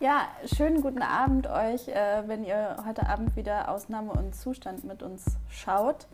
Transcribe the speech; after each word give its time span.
Ja, 0.00 0.26
schönen 0.44 0.82
guten 0.82 1.02
Abend 1.02 1.46
euch, 1.46 1.86
äh, 1.86 2.24
wenn 2.26 2.44
ihr 2.44 2.76
heute 2.84 3.08
Abend 3.08 3.36
wieder 3.36 3.68
Ausnahme 3.68 4.10
und 4.10 4.34
Zustand 4.34 4.82
mit 4.82 5.04
uns 5.04 5.36
schaut. 5.48 6.08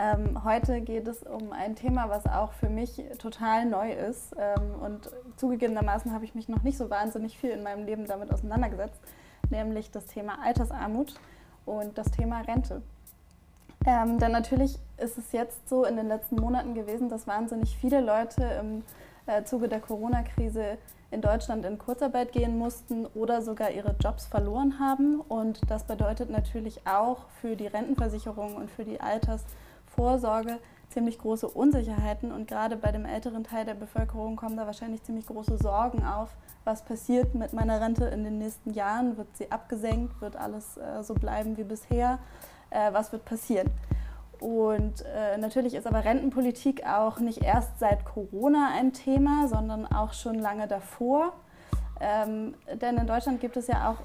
Ähm, 0.00 0.42
heute 0.42 0.80
geht 0.80 1.06
es 1.06 1.22
um 1.22 1.52
ein 1.52 1.76
Thema, 1.76 2.08
was 2.08 2.26
auch 2.26 2.52
für 2.52 2.68
mich 2.68 3.00
total 3.18 3.66
neu 3.66 3.92
ist. 3.92 4.34
Ähm, 4.36 4.74
und 4.82 5.10
zugegebenermaßen 5.36 6.12
habe 6.12 6.24
ich 6.24 6.34
mich 6.34 6.48
noch 6.48 6.64
nicht 6.64 6.76
so 6.76 6.90
wahnsinnig 6.90 7.38
viel 7.38 7.50
in 7.50 7.62
meinem 7.62 7.86
Leben 7.86 8.04
damit 8.04 8.32
auseinandergesetzt, 8.32 9.00
nämlich 9.48 9.92
das 9.92 10.06
Thema 10.06 10.42
Altersarmut 10.42 11.14
und 11.66 11.98
das 11.98 12.10
Thema 12.10 12.40
Rente. 12.40 12.82
Ähm, 13.86 14.18
denn 14.18 14.32
natürlich 14.32 14.76
ist 14.98 15.18
es 15.18 15.30
jetzt 15.30 15.68
so 15.68 15.84
in 15.84 15.94
den 15.96 16.08
letzten 16.08 16.34
Monaten 16.34 16.74
gewesen, 16.74 17.08
dass 17.08 17.28
wahnsinnig 17.28 17.76
viele 17.76 18.00
Leute 18.00 18.42
im 18.60 18.82
äh, 19.26 19.44
Zuge 19.44 19.68
der 19.68 19.80
Corona-Krise 19.80 20.78
in 21.10 21.20
Deutschland 21.20 21.64
in 21.64 21.78
Kurzarbeit 21.78 22.32
gehen 22.32 22.56
mussten 22.56 23.06
oder 23.06 23.42
sogar 23.42 23.70
ihre 23.70 23.96
Jobs 24.00 24.26
verloren 24.26 24.78
haben. 24.78 25.20
Und 25.20 25.60
das 25.68 25.84
bedeutet 25.84 26.30
natürlich 26.30 26.86
auch 26.86 27.28
für 27.40 27.56
die 27.56 27.66
Rentenversicherung 27.66 28.56
und 28.56 28.70
für 28.70 28.84
die 28.84 29.00
Altersvorsorge 29.00 30.58
ziemlich 30.90 31.18
große 31.18 31.48
Unsicherheiten. 31.48 32.32
Und 32.32 32.46
gerade 32.46 32.76
bei 32.76 32.92
dem 32.92 33.04
älteren 33.04 33.44
Teil 33.44 33.64
der 33.64 33.74
Bevölkerung 33.74 34.36
kommen 34.36 34.56
da 34.56 34.66
wahrscheinlich 34.66 35.02
ziemlich 35.02 35.26
große 35.26 35.58
Sorgen 35.58 36.04
auf. 36.04 36.30
Was 36.64 36.82
passiert 36.82 37.34
mit 37.34 37.52
meiner 37.52 37.80
Rente 37.80 38.04
in 38.06 38.22
den 38.22 38.38
nächsten 38.38 38.72
Jahren? 38.72 39.16
Wird 39.16 39.36
sie 39.36 39.50
abgesenkt? 39.50 40.20
Wird 40.20 40.36
alles 40.36 40.76
äh, 40.76 41.02
so 41.02 41.14
bleiben 41.14 41.56
wie 41.56 41.64
bisher? 41.64 42.18
Äh, 42.70 42.92
was 42.92 43.10
wird 43.12 43.24
passieren? 43.24 43.70
Und 44.40 45.04
äh, 45.04 45.36
natürlich 45.36 45.74
ist 45.74 45.86
aber 45.86 46.04
Rentenpolitik 46.04 46.86
auch 46.86 47.20
nicht 47.20 47.42
erst 47.42 47.78
seit 47.78 48.04
Corona 48.04 48.70
ein 48.74 48.92
Thema, 48.92 49.48
sondern 49.48 49.86
auch 49.86 50.14
schon 50.14 50.36
lange 50.36 50.66
davor. 50.66 51.34
Ähm, 52.00 52.54
denn 52.80 52.96
in 52.96 53.06
Deutschland 53.06 53.40
gibt 53.40 53.58
es 53.58 53.66
ja 53.66 53.90
auch 53.90 53.96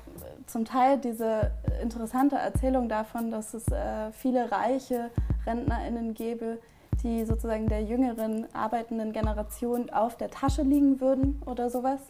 zum 0.48 0.66
Teil 0.66 0.98
diese 0.98 1.52
interessante 1.82 2.36
Erzählung 2.36 2.90
davon, 2.90 3.32
dass 3.32 3.54
es 3.54 3.68
äh, 3.70 4.12
viele 4.12 4.52
reiche 4.52 5.10
RentnerInnen 5.48 6.14
gäbe, 6.14 6.60
die 7.04 7.24
sozusagen 7.24 7.68
der 7.68 7.84
jüngeren 7.84 8.48
arbeitenden 8.54 9.14
Generation 9.14 9.90
auf 9.90 10.18
der 10.18 10.30
Tasche 10.30 10.64
liegen 10.64 11.00
würden 11.00 11.42
oder 11.46 11.70
sowas. 11.70 12.02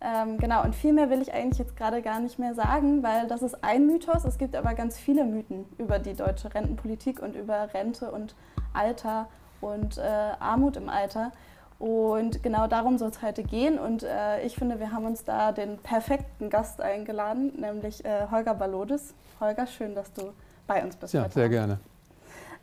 Ähm, 0.00 0.38
genau, 0.38 0.62
und 0.62 0.74
viel 0.74 0.92
mehr 0.92 1.08
will 1.08 1.22
ich 1.22 1.32
eigentlich 1.32 1.58
jetzt 1.58 1.76
gerade 1.76 2.02
gar 2.02 2.20
nicht 2.20 2.38
mehr 2.38 2.54
sagen, 2.54 3.02
weil 3.02 3.26
das 3.26 3.42
ist 3.42 3.64
ein 3.64 3.86
Mythos. 3.86 4.24
Es 4.24 4.36
gibt 4.36 4.54
aber 4.54 4.74
ganz 4.74 4.98
viele 4.98 5.24
Mythen 5.24 5.64
über 5.78 5.98
die 5.98 6.14
deutsche 6.14 6.54
Rentenpolitik 6.54 7.22
und 7.22 7.34
über 7.34 7.72
Rente 7.72 8.10
und 8.10 8.34
Alter 8.74 9.28
und 9.60 9.96
äh, 9.96 10.02
Armut 10.02 10.76
im 10.76 10.88
Alter. 10.88 11.32
Und 11.78 12.42
genau 12.42 12.66
darum 12.66 12.98
soll 12.98 13.10
es 13.10 13.22
heute 13.22 13.42
gehen. 13.42 13.78
Und 13.78 14.02
äh, 14.02 14.42
ich 14.42 14.54
finde, 14.54 14.80
wir 14.80 14.92
haben 14.92 15.06
uns 15.06 15.24
da 15.24 15.52
den 15.52 15.78
perfekten 15.78 16.50
Gast 16.50 16.80
eingeladen, 16.80 17.52
nämlich 17.58 18.04
äh, 18.04 18.28
Holger 18.30 18.54
Balodis. 18.54 19.14
Holger, 19.40 19.66
schön, 19.66 19.94
dass 19.94 20.12
du 20.12 20.32
bei 20.66 20.82
uns 20.82 20.96
bist. 20.96 21.14
Ja, 21.14 21.28
sehr 21.28 21.48
gerne. 21.48 21.78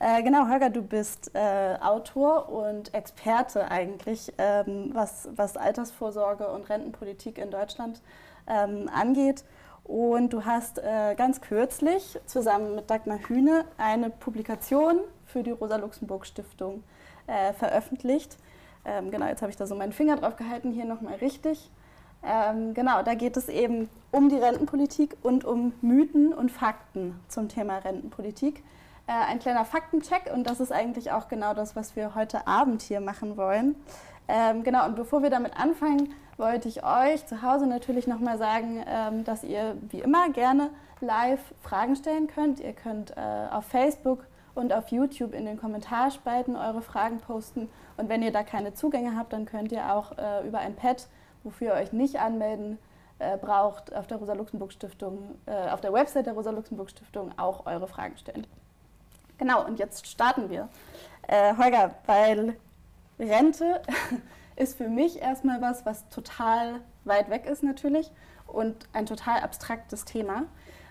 Äh, 0.05 0.21
genau, 0.21 0.49
Holger, 0.49 0.69
du 0.69 0.81
bist 0.81 1.31
äh, 1.33 1.77
Autor 1.79 2.49
und 2.49 2.93
Experte 2.93 3.71
eigentlich, 3.71 4.33
ähm, 4.37 4.89
was, 4.91 5.29
was 5.33 5.55
Altersvorsorge 5.55 6.45
und 6.49 6.69
Rentenpolitik 6.69 7.37
in 7.37 7.51
Deutschland 7.51 8.01
ähm, 8.45 8.89
angeht. 8.93 9.45
Und 9.85 10.33
du 10.33 10.43
hast 10.43 10.79
äh, 10.79 11.15
ganz 11.15 11.39
kürzlich 11.39 12.19
zusammen 12.25 12.75
mit 12.75 12.89
Dagmar 12.89 13.19
Hühne 13.29 13.63
eine 13.77 14.09
Publikation 14.09 14.99
für 15.25 15.41
die 15.41 15.51
Rosa-Luxemburg-Stiftung 15.51 16.83
äh, 17.27 17.53
veröffentlicht. 17.53 18.37
Ähm, 18.83 19.09
genau, 19.09 19.27
jetzt 19.27 19.41
habe 19.41 19.51
ich 19.51 19.57
da 19.57 19.65
so 19.65 19.75
meinen 19.75 19.93
Finger 19.93 20.17
drauf 20.17 20.35
gehalten, 20.35 20.73
hier 20.73 20.83
nochmal 20.83 21.15
richtig. 21.15 21.71
Ähm, 22.25 22.73
genau, 22.73 23.03
da 23.03 23.13
geht 23.13 23.37
es 23.37 23.47
eben 23.47 23.87
um 24.11 24.27
die 24.27 24.37
Rentenpolitik 24.37 25.15
und 25.23 25.45
um 25.45 25.71
Mythen 25.79 26.33
und 26.33 26.51
Fakten 26.51 27.17
zum 27.29 27.47
Thema 27.47 27.77
Rentenpolitik 27.77 28.63
äh, 29.07 29.11
ein 29.11 29.39
kleiner 29.39 29.65
Faktencheck 29.65 30.31
und 30.33 30.49
das 30.49 30.59
ist 30.59 30.71
eigentlich 30.71 31.11
auch 31.11 31.27
genau 31.27 31.53
das, 31.53 31.75
was 31.75 31.95
wir 31.95 32.15
heute 32.15 32.47
Abend 32.47 32.81
hier 32.81 33.01
machen 33.01 33.37
wollen. 33.37 33.75
Ähm, 34.27 34.63
genau, 34.63 34.85
und 34.85 34.95
bevor 34.95 35.21
wir 35.21 35.29
damit 35.29 35.57
anfangen, 35.57 36.13
wollte 36.37 36.67
ich 36.67 36.83
euch 36.83 37.25
zu 37.25 37.41
Hause 37.41 37.67
natürlich 37.67 38.07
nochmal 38.07 38.37
sagen, 38.37 38.83
ähm, 38.87 39.23
dass 39.23 39.43
ihr 39.43 39.75
wie 39.89 39.99
immer 39.99 40.29
gerne 40.29 40.69
live 41.01 41.53
Fragen 41.61 41.95
stellen 41.95 42.27
könnt. 42.27 42.59
Ihr 42.59 42.73
könnt 42.73 43.11
äh, 43.11 43.47
auf 43.51 43.65
Facebook 43.65 44.25
und 44.55 44.73
auf 44.73 44.89
YouTube 44.89 45.33
in 45.33 45.45
den 45.45 45.59
Kommentarspalten 45.59 46.55
eure 46.55 46.81
Fragen 46.81 47.19
posten. 47.19 47.69
Und 47.97 48.09
wenn 48.09 48.21
ihr 48.21 48.31
da 48.31 48.43
keine 48.43 48.73
Zugänge 48.73 49.15
habt, 49.17 49.33
dann 49.33 49.45
könnt 49.45 49.71
ihr 49.71 49.93
auch 49.93 50.17
äh, 50.17 50.47
über 50.47 50.59
ein 50.59 50.75
Pad, 50.75 51.07
wofür 51.43 51.67
ihr 51.67 51.73
euch 51.73 51.91
nicht 51.91 52.19
anmelden 52.19 52.77
äh, 53.19 53.37
braucht, 53.37 53.93
auf 53.93 54.07
der 54.07 54.17
Rosa-Luxemburg-Stiftung, 54.17 55.35
äh, 55.45 55.69
auf 55.69 55.81
der 55.81 55.93
Website 55.93 56.25
der 56.25 56.33
Rosa-Luxemburg-Stiftung 56.33 57.31
auch 57.37 57.65
eure 57.65 57.87
Fragen 57.87 58.17
stellen. 58.17 58.47
Genau, 59.43 59.65
und 59.65 59.77
jetzt 59.77 60.07
starten 60.07 60.49
wir. 60.49 60.69
Äh, 61.27 61.57
Holger, 61.57 61.95
weil 62.05 62.55
Rente 63.19 63.81
ist 64.55 64.77
für 64.77 64.87
mich 64.87 65.21
erstmal 65.21 65.61
was, 65.61 65.85
was 65.85 66.07
total 66.07 66.79
weit 67.03 67.29
weg 67.29 67.45
ist 67.45 67.61
natürlich 67.61 68.09
und 68.47 68.87
ein 68.93 69.05
total 69.05 69.41
abstraktes 69.41 70.05
Thema. 70.05 70.43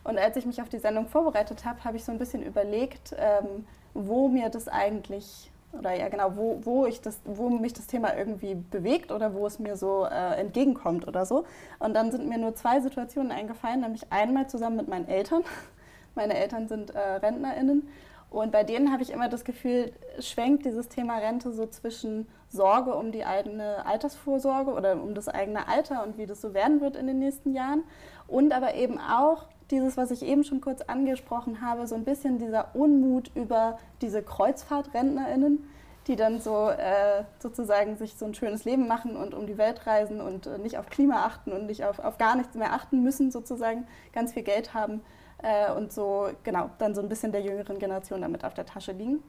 Und 0.04 0.18
als 0.18 0.36
ich 0.36 0.44
mich 0.44 0.60
auf 0.60 0.68
die 0.68 0.80
Sendung 0.80 1.08
vorbereitet 1.08 1.64
habe, 1.64 1.82
habe 1.82 1.96
ich 1.96 2.04
so 2.04 2.12
ein 2.12 2.18
bisschen 2.18 2.42
überlegt, 2.42 3.16
ähm, 3.16 3.64
wo 3.94 4.28
mir 4.28 4.50
das 4.50 4.68
eigentlich 4.68 5.50
oder 5.72 5.94
ja 5.94 6.10
genau, 6.10 6.36
wo, 6.36 6.60
wo, 6.62 6.84
ich 6.84 7.00
das, 7.00 7.20
wo 7.24 7.48
mich 7.48 7.72
das 7.72 7.86
Thema 7.86 8.14
irgendwie 8.14 8.54
bewegt 8.54 9.12
oder 9.12 9.32
wo 9.32 9.46
es 9.46 9.60
mir 9.60 9.78
so 9.78 10.04
äh, 10.04 10.34
entgegenkommt 10.38 11.08
oder 11.08 11.24
so. 11.24 11.46
Und 11.78 11.94
dann 11.94 12.10
sind 12.10 12.28
mir 12.28 12.36
nur 12.36 12.54
zwei 12.54 12.82
Situationen 12.82 13.32
eingefallen, 13.32 13.80
nämlich 13.80 14.12
einmal 14.12 14.46
zusammen 14.46 14.76
mit 14.76 14.88
meinen 14.88 15.08
Eltern. 15.08 15.42
Meine 16.14 16.34
Eltern 16.34 16.68
sind 16.68 16.94
äh, 16.94 16.98
RentnerInnen 16.98 17.88
und 18.32 18.50
bei 18.50 18.64
denen 18.64 18.90
habe 18.90 19.02
ich 19.02 19.10
immer 19.10 19.28
das 19.28 19.44
Gefühl, 19.44 19.92
schwenkt 20.18 20.64
dieses 20.64 20.88
Thema 20.88 21.18
Rente 21.18 21.52
so 21.52 21.66
zwischen 21.66 22.26
Sorge 22.48 22.94
um 22.94 23.12
die 23.12 23.26
eigene 23.26 23.84
Altersvorsorge 23.84 24.72
oder 24.72 24.94
um 24.94 25.14
das 25.14 25.28
eigene 25.28 25.68
Alter 25.68 26.02
und 26.02 26.16
wie 26.16 26.24
das 26.24 26.40
so 26.40 26.54
werden 26.54 26.80
wird 26.80 26.96
in 26.96 27.06
den 27.06 27.18
nächsten 27.18 27.52
Jahren. 27.52 27.84
Und 28.26 28.54
aber 28.54 28.74
eben 28.74 28.98
auch 28.98 29.44
dieses, 29.70 29.98
was 29.98 30.10
ich 30.10 30.22
eben 30.22 30.44
schon 30.44 30.62
kurz 30.62 30.80
angesprochen 30.80 31.60
habe, 31.60 31.86
so 31.86 31.94
ein 31.94 32.04
bisschen 32.04 32.38
dieser 32.38 32.74
Unmut 32.74 33.30
über 33.34 33.78
diese 34.00 34.22
KreuzfahrtrentnerInnen, 34.22 35.68
die 36.06 36.16
dann 36.16 36.40
so 36.40 36.70
äh, 36.70 37.24
sozusagen 37.38 37.96
sich 37.96 38.14
so 38.14 38.24
ein 38.24 38.34
schönes 38.34 38.64
Leben 38.64 38.88
machen 38.88 39.14
und 39.14 39.34
um 39.34 39.46
die 39.46 39.58
Welt 39.58 39.86
reisen 39.86 40.22
und 40.22 40.46
äh, 40.46 40.56
nicht 40.56 40.78
auf 40.78 40.88
Klima 40.88 41.26
achten 41.26 41.52
und 41.52 41.66
nicht 41.66 41.84
auf, 41.84 41.98
auf 41.98 42.16
gar 42.16 42.34
nichts 42.34 42.54
mehr 42.54 42.72
achten 42.72 43.02
müssen, 43.02 43.30
sozusagen 43.30 43.86
ganz 44.14 44.32
viel 44.32 44.42
Geld 44.42 44.72
haben 44.72 45.02
äh, 45.42 45.72
und 45.72 45.92
so, 45.92 46.28
genau, 46.42 46.70
dann 46.78 46.94
so 46.94 47.00
ein 47.00 47.08
bisschen 47.08 47.32
der 47.32 47.42
jüngeren 47.42 47.78
Generation 47.78 48.22
damit 48.22 48.44
auf 48.44 48.54
der 48.54 48.66
Tasche 48.66 48.92
liegen. 48.92 49.22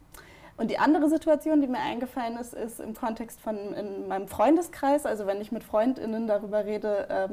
Und 0.56 0.70
die 0.70 0.78
andere 0.78 1.10
Situation, 1.10 1.62
die 1.62 1.68
mir 1.68 1.80
eingefallen 1.80 2.38
ist, 2.38 2.54
ist 2.54 2.80
im 2.80 2.94
Kontext 2.94 3.42
von 3.42 3.74
in 3.74 4.08
meinem 4.08 4.28
Freundeskreis, 4.28 5.06
also 5.08 5.26
wenn 5.26 5.42
ich 5.42 5.52
mit 5.52 5.64
FreundInnen 5.64 6.28
darüber 6.28 6.66
rede, 6.66 7.08
ähm, 7.10 7.32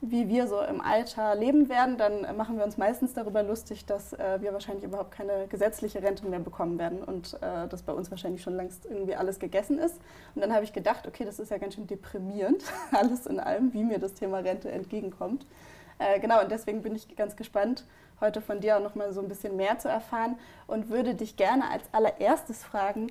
wie 0.00 0.28
wir 0.28 0.48
so 0.48 0.60
im 0.60 0.80
Alter 0.80 1.36
leben 1.36 1.68
werden, 1.68 1.98
dann 1.98 2.36
machen 2.36 2.56
wir 2.56 2.64
uns 2.64 2.76
meistens 2.76 3.14
darüber 3.14 3.44
lustig, 3.44 3.86
dass 3.86 4.12
äh, 4.12 4.40
wir 4.40 4.52
wahrscheinlich 4.52 4.84
überhaupt 4.84 5.12
keine 5.12 5.46
gesetzliche 5.46 6.02
Rente 6.02 6.26
mehr 6.26 6.40
bekommen 6.40 6.80
werden 6.80 7.04
und 7.04 7.34
äh, 7.34 7.68
dass 7.68 7.82
bei 7.82 7.92
uns 7.92 8.10
wahrscheinlich 8.10 8.42
schon 8.42 8.56
längst 8.56 8.86
irgendwie 8.86 9.14
alles 9.14 9.38
gegessen 9.38 9.78
ist. 9.78 10.00
Und 10.34 10.42
dann 10.42 10.52
habe 10.52 10.64
ich 10.64 10.72
gedacht, 10.72 11.06
okay, 11.06 11.24
das 11.24 11.38
ist 11.38 11.52
ja 11.52 11.58
ganz 11.58 11.74
schön 11.74 11.86
deprimierend, 11.86 12.64
alles 12.90 13.26
in 13.26 13.38
allem, 13.38 13.72
wie 13.72 13.84
mir 13.84 14.00
das 14.00 14.14
Thema 14.14 14.38
Rente 14.38 14.68
entgegenkommt. 14.70 15.46
Äh, 15.98 16.18
genau, 16.18 16.42
und 16.42 16.50
deswegen 16.50 16.82
bin 16.82 16.96
ich 16.96 17.14
ganz 17.16 17.36
gespannt, 17.36 17.84
heute 18.20 18.40
von 18.40 18.60
dir 18.60 18.76
auch 18.76 18.82
noch 18.82 18.94
mal 18.94 19.12
so 19.12 19.20
ein 19.20 19.28
bisschen 19.28 19.56
mehr 19.56 19.78
zu 19.78 19.88
erfahren 19.88 20.36
und 20.66 20.90
würde 20.90 21.14
dich 21.14 21.36
gerne 21.36 21.70
als 21.70 21.84
allererstes 21.92 22.64
fragen, 22.64 23.08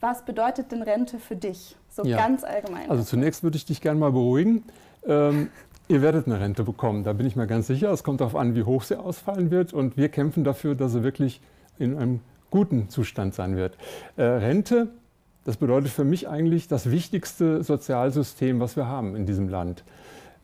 was 0.00 0.24
bedeutet 0.24 0.72
denn 0.72 0.82
Rente 0.82 1.18
für 1.18 1.36
dich, 1.36 1.76
so 1.88 2.04
ja. 2.04 2.16
ganz 2.16 2.44
allgemein? 2.44 2.90
Also 2.90 3.02
zunächst 3.02 3.42
würde 3.42 3.56
ich 3.56 3.64
dich 3.64 3.80
gerne 3.80 3.98
mal 3.98 4.12
beruhigen. 4.12 4.64
Ähm, 5.06 5.50
ihr 5.88 6.02
werdet 6.02 6.26
eine 6.26 6.40
Rente 6.40 6.64
bekommen, 6.64 7.04
da 7.04 7.12
bin 7.12 7.26
ich 7.26 7.36
mir 7.36 7.46
ganz 7.46 7.66
sicher. 7.66 7.90
Es 7.90 8.04
kommt 8.04 8.20
darauf 8.20 8.36
an, 8.36 8.54
wie 8.54 8.64
hoch 8.64 8.82
sie 8.82 8.98
ausfallen 8.98 9.50
wird 9.50 9.72
und 9.72 9.96
wir 9.96 10.08
kämpfen 10.08 10.44
dafür, 10.44 10.74
dass 10.74 10.92
sie 10.92 11.02
wirklich 11.02 11.40
in 11.78 11.96
einem 11.96 12.20
guten 12.50 12.88
Zustand 12.88 13.34
sein 13.34 13.56
wird. 13.56 13.76
Äh, 14.16 14.22
Rente, 14.22 14.88
das 15.44 15.56
bedeutet 15.56 15.90
für 15.90 16.04
mich 16.04 16.28
eigentlich 16.28 16.68
das 16.68 16.90
wichtigste 16.90 17.62
Sozialsystem, 17.62 18.60
was 18.60 18.76
wir 18.76 18.86
haben 18.86 19.14
in 19.14 19.26
diesem 19.26 19.48
Land. 19.48 19.84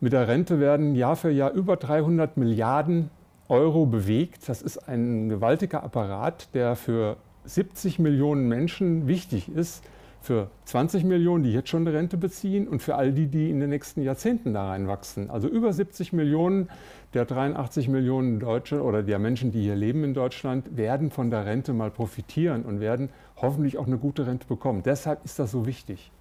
Mit 0.00 0.12
der 0.12 0.28
Rente 0.28 0.60
werden 0.60 0.94
Jahr 0.94 1.16
für 1.16 1.30
Jahr 1.30 1.52
über 1.52 1.76
300 1.76 2.36
Milliarden 2.36 3.10
Euro 3.48 3.86
bewegt. 3.86 4.48
Das 4.48 4.62
ist 4.62 4.88
ein 4.88 5.28
gewaltiger 5.28 5.82
Apparat, 5.82 6.54
der 6.54 6.76
für 6.76 7.16
70 7.44 7.98
Millionen 7.98 8.48
Menschen 8.48 9.08
wichtig 9.08 9.48
ist, 9.48 9.82
für 10.20 10.48
20 10.66 11.04
Millionen, 11.04 11.42
die 11.42 11.52
jetzt 11.52 11.68
schon 11.68 11.86
eine 11.86 11.96
Rente 11.96 12.16
beziehen 12.16 12.68
und 12.68 12.80
für 12.80 12.94
all 12.94 13.12
die, 13.12 13.26
die 13.26 13.50
in 13.50 13.58
den 13.58 13.70
nächsten 13.70 14.02
Jahrzehnten 14.02 14.54
da 14.54 14.68
reinwachsen. 14.68 15.30
Also 15.30 15.48
über 15.48 15.72
70 15.72 16.12
Millionen 16.12 16.68
der 17.12 17.24
83 17.24 17.88
Millionen 17.88 18.38
Deutsche 18.38 18.82
oder 18.82 19.02
der 19.02 19.18
Menschen, 19.18 19.50
die 19.50 19.62
hier 19.62 19.74
leben 19.74 20.04
in 20.04 20.14
Deutschland, 20.14 20.76
werden 20.76 21.10
von 21.10 21.30
der 21.30 21.44
Rente 21.44 21.72
mal 21.72 21.90
profitieren 21.90 22.62
und 22.62 22.80
werden 22.80 23.10
hoffentlich 23.36 23.78
auch 23.78 23.86
eine 23.86 23.98
gute 23.98 24.26
Rente 24.26 24.46
bekommen. 24.46 24.82
Deshalb 24.84 25.24
ist 25.24 25.38
das 25.38 25.50
so 25.50 25.66
wichtig. 25.66 26.12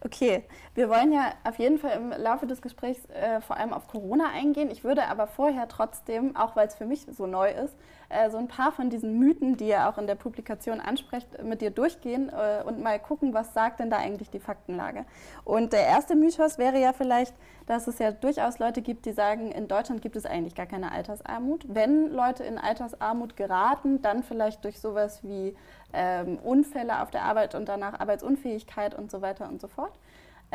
Okay, 0.00 0.44
wir 0.74 0.88
wollen 0.88 1.12
ja 1.12 1.32
auf 1.44 1.58
jeden 1.58 1.78
Fall 1.78 1.96
im 1.96 2.10
Laufe 2.10 2.46
des 2.46 2.60
Gesprächs 2.60 3.08
äh, 3.10 3.40
vor 3.40 3.56
allem 3.56 3.72
auf 3.72 3.86
Corona 3.86 4.30
eingehen. 4.34 4.70
Ich 4.70 4.82
würde 4.82 5.06
aber 5.06 5.28
vorher 5.28 5.68
trotzdem, 5.68 6.34
auch 6.36 6.56
weil 6.56 6.66
es 6.66 6.74
für 6.74 6.84
mich 6.84 7.06
so 7.10 7.26
neu 7.26 7.50
ist, 7.50 7.76
äh, 8.08 8.28
so 8.30 8.38
ein 8.38 8.48
paar 8.48 8.72
von 8.72 8.90
diesen 8.90 9.18
Mythen, 9.18 9.56
die 9.56 9.68
ihr 9.68 9.88
auch 9.88 9.98
in 9.98 10.08
der 10.08 10.16
Publikation 10.16 10.80
ansprecht, 10.80 11.42
mit 11.44 11.60
dir 11.60 11.70
durchgehen 11.70 12.28
äh, 12.28 12.62
und 12.64 12.82
mal 12.82 12.98
gucken, 12.98 13.32
was 13.34 13.54
sagt 13.54 13.78
denn 13.78 13.88
da 13.88 13.98
eigentlich 13.98 14.30
die 14.30 14.40
Faktenlage. 14.40 15.04
Und 15.44 15.72
der 15.72 15.86
erste 15.86 16.16
Mythos 16.16 16.58
wäre 16.58 16.80
ja 16.80 16.92
vielleicht, 16.92 17.34
dass 17.66 17.86
es 17.86 17.98
ja 18.00 18.10
durchaus 18.10 18.58
Leute 18.58 18.82
gibt, 18.82 19.06
die 19.06 19.12
sagen, 19.12 19.52
in 19.52 19.68
Deutschland 19.68 20.02
gibt 20.02 20.16
es 20.16 20.26
eigentlich 20.26 20.56
gar 20.56 20.66
keine 20.66 20.90
Altersarmut. 20.90 21.66
Wenn 21.68 22.10
Leute 22.10 22.42
in 22.42 22.58
Altersarmut 22.58 23.36
geraten, 23.36 24.02
dann 24.02 24.24
vielleicht 24.24 24.64
durch 24.64 24.80
sowas 24.80 25.22
wie 25.22 25.56
ähm, 25.92 26.38
Unfälle 26.38 27.00
auf 27.00 27.10
der 27.10 27.22
Arbeit 27.22 27.54
und 27.54 27.68
danach 27.68 28.00
Arbeitsunfähigkeit 28.00 28.94
und 28.94 29.10
so 29.10 29.22
weiter 29.22 29.48
und 29.48 29.60
so 29.60 29.68
fort. 29.68 29.92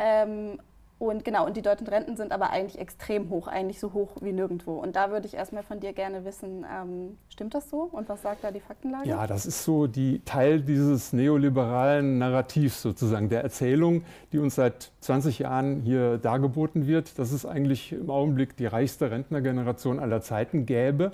Ähm, 0.00 0.58
und 1.00 1.24
genau, 1.24 1.46
und 1.46 1.56
die 1.56 1.62
deutschen 1.62 1.86
Renten 1.86 2.14
sind 2.18 2.30
aber 2.30 2.50
eigentlich 2.50 2.78
extrem 2.78 3.30
hoch, 3.30 3.48
eigentlich 3.48 3.80
so 3.80 3.94
hoch 3.94 4.10
wie 4.20 4.32
nirgendwo. 4.32 4.72
Und 4.72 4.96
da 4.96 5.10
würde 5.10 5.26
ich 5.26 5.32
erstmal 5.32 5.62
von 5.62 5.80
dir 5.80 5.94
gerne 5.94 6.26
wissen, 6.26 6.66
ähm, 6.70 7.16
stimmt 7.30 7.54
das 7.54 7.70
so? 7.70 7.88
Und 7.90 8.10
was 8.10 8.20
sagt 8.20 8.44
da 8.44 8.50
die 8.50 8.60
Faktenlage? 8.60 9.08
Ja, 9.08 9.26
das 9.26 9.46
ist 9.46 9.64
so 9.64 9.86
die 9.86 10.20
Teil 10.26 10.60
dieses 10.60 11.14
neoliberalen 11.14 12.18
Narrativs 12.18 12.82
sozusagen, 12.82 13.30
der 13.30 13.42
Erzählung, 13.42 14.04
die 14.32 14.38
uns 14.38 14.56
seit 14.56 14.92
20 15.00 15.38
Jahren 15.38 15.80
hier 15.80 16.18
dargeboten 16.18 16.86
wird, 16.86 17.18
dass 17.18 17.32
es 17.32 17.46
eigentlich 17.46 17.92
im 17.92 18.10
Augenblick 18.10 18.54
die 18.58 18.66
reichste 18.66 19.10
Rentnergeneration 19.10 20.00
aller 20.00 20.20
Zeiten 20.20 20.66
gäbe. 20.66 21.12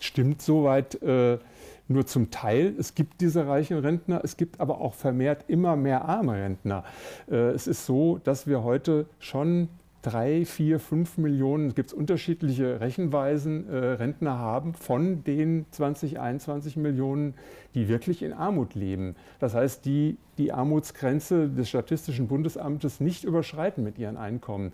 Stimmt 0.00 0.40
soweit. 0.40 1.02
Äh, 1.02 1.38
nur 1.88 2.06
zum 2.06 2.30
Teil. 2.30 2.74
Es 2.78 2.94
gibt 2.94 3.20
diese 3.20 3.46
reichen 3.46 3.78
Rentner, 3.78 4.20
es 4.24 4.36
gibt 4.36 4.60
aber 4.60 4.80
auch 4.80 4.94
vermehrt 4.94 5.44
immer 5.48 5.76
mehr 5.76 6.04
arme 6.06 6.34
Rentner. 6.34 6.84
Äh, 7.30 7.50
es 7.50 7.66
ist 7.66 7.86
so, 7.86 8.18
dass 8.18 8.46
wir 8.46 8.64
heute 8.64 9.06
schon 9.18 9.68
drei, 10.06 10.44
vier, 10.44 10.78
fünf 10.78 11.18
Millionen, 11.18 11.68
es 11.68 11.74
gibt 11.74 11.92
unterschiedliche 11.92 12.80
Rechenweisen, 12.80 13.68
äh, 13.68 13.76
Rentner 13.76 14.38
haben 14.38 14.74
von 14.74 15.24
den 15.24 15.66
20, 15.72 16.20
21 16.20 16.76
Millionen, 16.76 17.34
die 17.74 17.88
wirklich 17.88 18.22
in 18.22 18.32
Armut 18.32 18.74
leben. 18.76 19.16
Das 19.40 19.54
heißt, 19.54 19.84
die 19.84 20.16
die 20.38 20.52
Armutsgrenze 20.52 21.48
des 21.48 21.68
Statistischen 21.68 22.28
Bundesamtes 22.28 23.00
nicht 23.00 23.24
überschreiten 23.24 23.82
mit 23.82 23.98
ihren 23.98 24.16
Einkommen. 24.16 24.72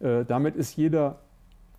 Äh, 0.00 0.24
damit 0.26 0.54
ist 0.54 0.76
jeder 0.76 1.20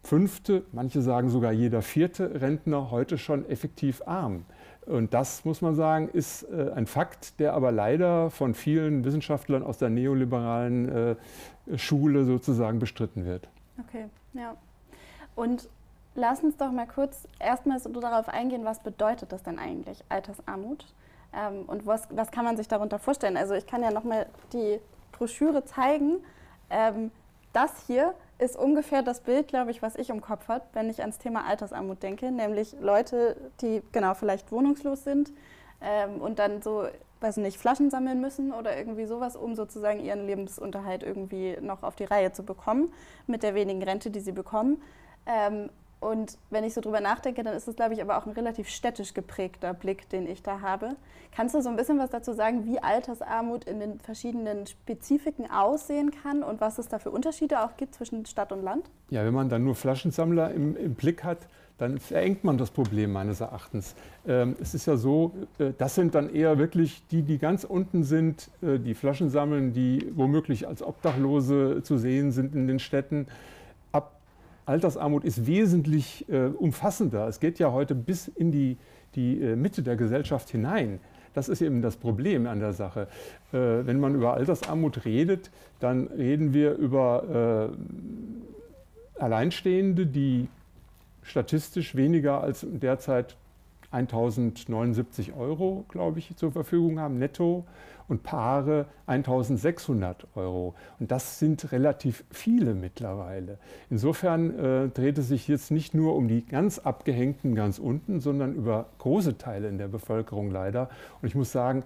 fünfte, 0.01 0.63
manche 0.71 1.01
sagen 1.01 1.29
sogar 1.29 1.51
jeder 1.51 1.81
vierte 1.81 2.41
Rentner 2.41 2.91
heute 2.91 3.17
schon 3.17 3.47
effektiv 3.49 4.01
arm. 4.05 4.45
Und 4.85 5.13
das, 5.13 5.45
muss 5.45 5.61
man 5.61 5.75
sagen, 5.75 6.09
ist 6.09 6.43
äh, 6.43 6.71
ein 6.75 6.85
Fakt, 6.85 7.39
der 7.39 7.53
aber 7.53 7.71
leider 7.71 8.29
von 8.29 8.53
vielen 8.53 9.03
Wissenschaftlern 9.03 9.63
aus 9.63 9.79
der 9.79 9.89
neoliberalen 9.89 10.89
äh, 10.89 11.77
Schule 11.77 12.23
sozusagen 12.25 12.79
bestritten 12.79 13.25
wird. 13.25 13.47
Okay, 13.79 14.05
ja. 14.33 14.55
Und 15.35 15.67
lass 16.13 16.41
uns 16.41 16.57
doch 16.57 16.71
mal 16.71 16.87
kurz 16.87 17.27
erstmal 17.39 17.79
so 17.79 17.89
darauf 17.99 18.29
eingehen, 18.29 18.63
was 18.63 18.79
bedeutet 18.79 19.31
das 19.31 19.41
denn 19.43 19.57
eigentlich, 19.57 20.03
Altersarmut? 20.09 20.85
Ähm, 21.33 21.63
und 21.65 21.85
was, 21.87 22.07
was 22.11 22.31
kann 22.31 22.45
man 22.45 22.55
sich 22.55 22.67
darunter 22.67 22.99
vorstellen? 22.99 23.37
Also 23.37 23.55
ich 23.55 23.65
kann 23.65 23.81
ja 23.81 23.91
nochmal 23.91 24.27
die 24.53 24.79
Broschüre 25.11 25.65
zeigen. 25.65 26.17
Ähm, 26.69 27.11
das 27.53 27.71
hier 27.87 28.13
ist 28.37 28.57
ungefähr 28.57 29.01
das 29.01 29.21
Bild, 29.21 29.47
glaube 29.47 29.71
ich, 29.71 29.81
was 29.81 29.95
ich 29.95 30.09
im 30.09 30.21
Kopf 30.21 30.47
habe, 30.47 30.65
wenn 30.73 30.89
ich 30.89 31.01
ans 31.01 31.17
Thema 31.17 31.45
Altersarmut 31.45 32.03
denke, 32.03 32.31
nämlich 32.31 32.75
Leute, 32.81 33.37
die 33.61 33.81
genau 33.91 34.13
vielleicht 34.13 34.51
wohnungslos 34.51 35.03
sind 35.03 35.31
ähm, 35.81 36.21
und 36.21 36.39
dann 36.39 36.61
so, 36.61 36.85
weiß 37.21 37.37
nicht, 37.37 37.57
Flaschen 37.57 37.89
sammeln 37.89 38.19
müssen 38.19 38.51
oder 38.51 38.77
irgendwie 38.77 39.05
sowas, 39.05 39.35
um 39.35 39.55
sozusagen 39.55 40.01
ihren 40.01 40.25
Lebensunterhalt 40.27 41.03
irgendwie 41.03 41.57
noch 41.61 41.83
auf 41.83 41.95
die 41.95 42.03
Reihe 42.03 42.33
zu 42.33 42.43
bekommen 42.43 42.91
mit 43.25 43.41
der 43.41 43.55
wenigen 43.55 43.81
Rente, 43.81 44.11
die 44.11 44.19
sie 44.19 44.33
bekommen. 44.33 44.81
Ähm, 45.25 45.69
und 46.05 46.37
wenn 46.51 46.63
ich 46.63 46.75
so 46.75 46.81
drüber 46.81 47.01
nachdenke, 47.01 47.43
dann 47.43 47.55
ist 47.55 47.67
es, 47.67 47.75
glaube 47.75 47.95
ich, 47.95 48.01
aber 48.01 48.17
auch 48.17 48.27
ein 48.27 48.33
relativ 48.33 48.69
städtisch 48.69 49.15
geprägter 49.15 49.73
Blick, 49.73 50.07
den 50.09 50.27
ich 50.27 50.43
da 50.43 50.61
habe. 50.61 50.95
Kannst 51.35 51.55
du 51.55 51.61
so 51.61 51.69
ein 51.69 51.75
bisschen 51.75 51.97
was 51.97 52.11
dazu 52.11 52.33
sagen, 52.33 52.65
wie 52.67 52.79
Altersarmut 52.79 53.65
in 53.65 53.79
den 53.79 53.99
verschiedenen 53.99 54.67
Spezifiken 54.67 55.49
aussehen 55.49 56.11
kann 56.11 56.43
und 56.43 56.61
was 56.61 56.77
es 56.77 56.87
da 56.87 56.99
für 56.99 57.09
Unterschiede 57.09 57.59
auch 57.61 57.75
gibt 57.75 57.95
zwischen 57.95 58.25
Stadt 58.27 58.51
und 58.51 58.61
Land? 58.61 58.89
Ja, 59.09 59.25
wenn 59.25 59.33
man 59.33 59.49
dann 59.49 59.63
nur 59.63 59.73
Flaschensammler 59.73 60.51
im, 60.51 60.77
im 60.77 60.93
Blick 60.93 61.23
hat, 61.23 61.47
dann 61.79 61.97
verengt 61.97 62.43
man 62.43 62.59
das 62.59 62.69
Problem 62.69 63.11
meines 63.11 63.41
Erachtens. 63.41 63.95
Ähm, 64.27 64.55
es 64.61 64.75
ist 64.75 64.85
ja 64.85 64.97
so, 64.97 65.33
äh, 65.57 65.71
das 65.77 65.95
sind 65.95 66.13
dann 66.13 66.33
eher 66.33 66.57
wirklich 66.59 67.01
die, 67.09 67.23
die 67.23 67.37
ganz 67.37 67.63
unten 67.63 68.03
sind, 68.03 68.49
äh, 68.61 68.77
die 68.77 68.93
Flaschen 68.93 69.29
sammeln, 69.29 69.73
die 69.73 70.11
womöglich 70.15 70.67
als 70.67 70.83
Obdachlose 70.83 71.81
zu 71.83 71.97
sehen 71.97 72.31
sind 72.31 72.53
in 72.53 72.67
den 72.67 72.79
Städten. 72.79 73.27
Altersarmut 74.65 75.23
ist 75.23 75.45
wesentlich 75.45 76.27
äh, 76.29 76.45
umfassender. 76.47 77.27
Es 77.27 77.39
geht 77.39 77.59
ja 77.59 77.71
heute 77.71 77.95
bis 77.95 78.27
in 78.27 78.51
die, 78.51 78.77
die 79.15 79.39
äh, 79.41 79.55
Mitte 79.55 79.83
der 79.83 79.95
Gesellschaft 79.95 80.49
hinein. 80.49 80.99
Das 81.33 81.49
ist 81.49 81.61
eben 81.61 81.81
das 81.81 81.97
Problem 81.97 82.47
an 82.47 82.59
der 82.59 82.73
Sache. 82.73 83.07
Äh, 83.51 83.57
wenn 83.85 83.99
man 83.99 84.15
über 84.15 84.33
Altersarmut 84.33 85.05
redet, 85.05 85.51
dann 85.79 86.07
reden 86.07 86.53
wir 86.53 86.75
über 86.75 87.71
äh, 89.17 89.21
Alleinstehende, 89.21 90.07
die 90.07 90.47
statistisch 91.21 91.95
weniger 91.95 92.41
als 92.41 92.65
derzeit 92.69 93.35
1079 93.95 95.33
Euro, 95.33 95.85
glaube 95.87 96.19
ich, 96.19 96.35
zur 96.35 96.51
Verfügung 96.51 96.99
haben, 96.99 97.17
netto 97.17 97.65
und 98.07 98.23
Paare 98.23 98.85
1600 99.07 100.27
Euro. 100.35 100.75
Und 100.99 101.11
das 101.11 101.39
sind 101.39 101.71
relativ 101.71 102.23
viele 102.29 102.75
mittlerweile. 102.75 103.57
Insofern 103.89 104.59
äh, 104.59 104.89
dreht 104.89 105.17
es 105.17 105.29
sich 105.29 105.47
jetzt 105.47 105.71
nicht 105.71 105.93
nur 105.93 106.15
um 106.15 106.27
die 106.27 106.45
ganz 106.45 106.79
abgehängten 106.79 107.55
ganz 107.55 107.79
unten, 107.79 108.19
sondern 108.19 108.53
über 108.53 108.87
große 108.99 109.37
Teile 109.37 109.69
in 109.69 109.77
der 109.77 109.87
Bevölkerung 109.87 110.51
leider. 110.51 110.89
Und 111.21 111.27
ich 111.27 111.35
muss 111.35 111.51
sagen, 111.51 111.83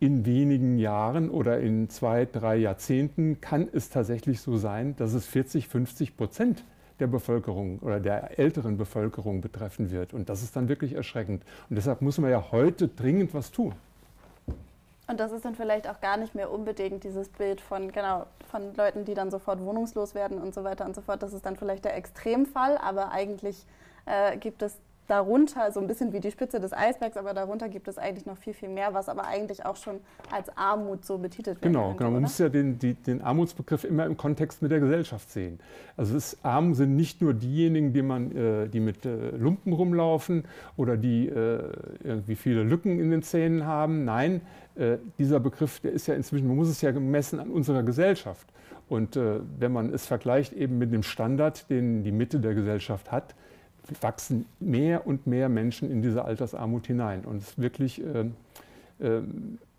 in 0.00 0.26
wenigen 0.26 0.78
Jahren 0.78 1.30
oder 1.30 1.60
in 1.60 1.88
zwei, 1.88 2.26
drei 2.26 2.56
Jahrzehnten 2.56 3.40
kann 3.40 3.68
es 3.72 3.88
tatsächlich 3.88 4.40
so 4.40 4.56
sein, 4.56 4.96
dass 4.96 5.14
es 5.14 5.26
40, 5.26 5.68
50 5.68 6.16
Prozent 6.16 6.64
der 7.02 7.08
Bevölkerung 7.08 7.80
oder 7.80 8.00
der 8.00 8.38
älteren 8.38 8.78
Bevölkerung 8.78 9.40
betreffen 9.40 9.90
wird. 9.90 10.14
Und 10.14 10.28
das 10.28 10.42
ist 10.42 10.54
dann 10.56 10.68
wirklich 10.68 10.94
erschreckend. 10.94 11.42
Und 11.68 11.76
deshalb 11.76 12.00
muss 12.00 12.16
man 12.18 12.30
ja 12.30 12.52
heute 12.52 12.88
dringend 12.88 13.34
was 13.34 13.50
tun. 13.50 13.74
Und 15.08 15.18
das 15.18 15.32
ist 15.32 15.44
dann 15.44 15.56
vielleicht 15.56 15.90
auch 15.90 16.00
gar 16.00 16.16
nicht 16.16 16.34
mehr 16.36 16.50
unbedingt 16.50 17.02
dieses 17.02 17.28
Bild 17.28 17.60
von, 17.60 17.90
genau, 17.90 18.26
von 18.50 18.74
Leuten, 18.76 19.04
die 19.04 19.14
dann 19.14 19.30
sofort 19.30 19.60
wohnungslos 19.60 20.14
werden 20.14 20.38
und 20.38 20.54
so 20.54 20.62
weiter 20.62 20.86
und 20.86 20.94
so 20.94 21.02
fort. 21.02 21.22
Das 21.22 21.32
ist 21.32 21.44
dann 21.44 21.56
vielleicht 21.56 21.84
der 21.84 21.96
Extremfall, 21.96 22.78
aber 22.78 23.10
eigentlich 23.10 23.66
äh, 24.06 24.36
gibt 24.36 24.62
es 24.62 24.76
darunter, 25.08 25.70
so 25.72 25.80
ein 25.80 25.86
bisschen 25.86 26.12
wie 26.12 26.20
die 26.20 26.30
Spitze 26.30 26.60
des 26.60 26.72
Eisbergs, 26.72 27.16
aber 27.16 27.34
darunter 27.34 27.68
gibt 27.68 27.88
es 27.88 27.98
eigentlich 27.98 28.24
noch 28.24 28.36
viel, 28.36 28.54
viel 28.54 28.68
mehr, 28.68 28.94
was 28.94 29.08
aber 29.08 29.26
eigentlich 29.26 29.64
auch 29.66 29.76
schon 29.76 30.00
als 30.30 30.56
Armut 30.56 31.04
so 31.04 31.18
betitelt 31.18 31.56
wird. 31.56 31.72
Genau, 31.72 31.94
genau. 31.94 32.10
Man 32.10 32.22
muss 32.22 32.38
ja 32.38 32.48
den, 32.48 32.78
die, 32.78 32.94
den 32.94 33.20
Armutsbegriff 33.20 33.84
immer 33.84 34.06
im 34.06 34.16
Kontext 34.16 34.62
mit 34.62 34.70
der 34.70 34.80
Gesellschaft 34.80 35.30
sehen. 35.30 35.58
Also 35.96 36.16
es 36.16 36.38
arm 36.42 36.74
sind 36.74 36.96
nicht 36.96 37.20
nur 37.20 37.34
diejenigen, 37.34 37.92
die, 37.92 38.02
man, 38.02 38.34
äh, 38.34 38.68
die 38.68 38.80
mit 38.80 39.04
äh, 39.04 39.30
Lumpen 39.30 39.72
rumlaufen 39.72 40.44
oder 40.76 40.96
die 40.96 41.28
äh, 41.28 41.72
irgendwie 42.04 42.36
viele 42.36 42.62
Lücken 42.62 42.98
in 42.98 43.10
den 43.10 43.22
Zähnen 43.22 43.66
haben. 43.66 44.04
Nein, 44.04 44.40
äh, 44.76 44.98
dieser 45.18 45.40
Begriff, 45.40 45.80
der 45.80 45.92
ist 45.92 46.06
ja 46.06 46.14
inzwischen, 46.14 46.46
man 46.46 46.56
muss 46.56 46.68
es 46.68 46.80
ja 46.80 46.92
gemessen 46.92 47.40
an 47.40 47.50
unserer 47.50 47.82
Gesellschaft. 47.82 48.46
Und 48.88 49.16
äh, 49.16 49.40
wenn 49.58 49.72
man 49.72 49.92
es 49.92 50.06
vergleicht 50.06 50.52
eben 50.52 50.78
mit 50.78 50.92
dem 50.92 51.02
Standard, 51.02 51.68
den 51.70 52.04
die 52.04 52.12
Mitte 52.12 52.40
der 52.40 52.54
Gesellschaft 52.54 53.10
hat, 53.10 53.34
wachsen 54.00 54.46
mehr 54.60 55.06
und 55.06 55.26
mehr 55.26 55.48
Menschen 55.48 55.90
in 55.90 56.02
diese 56.02 56.24
Altersarmut 56.24 56.86
hinein. 56.86 57.24
Und 57.24 57.38
es 57.38 57.50
ist 57.50 57.60
wirklich 57.60 58.02
äh, 58.02 58.30
äh, 59.00 59.22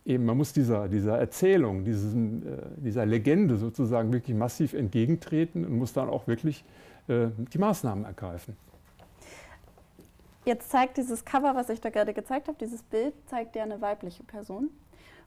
eben, 0.05 0.25
man 0.25 0.37
muss 0.37 0.53
dieser, 0.53 0.87
dieser 0.87 1.17
Erzählung, 1.17 1.85
diesem, 1.85 2.43
äh, 2.43 2.57
dieser 2.77 3.05
Legende 3.05 3.57
sozusagen 3.57 4.11
wirklich 4.11 4.35
massiv 4.35 4.73
entgegentreten 4.73 5.65
und 5.65 5.77
muss 5.77 5.93
dann 5.93 6.09
auch 6.09 6.27
wirklich 6.27 6.63
äh, 7.07 7.27
die 7.53 7.57
Maßnahmen 7.57 8.05
ergreifen. 8.05 8.57
Jetzt 10.45 10.69
zeigt 10.69 10.97
dieses 10.97 11.23
Cover, 11.23 11.55
was 11.55 11.69
ich 11.69 11.79
da 11.79 11.89
gerade 11.89 12.13
gezeigt 12.13 12.49
habe, 12.49 12.57
dieses 12.59 12.83
Bild, 12.83 13.13
zeigt 13.27 13.55
ja 13.55 13.63
eine 13.63 13.79
weibliche 13.79 14.23
Person. 14.23 14.69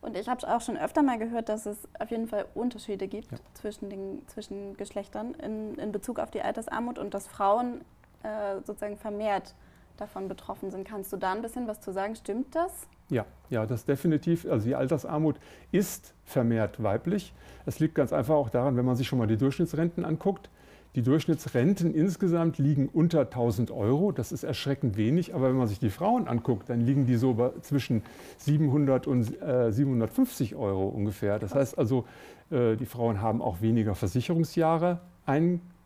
Und 0.02 0.14
ich 0.14 0.28
habe 0.28 0.46
auch 0.46 0.60
schon 0.60 0.76
öfter 0.76 1.02
mal 1.02 1.18
gehört, 1.18 1.48
dass 1.48 1.64
es 1.64 1.78
auf 1.98 2.10
jeden 2.10 2.28
Fall 2.28 2.44
Unterschiede 2.54 3.08
gibt 3.08 3.32
ja. 3.32 3.38
zwischen 3.54 3.88
den 3.88 4.22
zwischen 4.28 4.76
Geschlechtern 4.76 5.34
in, 5.34 5.74
in 5.76 5.90
Bezug 5.90 6.18
auf 6.18 6.30
die 6.30 6.42
Altersarmut 6.42 6.98
und 6.98 7.14
dass 7.14 7.26
Frauen 7.26 7.80
äh, 8.26 8.60
sozusagen 8.64 8.96
vermehrt 8.96 9.54
davon 9.96 10.28
betroffen 10.28 10.70
sind. 10.70 10.86
Kannst 10.86 11.12
du 11.12 11.16
da 11.16 11.32
ein 11.32 11.42
bisschen 11.42 11.66
was 11.68 11.80
zu 11.80 11.92
sagen? 11.92 12.16
Stimmt 12.16 12.54
das? 12.54 12.86
Ja, 13.08 13.24
ja, 13.50 13.66
das 13.66 13.84
definitiv. 13.84 14.46
Also 14.50 14.66
die 14.66 14.74
Altersarmut 14.74 15.36
ist 15.70 16.12
vermehrt 16.24 16.82
weiblich. 16.82 17.32
Es 17.64 17.78
liegt 17.78 17.94
ganz 17.94 18.12
einfach 18.12 18.34
auch 18.34 18.50
daran, 18.50 18.76
wenn 18.76 18.84
man 18.84 18.96
sich 18.96 19.06
schon 19.06 19.18
mal 19.18 19.28
die 19.28 19.36
Durchschnittsrenten 19.36 20.04
anguckt, 20.04 20.50
Die 20.96 21.02
Durchschnittsrenten 21.02 21.94
insgesamt 21.94 22.56
liegen 22.56 22.88
unter 22.88 23.20
1000 23.20 23.70
Euro. 23.70 24.12
Das 24.12 24.32
ist 24.32 24.44
erschreckend 24.44 24.96
wenig. 24.96 25.34
Aber 25.34 25.50
wenn 25.50 25.56
man 25.56 25.68
sich 25.68 25.78
die 25.78 25.90
Frauen 25.90 26.26
anguckt, 26.26 26.70
dann 26.70 26.80
liegen 26.80 27.04
die 27.04 27.16
so 27.16 27.52
zwischen 27.60 28.02
700 28.38 29.06
und 29.06 29.40
äh, 29.42 29.70
750 29.70 30.56
Euro 30.56 30.88
ungefähr. 30.88 31.38
Das 31.38 31.54
heißt 31.54 31.76
also, 31.76 32.06
äh, 32.50 32.76
die 32.76 32.86
Frauen 32.86 33.20
haben 33.20 33.42
auch 33.42 33.60
weniger 33.60 33.94
Versicherungsjahre 33.94 35.00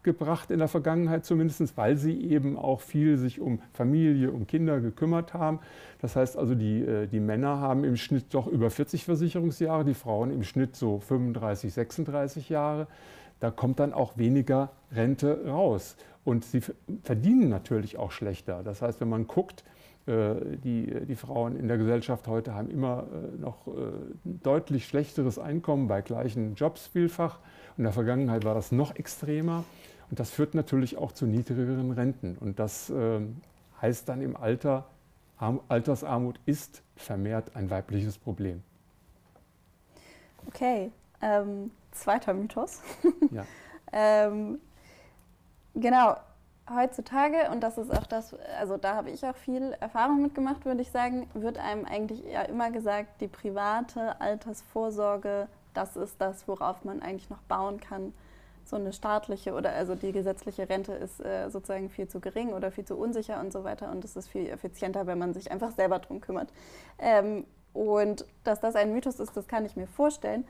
eingebracht 0.03 0.51
in 0.51 0.59
der 0.59 0.69
Vergangenheit 0.69 1.25
zumindest, 1.25 1.77
weil 1.77 1.97
sie 1.97 2.21
eben 2.21 2.57
auch 2.57 2.81
viel 2.81 3.19
sich 3.19 3.41
um 3.41 3.61
Familie, 3.73 4.31
um 4.31 4.47
Kinder 4.47 4.81
gekümmert 4.81 5.35
haben. 5.35 5.61
Das 6.01 6.17
heißt 6.17 6.37
also, 6.37 6.55
die, 6.55 6.83
äh, 6.83 7.07
die 7.07 7.21
Männer 7.21 7.61
haben 7.61 7.85
im 7.85 7.97
Schnitt 7.97 8.27
doch 8.33 8.47
über 8.47 8.71
40 8.71 9.05
Versicherungsjahre, 9.05 9.85
die 9.85 9.95
Frauen 9.95 10.31
im 10.31 10.43
Schnitt 10.43 10.77
so 10.77 11.01
35, 11.01 11.73
36 11.73 12.49
Jahre 12.49 12.87
da 13.41 13.51
kommt 13.51 13.81
dann 13.81 13.93
auch 13.93 14.17
weniger 14.17 14.71
Rente 14.93 15.47
raus. 15.47 15.97
Und 16.25 16.45
sie 16.45 16.61
verdienen 17.03 17.49
natürlich 17.49 17.99
auch 17.99 18.13
schlechter. 18.13 18.63
Das 18.63 18.83
heißt, 18.83 19.01
wenn 19.01 19.09
man 19.09 19.27
guckt, 19.27 19.65
äh, 20.07 20.35
die, 20.63 21.07
die 21.07 21.17
Frauen 21.17 21.57
in 21.57 21.67
der 21.67 21.79
Gesellschaft 21.79 22.29
heute 22.29 22.55
haben 22.55 22.71
immer 22.71 23.07
äh, 23.11 23.41
noch 23.41 23.67
deutlich 24.25 24.87
schlechteres 24.87 25.39
Einkommen 25.39 25.89
bei 25.89 26.03
gleichen 26.03 26.55
Jobs 26.55 26.87
vielfach. 26.87 27.39
In 27.79 27.85
der 27.85 27.93
Vergangenheit 27.95 28.45
war 28.45 28.55
das 28.55 28.71
noch 28.71 28.95
extremer. 28.95 29.65
Und 30.11 30.19
das 30.19 30.31
führt 30.31 30.55
natürlich 30.55 30.99
auch 30.99 31.13
zu 31.13 31.27
niedrigeren 31.27 31.93
Renten. 31.93 32.37
Und 32.39 32.59
das 32.59 32.93
heißt 33.81 34.09
dann 34.09 34.21
im 34.21 34.37
Alter, 34.37 34.87
Altersarmut 35.69 36.39
ist 36.47 36.83
vermehrt 36.97 37.57
ein 37.57 37.71
weibliches 37.71 38.19
Problem. 38.19 38.63
Okay, 40.47 40.91
ähm, 41.23 41.71
zweiter 41.93 42.35
Mythos. 42.35 42.83
Ja. 43.31 43.45
ähm, 43.93 44.61
genau, 45.75 46.17
heutzutage, 46.69 47.51
und 47.53 47.61
das 47.61 47.79
ist 47.79 47.91
auch 47.91 48.07
das, 48.07 48.35
also 48.59 48.77
da 48.77 48.97
habe 48.97 49.11
ich 49.11 49.25
auch 49.25 49.37
viel 49.37 49.73
Erfahrung 49.81 50.23
mitgemacht, 50.23 50.65
würde 50.65 50.83
ich 50.83 50.91
sagen, 50.91 51.29
wird 51.35 51.59
einem 51.59 51.85
eigentlich 51.85 52.25
ja 52.25 52.43
immer 52.43 52.71
gesagt, 52.71 53.21
die 53.21 53.29
private 53.29 54.21
Altersvorsorge, 54.21 55.49
das 55.75 55.97
ist 55.97 56.21
das, 56.21 56.49
worauf 56.49 56.85
man 56.85 57.03
eigentlich 57.03 57.31
noch 57.31 57.43
bauen 57.43 57.81
kann. 57.81 58.13
So 58.71 58.77
eine 58.77 58.93
staatliche 58.93 59.53
oder 59.53 59.73
also 59.73 59.97
die 59.97 60.13
gesetzliche 60.13 60.69
Rente 60.69 60.93
ist 60.93 61.19
äh, 61.25 61.51
sozusagen 61.51 61.91
viel 61.91 62.07
zu 62.07 62.21
gering 62.21 62.53
oder 62.53 62.71
viel 62.71 62.85
zu 62.85 62.97
unsicher 62.97 63.41
und 63.41 63.53
so 63.53 63.65
weiter. 63.65 63.91
Und 63.91 64.05
es 64.05 64.15
ist 64.15 64.29
viel 64.29 64.49
effizienter, 64.49 65.09
wenn 65.09 65.19
man 65.19 65.35
sich 65.35 65.51
einfach 65.51 65.73
selber 65.73 65.99
drum 65.99 66.21
kümmert. 66.21 66.53
Ähm, 66.99 67.45
und 67.73 68.25
dass 68.45 68.61
das 68.61 68.77
ein 68.77 68.93
Mythos 68.93 69.19
ist, 69.19 69.37
das 69.37 69.49
kann 69.49 69.65
ich 69.65 69.75
mir 69.75 69.89
vorstellen. 69.89 70.47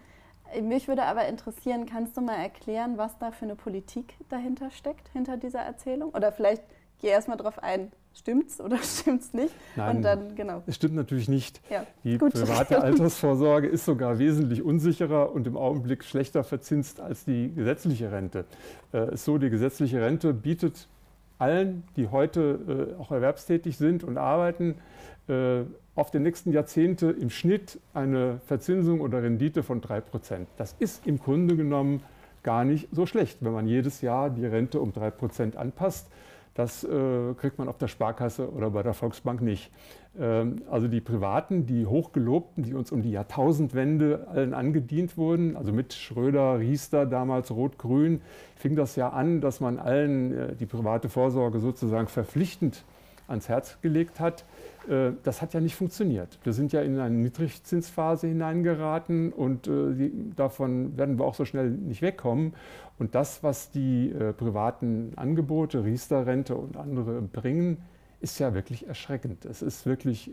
Mich 0.60 0.86
würde 0.86 1.04
aber 1.04 1.28
interessieren, 1.28 1.86
kannst 1.86 2.16
du 2.16 2.20
mal 2.20 2.36
erklären, 2.36 2.98
was 2.98 3.16
da 3.18 3.30
für 3.30 3.46
eine 3.46 3.56
Politik 3.56 4.14
dahinter 4.28 4.70
steckt, 4.70 5.08
hinter 5.08 5.38
dieser 5.38 5.60
Erzählung? 5.60 6.10
Oder 6.10 6.30
vielleicht 6.30 6.62
geh 7.00 7.08
erstmal 7.08 7.38
darauf 7.38 7.62
ein, 7.62 7.90
stimmt's 8.14 8.61
oder 8.61 8.79
stimmt's 8.83 9.33
nicht? 9.33 9.55
Nein, 9.76 9.97
Und 9.97 10.02
dann, 10.02 10.35
genau. 10.35 10.62
es 10.67 10.76
stimmt 10.76 10.95
natürlich 10.95 11.29
nicht. 11.29 11.61
Ja, 11.71 11.87
Die 12.05 12.19
gut. 12.19 12.33
private 12.33 12.81
Altersvorsorge 12.83 13.67
ist 13.69 13.85
sogar 13.85 14.19
wesentlich 14.19 14.62
unsicherer 14.62 15.33
und 15.33 15.47
im 15.47 15.57
Augenblick 15.57 16.05
schlechter 16.05 16.45
verzinst 16.45 17.00
als 17.00 17.25
die 17.25 17.52
gesetzliche 17.55 18.12
Rente. 18.12 18.45
Äh, 18.93 19.14
ist 19.14 19.25
so, 19.25 19.38
die 19.38 19.50
gesetzliche 19.50 20.00
Rente 20.00 20.33
bietet 20.35 20.88
allen, 21.38 21.85
die 21.97 22.09
heute 22.09 22.95
äh, 22.99 23.00
auch 23.00 23.11
erwerbstätig 23.11 23.76
sind 23.79 24.05
und 24.05 24.19
arbeiten, 24.19 24.76
äh, 25.29 25.62
auf 25.95 26.11
die 26.11 26.19
nächsten 26.19 26.52
Jahrzehnte 26.52 27.11
im 27.11 27.31
Schnitt 27.31 27.79
eine 27.95 28.40
Verzinsung 28.47 29.00
oder 29.00 29.23
Rendite 29.23 29.62
von 29.62 29.81
3 29.81 30.00
Prozent. 30.00 30.49
Das 30.57 30.75
ist 30.79 31.07
im 31.07 31.19
Grunde 31.19 31.57
genommen 31.57 32.02
gar 32.43 32.64
nicht 32.64 32.88
so 32.93 33.07
schlecht, 33.07 33.38
wenn 33.40 33.52
man 33.52 33.67
jedes 33.67 34.00
Jahr 34.00 34.31
die 34.31 34.47
Rente 34.47 34.81
um 34.81 34.93
3 34.93 35.11
Prozent 35.11 35.57
anpasst. 35.57 36.09
Das 36.54 36.85
äh, 36.85 37.35
kriegt 37.35 37.59
man 37.59 37.69
auf 37.69 37.78
der 37.78 37.88
Sparkasse 37.88 38.50
oder 38.50 38.71
bei 38.71 38.83
der 38.83 38.92
Volksbank 38.92 39.40
nicht. 39.40 39.71
Ähm, 40.19 40.62
also 40.71 40.88
die 40.88 41.00
Privaten, 41.00 41.66
die 41.66 41.87
Hochgelobten, 41.87 42.64
die 42.64 42.75
uns 42.75 42.90
um 42.90 43.02
die 43.02 43.12
Jahrtausendwende 43.12 44.26
allen 44.28 44.54
angedient 44.54 45.16
wurden, 45.16 45.57
also 45.57 45.73
mit 45.73 45.95
Schröder, 45.95 46.59
Riester, 46.59 47.07
damals 47.07 47.50
Rot-Grün, 47.50 48.21
fing 48.57 48.75
das 48.75 48.97
ja 48.97 49.11
an, 49.11 49.40
dass 49.40 49.61
man 49.61 49.78
allen 49.78 50.37
äh, 50.37 50.57
die 50.57 50.66
private 50.66 51.09
Vorsorge 51.09 51.61
sozusagen 51.61 52.09
verpflichtend 52.09 52.85
ans 53.28 53.49
Herz 53.49 53.78
gelegt 53.80 54.19
hat. 54.19 54.45
Äh, 54.90 55.12
das 55.23 55.40
hat 55.40 55.54
ja 55.54 55.61
nicht 55.61 55.76
funktioniert. 55.76 56.38
Wir 56.42 56.52
sind 56.52 56.73
ja 56.73 56.82
in 56.82 56.99
eine 56.99 57.14
Niedrigzinsphase 57.14 58.26
hineingeraten 58.26 59.32
und 59.32 59.68
äh, 59.68 60.11
davon 60.35 60.99
werden 60.99 61.18
wir 61.18 61.25
auch 61.25 61.35
so 61.35 61.44
schnell 61.44 61.70
nicht 61.70 62.02
wegkommen. 62.02 62.54
Und 62.99 63.14
das, 63.14 63.42
was 63.42 63.70
die 63.70 64.11
äh, 64.11 64.32
privaten 64.32 65.12
Angebote, 65.16 65.85
Riester-Rente 65.85 66.56
und 66.56 66.76
andere 66.76 67.23
bringen, 67.23 67.78
ist 68.20 68.38
ja 68.38 68.52
wirklich 68.52 68.87
erschreckend. 68.87 69.47
Es 69.47 69.62
ist 69.62 69.87
wirklich 69.87 70.30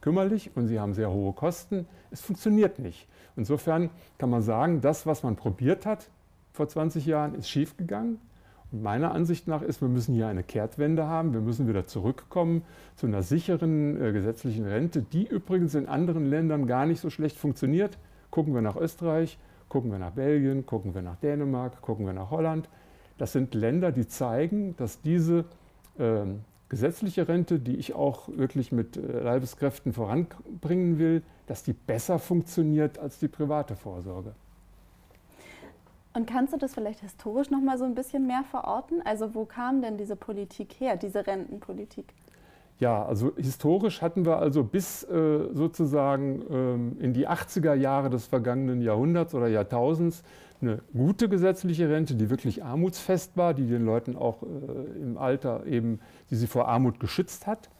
kümmerlich 0.00 0.52
und 0.54 0.68
sie 0.68 0.78
haben 0.78 0.94
sehr 0.94 1.10
hohe 1.10 1.32
Kosten. 1.32 1.84
Es 2.12 2.20
funktioniert 2.20 2.78
nicht. 2.78 3.08
Insofern 3.34 3.90
kann 4.18 4.30
man 4.30 4.42
sagen, 4.42 4.80
das, 4.80 5.04
was 5.04 5.24
man 5.24 5.34
probiert 5.34 5.84
hat 5.84 6.10
vor 6.52 6.68
20 6.68 7.06
Jahren, 7.06 7.34
ist 7.34 7.50
schiefgegangen 7.50 8.20
meiner 8.82 9.12
Ansicht 9.12 9.48
nach 9.48 9.62
ist, 9.62 9.80
wir 9.80 9.88
müssen 9.88 10.14
hier 10.14 10.26
eine 10.26 10.42
Kehrtwende 10.42 11.06
haben. 11.06 11.32
Wir 11.32 11.40
müssen 11.40 11.68
wieder 11.68 11.86
zurückkommen 11.86 12.62
zu 12.96 13.06
einer 13.06 13.22
sicheren 13.22 14.00
äh, 14.00 14.12
gesetzlichen 14.12 14.64
Rente, 14.64 15.02
die 15.02 15.26
übrigens 15.26 15.74
in 15.74 15.86
anderen 15.86 16.26
Ländern 16.26 16.66
gar 16.66 16.86
nicht 16.86 17.00
so 17.00 17.10
schlecht 17.10 17.36
funktioniert. 17.36 17.98
Gucken 18.30 18.54
wir 18.54 18.62
nach 18.62 18.76
Österreich, 18.76 19.38
gucken 19.68 19.90
wir 19.90 19.98
nach 19.98 20.12
Belgien, 20.12 20.66
gucken 20.66 20.94
wir 20.94 21.02
nach 21.02 21.16
Dänemark, 21.16 21.80
gucken 21.82 22.06
wir 22.06 22.12
nach 22.12 22.30
Holland. 22.30 22.68
Das 23.18 23.32
sind 23.32 23.54
Länder, 23.54 23.92
die 23.92 24.08
zeigen, 24.08 24.76
dass 24.76 25.00
diese 25.00 25.44
äh, 25.98 26.24
gesetzliche 26.68 27.28
Rente, 27.28 27.60
die 27.60 27.76
ich 27.76 27.94
auch 27.94 28.28
wirklich 28.28 28.72
mit 28.72 28.96
äh, 28.96 29.20
Leibeskräften 29.20 29.92
voranbringen 29.92 30.98
will, 30.98 31.22
dass 31.46 31.62
die 31.62 31.72
besser 31.72 32.18
funktioniert 32.18 32.98
als 32.98 33.18
die 33.18 33.28
private 33.28 33.76
Vorsorge. 33.76 34.34
Und 36.14 36.26
kannst 36.26 36.52
du 36.52 36.56
das 36.56 36.74
vielleicht 36.74 37.00
historisch 37.00 37.50
noch 37.50 37.60
mal 37.60 37.76
so 37.76 37.84
ein 37.84 37.94
bisschen 37.94 38.26
mehr 38.26 38.44
verorten? 38.48 39.02
Also 39.04 39.34
wo 39.34 39.44
kam 39.44 39.82
denn 39.82 39.96
diese 39.98 40.14
Politik 40.14 40.76
her, 40.78 40.96
diese 40.96 41.26
Rentenpolitik? 41.26 42.14
Ja, 42.78 43.04
also 43.04 43.32
historisch 43.36 44.00
hatten 44.00 44.24
wir 44.24 44.38
also 44.38 44.64
bis 44.64 45.04
äh, 45.04 45.48
sozusagen 45.52 46.42
ähm, 46.50 46.96
in 47.00 47.12
die 47.12 47.28
80er 47.28 47.74
Jahre 47.74 48.10
des 48.10 48.26
vergangenen 48.26 48.80
Jahrhunderts 48.80 49.34
oder 49.34 49.48
Jahrtausends 49.48 50.22
eine 50.60 50.80
gute 50.92 51.28
gesetzliche 51.28 51.88
Rente, 51.88 52.14
die 52.14 52.30
wirklich 52.30 52.64
armutsfest 52.64 53.36
war, 53.36 53.54
die 53.54 53.66
den 53.66 53.84
Leuten 53.84 54.16
auch 54.16 54.42
äh, 54.42 54.46
im 55.00 55.18
Alter 55.18 55.66
eben, 55.66 56.00
die 56.30 56.36
sie 56.36 56.46
vor 56.46 56.68
Armut 56.68 57.00
geschützt 57.00 57.46
hat. 57.46 57.70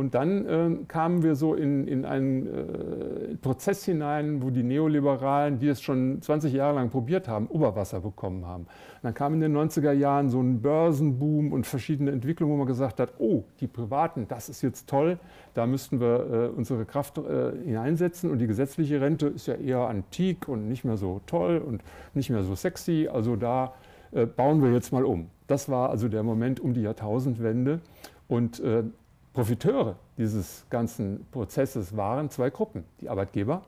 Und 0.00 0.14
dann 0.14 0.46
äh, 0.46 0.84
kamen 0.88 1.22
wir 1.22 1.36
so 1.36 1.52
in, 1.52 1.86
in 1.86 2.06
einen 2.06 2.46
äh, 2.46 3.36
Prozess 3.36 3.84
hinein, 3.84 4.42
wo 4.42 4.48
die 4.48 4.62
Neoliberalen, 4.62 5.58
die 5.58 5.68
es 5.68 5.82
schon 5.82 6.22
20 6.22 6.54
Jahre 6.54 6.76
lang 6.76 6.88
probiert 6.88 7.28
haben, 7.28 7.48
Oberwasser 7.48 8.00
bekommen 8.00 8.46
haben. 8.46 8.62
Und 8.62 9.02
dann 9.02 9.12
kam 9.12 9.34
in 9.34 9.40
den 9.40 9.54
90er 9.54 9.92
Jahren 9.92 10.30
so 10.30 10.40
ein 10.40 10.62
Börsenboom 10.62 11.52
und 11.52 11.66
verschiedene 11.66 12.12
Entwicklungen, 12.12 12.54
wo 12.54 12.56
man 12.56 12.66
gesagt 12.66 12.98
hat, 12.98 13.12
oh, 13.18 13.44
die 13.60 13.66
Privaten, 13.66 14.26
das 14.26 14.48
ist 14.48 14.62
jetzt 14.62 14.88
toll, 14.88 15.18
da 15.52 15.66
müssten 15.66 16.00
wir 16.00 16.30
äh, 16.32 16.56
unsere 16.56 16.86
Kraft 16.86 17.18
äh, 17.18 17.52
hineinsetzen. 17.62 18.30
Und 18.30 18.38
die 18.38 18.46
gesetzliche 18.46 19.02
Rente 19.02 19.26
ist 19.26 19.48
ja 19.48 19.54
eher 19.56 19.80
antik 19.80 20.48
und 20.48 20.66
nicht 20.66 20.82
mehr 20.82 20.96
so 20.96 21.20
toll 21.26 21.58
und 21.58 21.82
nicht 22.14 22.30
mehr 22.30 22.42
so 22.42 22.54
sexy. 22.54 23.06
Also 23.12 23.36
da 23.36 23.74
äh, 24.12 24.24
bauen 24.24 24.62
wir 24.62 24.72
jetzt 24.72 24.94
mal 24.94 25.04
um. 25.04 25.26
Das 25.46 25.68
war 25.68 25.90
also 25.90 26.08
der 26.08 26.22
Moment 26.22 26.58
um 26.58 26.72
die 26.72 26.80
Jahrtausendwende. 26.80 27.80
Und 28.28 28.60
äh, 28.60 28.84
Profiteure 29.32 29.96
dieses 30.18 30.66
ganzen 30.70 31.26
Prozesses 31.30 31.96
waren 31.96 32.30
zwei 32.30 32.50
Gruppen. 32.50 32.84
Die 33.00 33.08
Arbeitgeber, 33.08 33.62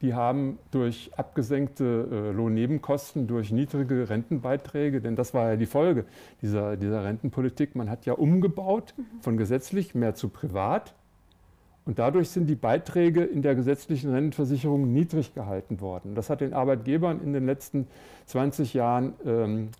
die 0.00 0.14
haben 0.14 0.58
durch 0.70 1.10
abgesenkte 1.16 2.08
äh, 2.10 2.30
Lohnnebenkosten, 2.32 3.26
durch 3.26 3.52
niedrige 3.52 4.08
Rentenbeiträge, 4.08 5.00
denn 5.00 5.14
das 5.14 5.34
war 5.34 5.50
ja 5.50 5.56
die 5.56 5.66
Folge 5.66 6.04
dieser, 6.42 6.76
dieser 6.76 7.04
Rentenpolitik, 7.04 7.76
man 7.76 7.88
hat 7.88 8.06
ja 8.06 8.14
umgebaut 8.14 8.94
von 9.20 9.36
gesetzlich 9.36 9.94
mehr 9.94 10.14
zu 10.14 10.28
privat. 10.28 10.94
Und 11.84 11.98
dadurch 11.98 12.30
sind 12.30 12.46
die 12.46 12.54
Beiträge 12.54 13.24
in 13.24 13.42
der 13.42 13.54
gesetzlichen 13.54 14.12
Rentenversicherung 14.12 14.92
niedrig 14.92 15.34
gehalten 15.34 15.80
worden. 15.80 16.14
Das 16.14 16.30
hat 16.30 16.40
den 16.40 16.52
Arbeitgebern 16.52 17.20
in 17.20 17.32
den 17.32 17.44
letzten 17.44 17.88
20 18.26 18.72
Jahren 18.72 19.14
ähm, 19.24 19.70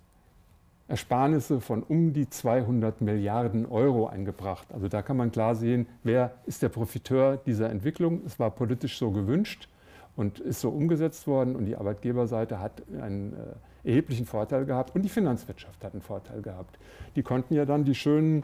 Ersparnisse 0.92 1.62
von 1.62 1.82
um 1.82 2.12
die 2.12 2.28
200 2.28 3.00
Milliarden 3.00 3.64
Euro 3.64 4.08
eingebracht. 4.08 4.66
Also 4.74 4.88
da 4.88 5.00
kann 5.00 5.16
man 5.16 5.32
klar 5.32 5.54
sehen, 5.54 5.86
wer 6.04 6.32
ist 6.44 6.60
der 6.60 6.68
Profiteur 6.68 7.38
dieser 7.38 7.70
Entwicklung. 7.70 8.20
Es 8.26 8.38
war 8.38 8.50
politisch 8.50 8.98
so 8.98 9.10
gewünscht 9.10 9.70
und 10.16 10.38
ist 10.38 10.60
so 10.60 10.68
umgesetzt 10.68 11.26
worden 11.26 11.56
und 11.56 11.64
die 11.64 11.78
Arbeitgeberseite 11.78 12.60
hat 12.60 12.82
einen 13.00 13.32
äh, 13.32 13.88
erheblichen 13.88 14.26
Vorteil 14.26 14.66
gehabt 14.66 14.94
und 14.94 15.00
die 15.00 15.08
Finanzwirtschaft 15.08 15.82
hat 15.82 15.94
einen 15.94 16.02
Vorteil 16.02 16.42
gehabt. 16.42 16.78
Die 17.16 17.22
konnten 17.22 17.54
ja 17.54 17.64
dann 17.64 17.84
die 17.84 17.94
schönen 17.94 18.42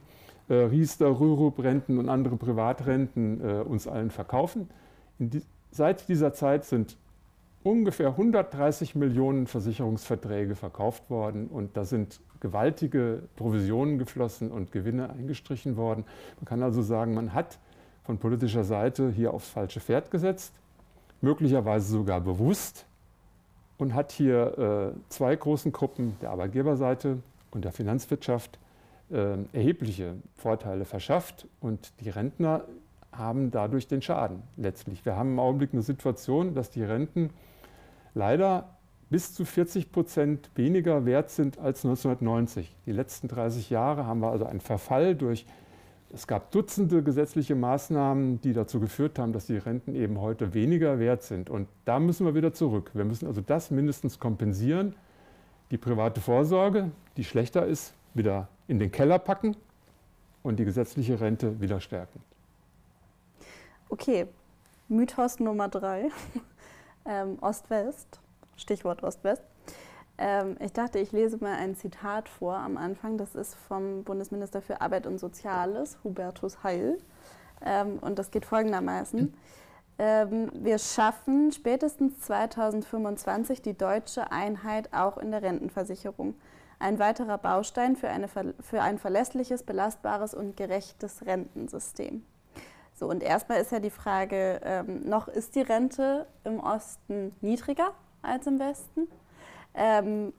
äh, 0.48 0.54
Riester, 0.54 1.20
Rürup-Renten 1.20 1.98
und 1.98 2.08
andere 2.08 2.36
Privatrenten 2.36 3.42
äh, 3.46 3.60
uns 3.60 3.86
allen 3.86 4.10
verkaufen. 4.10 4.70
Die, 5.18 5.42
seit 5.70 6.08
dieser 6.08 6.32
Zeit 6.32 6.64
sind 6.64 6.96
ungefähr 7.62 8.08
130 8.08 8.94
Millionen 8.94 9.46
Versicherungsverträge 9.46 10.54
verkauft 10.54 11.10
worden 11.10 11.48
und 11.48 11.76
da 11.76 11.84
sind 11.84 12.20
gewaltige 12.40 13.22
Provisionen 13.36 13.98
geflossen 13.98 14.50
und 14.50 14.72
Gewinne 14.72 15.10
eingestrichen 15.10 15.76
worden. 15.76 16.04
Man 16.36 16.44
kann 16.44 16.62
also 16.62 16.82
sagen, 16.82 17.14
man 17.14 17.34
hat 17.34 17.58
von 18.04 18.18
politischer 18.18 18.64
Seite 18.64 19.10
hier 19.10 19.34
aufs 19.34 19.50
falsche 19.50 19.80
Pferd 19.80 20.10
gesetzt, 20.10 20.54
möglicherweise 21.20 21.90
sogar 21.92 22.20
bewusst 22.20 22.86
und 23.76 23.94
hat 23.94 24.12
hier 24.12 24.92
äh, 24.96 24.98
zwei 25.08 25.36
großen 25.36 25.72
Gruppen, 25.72 26.16
der 26.20 26.30
Arbeitgeberseite 26.30 27.18
und 27.50 27.64
der 27.64 27.72
Finanzwirtschaft, 27.72 28.58
äh, 29.10 29.36
erhebliche 29.52 30.16
Vorteile 30.36 30.84
verschafft 30.84 31.46
und 31.60 31.92
die 32.00 32.10
Rentner 32.10 32.64
haben 33.12 33.50
dadurch 33.50 33.88
den 33.88 34.02
Schaden 34.02 34.42
letztlich. 34.56 35.04
Wir 35.04 35.16
haben 35.16 35.32
im 35.32 35.38
Augenblick 35.38 35.72
eine 35.72 35.82
Situation, 35.82 36.54
dass 36.54 36.70
die 36.70 36.82
Renten 36.82 37.30
leider 38.14 38.77
bis 39.10 39.34
zu 39.34 39.44
40 39.44 39.90
Prozent 39.90 40.50
weniger 40.54 41.06
wert 41.06 41.30
sind 41.30 41.58
als 41.58 41.84
1990. 41.84 42.74
Die 42.86 42.92
letzten 42.92 43.28
30 43.28 43.70
Jahre 43.70 44.06
haben 44.06 44.20
wir 44.20 44.30
also 44.30 44.44
einen 44.44 44.60
Verfall 44.60 45.14
durch, 45.14 45.46
es 46.12 46.26
gab 46.26 46.50
Dutzende 46.52 47.02
gesetzliche 47.02 47.54
Maßnahmen, 47.54 48.40
die 48.40 48.54
dazu 48.54 48.80
geführt 48.80 49.18
haben, 49.18 49.32
dass 49.32 49.46
die 49.46 49.58
Renten 49.58 49.94
eben 49.94 50.20
heute 50.20 50.54
weniger 50.54 50.98
wert 50.98 51.22
sind. 51.22 51.50
Und 51.50 51.68
da 51.84 52.00
müssen 52.00 52.24
wir 52.24 52.34
wieder 52.34 52.54
zurück. 52.54 52.90
Wir 52.94 53.04
müssen 53.04 53.26
also 53.26 53.42
das 53.42 53.70
mindestens 53.70 54.18
kompensieren. 54.18 54.94
Die 55.70 55.76
private 55.76 56.22
Vorsorge, 56.22 56.90
die 57.18 57.24
schlechter 57.24 57.66
ist, 57.66 57.92
wieder 58.14 58.48
in 58.68 58.78
den 58.78 58.90
Keller 58.90 59.18
packen 59.18 59.54
und 60.42 60.58
die 60.58 60.64
gesetzliche 60.64 61.20
Rente 61.20 61.60
wieder 61.60 61.78
stärken. 61.80 62.22
Okay, 63.90 64.26
Mythos 64.88 65.40
Nummer 65.40 65.68
drei, 65.68 66.08
ähm, 67.04 67.38
Ost-West, 67.42 68.18
Stichwort 68.58 69.02
Ost-West. 69.02 69.42
Ähm, 70.18 70.56
ich 70.60 70.72
dachte, 70.72 70.98
ich 70.98 71.12
lese 71.12 71.38
mal 71.38 71.54
ein 71.54 71.76
Zitat 71.76 72.28
vor 72.28 72.56
am 72.56 72.76
Anfang. 72.76 73.16
Das 73.16 73.34
ist 73.34 73.54
vom 73.54 74.04
Bundesminister 74.04 74.60
für 74.60 74.80
Arbeit 74.80 75.06
und 75.06 75.18
Soziales, 75.18 75.98
Hubertus 76.04 76.62
Heil. 76.64 76.98
Ähm, 77.64 77.98
und 78.00 78.18
das 78.18 78.30
geht 78.30 78.44
folgendermaßen. 78.44 79.34
Ähm, 80.00 80.50
wir 80.54 80.78
schaffen 80.78 81.52
spätestens 81.52 82.20
2025 82.20 83.62
die 83.62 83.76
deutsche 83.76 84.30
Einheit 84.30 84.92
auch 84.92 85.18
in 85.18 85.30
der 85.30 85.42
Rentenversicherung. 85.42 86.34
Ein 86.80 86.98
weiterer 86.98 87.38
Baustein 87.38 87.96
für, 87.96 88.08
eine, 88.08 88.28
für 88.28 88.82
ein 88.82 88.98
verlässliches, 88.98 89.64
belastbares 89.64 90.34
und 90.34 90.56
gerechtes 90.56 91.26
Rentensystem. 91.26 92.24
So, 92.94 93.08
und 93.08 93.22
erstmal 93.22 93.60
ist 93.60 93.72
ja 93.72 93.80
die 93.80 93.90
Frage, 93.90 94.60
ähm, 94.64 95.08
noch 95.08 95.28
ist 95.28 95.54
die 95.54 95.62
Rente 95.62 96.26
im 96.44 96.60
Osten 96.60 97.32
niedriger 97.40 97.92
als 98.22 98.46
im 98.46 98.58
Westen? 98.58 99.08
Ähm, 99.74 100.32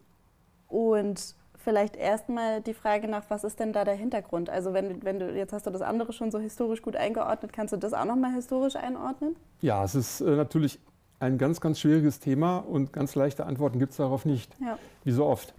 und 0.68 1.36
vielleicht 1.58 1.96
erstmal 1.96 2.62
die 2.62 2.74
Frage 2.74 3.08
nach, 3.08 3.24
was 3.30 3.44
ist 3.44 3.60
denn 3.60 3.74
da 3.74 3.84
der 3.84 3.96
Hintergrund? 3.96 4.50
Also 4.50 4.74
wenn, 4.74 5.04
wenn 5.04 5.20
du, 5.20 5.32
jetzt 5.32 5.54
hast 5.54 5.66
du 5.66 5.72
das 5.72 5.82
andere 5.82 6.14
schon 6.14 6.32
so 6.32 6.40
historisch 6.40 6.82
gut 6.82 6.96
eingeordnet, 6.96 7.54
kannst 7.54 7.74
du 7.74 7.78
das 7.78 7.94
auch 7.94 8.06
nochmal 8.06 8.34
historisch 8.34 8.76
einordnen? 8.76 9.36
Ja, 9.62 9.84
es 9.84 9.96
ist 9.96 10.22
äh, 10.22 10.36
natürlich 10.36 10.80
ein 11.20 11.38
ganz, 11.38 11.60
ganz 11.60 11.80
schwieriges 11.80 12.20
Thema 12.20 12.58
und 12.58 12.94
ganz 12.94 13.16
leichte 13.16 13.46
Antworten 13.46 13.80
gibt 13.80 13.92
es 13.92 13.98
darauf 13.98 14.26
nicht. 14.26 14.56
Ja. 14.62 14.78
Wie 15.04 15.12
so 15.12 15.26
oft. 15.26 15.54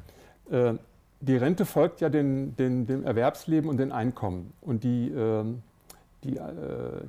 Äh, 0.50 0.75
die 1.21 1.37
Rente 1.37 1.67
folgt 1.67 2.00
ja 2.00 2.09
den, 2.09 2.57
den, 2.57 2.87
dem 2.87 3.05
Erwerbsleben 3.05 3.69
und 3.69 3.77
den 3.77 3.93
Einkommen. 3.93 4.55
Und 4.62 4.85
die 4.85 5.11
äh, 5.11 5.45
die, 6.25 6.39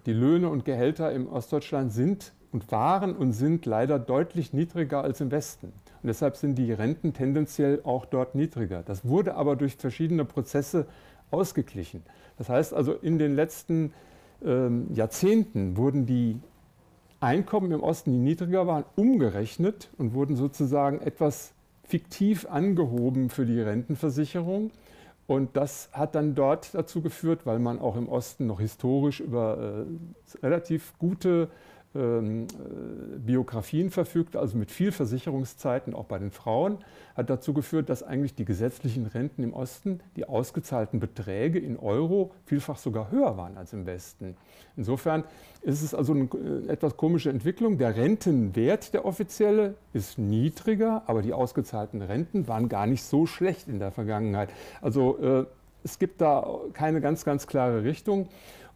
die 0.05 0.13
Löhne 0.13 0.49
und 0.49 0.65
Gehälter 0.65 1.11
im 1.11 1.27
Ostdeutschland 1.27 1.91
sind 1.91 2.31
und 2.51 2.71
waren 2.71 3.15
und 3.15 3.33
sind 3.33 3.65
leider 3.65 3.99
deutlich 3.99 4.53
niedriger 4.53 5.03
als 5.03 5.21
im 5.21 5.31
Westen. 5.31 5.67
Und 5.67 6.07
deshalb 6.07 6.35
sind 6.35 6.55
die 6.55 6.71
Renten 6.71 7.13
tendenziell 7.13 7.81
auch 7.83 8.05
dort 8.05 8.35
niedriger. 8.35 8.83
Das 8.83 9.05
wurde 9.05 9.35
aber 9.35 9.55
durch 9.55 9.75
verschiedene 9.75 10.25
Prozesse 10.25 10.85
ausgeglichen. 11.29 12.03
Das 12.37 12.49
heißt 12.49 12.73
also, 12.73 12.93
in 12.93 13.19
den 13.19 13.35
letzten 13.35 13.93
ähm, 14.43 14.87
Jahrzehnten 14.93 15.77
wurden 15.77 16.05
die 16.05 16.39
Einkommen 17.19 17.71
im 17.71 17.83
Osten, 17.83 18.11
die 18.11 18.17
niedriger 18.17 18.65
waren, 18.65 18.83
umgerechnet 18.95 19.89
und 19.99 20.15
wurden 20.15 20.35
sozusagen 20.35 21.01
etwas 21.01 21.53
fiktiv 21.83 22.47
angehoben 22.49 23.29
für 23.29 23.45
die 23.45 23.61
Rentenversicherung. 23.61 24.71
Und 25.27 25.55
das 25.55 25.89
hat 25.93 26.15
dann 26.15 26.33
dort 26.33 26.73
dazu 26.73 27.01
geführt, 27.01 27.45
weil 27.45 27.59
man 27.59 27.79
auch 27.79 27.95
im 27.95 28.09
Osten 28.09 28.47
noch 28.47 28.59
historisch 28.59 29.19
über 29.19 29.85
äh, 29.85 30.37
relativ 30.43 30.93
gute 30.97 31.49
ähm, 31.93 32.43
äh, 32.43 33.17
Biografien 33.19 33.89
verfügt, 33.89 34.35
also 34.35 34.57
mit 34.57 34.71
viel 34.71 34.91
Versicherungszeiten 34.91 35.93
auch 35.93 36.05
bei 36.05 36.19
den 36.19 36.31
Frauen, 36.31 36.77
hat 37.15 37.29
dazu 37.29 37.53
geführt, 37.53 37.89
dass 37.89 38.03
eigentlich 38.03 38.33
die 38.33 38.45
gesetzlichen 38.45 39.05
Renten 39.05 39.43
im 39.43 39.53
Osten, 39.53 39.99
die 40.15 40.27
ausgezahlten 40.27 40.99
Beträge 40.99 41.59
in 41.59 41.77
Euro 41.77 42.31
vielfach 42.45 42.77
sogar 42.77 43.11
höher 43.11 43.37
waren 43.37 43.57
als 43.57 43.73
im 43.73 43.85
Westen. 43.85 44.35
Insofern 44.77 45.23
ist 45.61 45.81
es 45.81 45.93
also 45.93 46.13
eine 46.13 46.29
äh, 46.33 46.71
etwas 46.71 46.95
komische 46.95 47.29
Entwicklung. 47.29 47.77
Der 47.77 47.95
Rentenwert, 47.95 48.93
der 48.93 49.05
offizielle, 49.05 49.75
ist 49.93 50.17
niedriger, 50.17 51.03
aber 51.07 51.21
die 51.21 51.33
ausgezahlten 51.33 52.01
Renten 52.01 52.47
waren 52.47 52.69
gar 52.69 52.87
nicht 52.87 53.03
so 53.03 53.25
schlecht 53.25 53.67
in 53.67 53.79
der 53.79 53.91
Vergangenheit. 53.91 54.49
Also 54.81 55.17
äh, 55.17 55.45
es 55.83 55.99
gibt 55.99 56.21
da 56.21 56.47
keine 56.73 57.01
ganz, 57.01 57.25
ganz 57.25 57.47
klare 57.47 57.83
Richtung. 57.83 58.29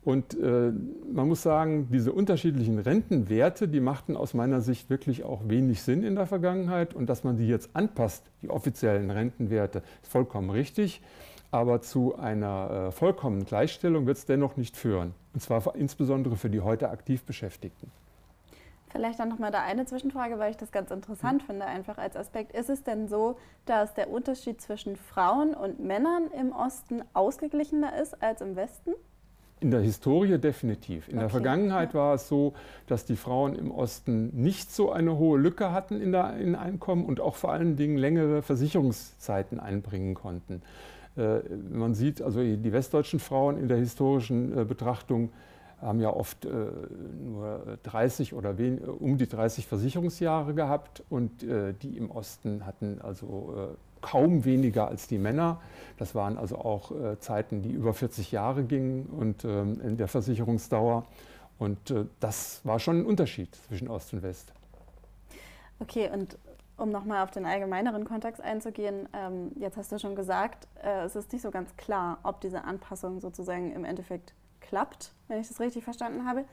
Und 0.05 0.39
äh, 0.39 0.71
man 1.11 1.27
muss 1.27 1.41
sagen, 1.41 1.87
diese 1.91 2.13
unterschiedlichen 2.13 2.77
Rentenwerte, 2.77 3.67
die 3.67 3.79
machten 3.79 4.15
aus 4.15 4.35
meiner 4.35 4.61
Sicht 4.61 4.91
wirklich 4.91 5.23
auch 5.23 5.41
wenig 5.49 5.81
Sinn 5.81 6.03
in 6.03 6.13
der 6.13 6.27
Vergangenheit. 6.27 6.93
Und 6.93 7.09
dass 7.09 7.23
man 7.23 7.37
die 7.37 7.47
jetzt 7.47 7.71
anpasst, 7.73 8.23
die 8.43 8.51
offiziellen 8.51 9.09
Rentenwerte, 9.09 9.81
ist 10.03 10.11
vollkommen 10.11 10.51
richtig. 10.51 11.01
Aber 11.49 11.81
zu 11.81 12.15
einer 12.17 12.89
äh, 12.89 12.91
vollkommenen 12.91 13.45
Gleichstellung 13.45 14.05
wird 14.05 14.17
es 14.17 14.25
dennoch 14.25 14.57
nicht 14.57 14.77
führen. 14.77 15.15
Und 15.33 15.39
zwar 15.39 15.75
insbesondere 15.75 16.35
für 16.35 16.51
die 16.51 16.61
heute 16.61 16.89
aktiv 16.89 17.23
Beschäftigten. 17.23 17.89
Vielleicht 18.89 19.19
dann 19.19 19.29
nochmal 19.29 19.51
da 19.51 19.61
eine 19.63 19.87
Zwischenfrage, 19.87 20.37
weil 20.37 20.51
ich 20.51 20.57
das 20.57 20.71
ganz 20.71 20.91
interessant 20.91 21.41
mhm. 21.41 21.47
finde, 21.47 21.65
einfach 21.65 21.97
als 21.97 22.15
Aspekt. 22.15 22.51
Ist 22.53 22.69
es 22.69 22.83
denn 22.83 23.07
so, 23.07 23.37
dass 23.65 23.95
der 23.95 24.11
Unterschied 24.11 24.61
zwischen 24.61 24.97
Frauen 24.97 25.55
und 25.55 25.79
Männern 25.79 26.27
im 26.27 26.51
Osten 26.51 27.01
ausgeglichener 27.13 27.99
ist 27.99 28.21
als 28.21 28.41
im 28.41 28.55
Westen? 28.55 28.91
In 29.61 29.71
der 29.71 29.79
Historie 29.79 30.37
definitiv. 30.37 31.07
In 31.07 31.15
okay. 31.15 31.21
der 31.21 31.29
Vergangenheit 31.29 31.93
ja. 31.93 31.99
war 31.99 32.13
es 32.15 32.27
so, 32.27 32.53
dass 32.87 33.05
die 33.05 33.15
Frauen 33.15 33.55
im 33.55 33.71
Osten 33.71 34.29
nicht 34.33 34.71
so 34.71 34.91
eine 34.91 35.17
hohe 35.17 35.39
Lücke 35.39 35.71
hatten 35.71 36.01
in 36.01 36.11
der 36.11 36.37
in 36.37 36.55
Einkommen 36.55 37.05
und 37.05 37.21
auch 37.21 37.35
vor 37.35 37.51
allen 37.51 37.75
Dingen 37.75 37.97
längere 37.97 38.41
Versicherungszeiten 38.41 39.59
einbringen 39.59 40.13
konnten. 40.13 40.61
Äh, 41.17 41.39
man 41.71 41.93
sieht 41.93 42.21
also 42.21 42.41
die 42.41 42.73
westdeutschen 42.73 43.19
Frauen 43.19 43.57
in 43.57 43.67
der 43.67 43.77
historischen 43.77 44.57
äh, 44.57 44.65
Betrachtung 44.65 45.29
haben 45.81 45.99
ja 45.99 46.09
oft 46.09 46.45
äh, 46.45 46.49
nur 47.23 47.77
30 47.83 48.33
oder 48.33 48.57
wen, 48.57 48.79
um 48.79 49.17
die 49.17 49.27
30 49.27 49.67
Versicherungsjahre 49.67 50.53
gehabt 50.53 51.03
und 51.09 51.43
äh, 51.43 51.73
die 51.73 51.97
im 51.97 52.11
Osten 52.11 52.65
hatten 52.65 52.99
also 53.01 53.53
äh, 53.57 53.94
kaum 54.05 54.45
weniger 54.45 54.87
als 54.87 55.07
die 55.07 55.17
Männer. 55.17 55.59
Das 55.97 56.13
waren 56.13 56.37
also 56.37 56.57
auch 56.57 56.91
äh, 56.91 57.19
Zeiten, 57.19 57.63
die 57.63 57.71
über 57.71 57.93
40 57.93 58.31
Jahre 58.31 58.63
gingen 58.63 59.07
und 59.07 59.43
ähm, 59.43 59.81
in 59.81 59.97
der 59.97 60.07
Versicherungsdauer. 60.07 61.05
Und 61.57 61.89
äh, 61.89 62.05
das 62.19 62.61
war 62.63 62.77
schon 62.77 62.99
ein 62.99 63.05
Unterschied 63.05 63.55
zwischen 63.55 63.87
Ost 63.89 64.13
und 64.13 64.21
West. 64.21 64.53
Okay, 65.79 66.09
und 66.13 66.37
um 66.77 66.91
nochmal 66.91 67.23
auf 67.23 67.31
den 67.31 67.45
allgemeineren 67.47 68.05
Kontext 68.05 68.41
einzugehen, 68.41 69.09
ähm, 69.13 69.51
jetzt 69.55 69.75
hast 69.75 69.91
du 69.91 69.97
schon 69.97 70.15
gesagt, 70.15 70.67
äh, 70.83 71.05
es 71.05 71.15
ist 71.15 71.33
nicht 71.33 71.41
so 71.41 71.49
ganz 71.49 71.75
klar, 71.75 72.19
ob 72.21 72.41
diese 72.41 72.63
Anpassung 72.63 73.19
sozusagen 73.19 73.71
im 73.71 73.85
Endeffekt 73.85 74.33
klappt, 74.59 75.13
wenn 75.27 75.39
ich 75.39 75.47
das 75.47 75.59
richtig 75.59 75.83
verstanden 75.83 76.27
habe. 76.27 76.45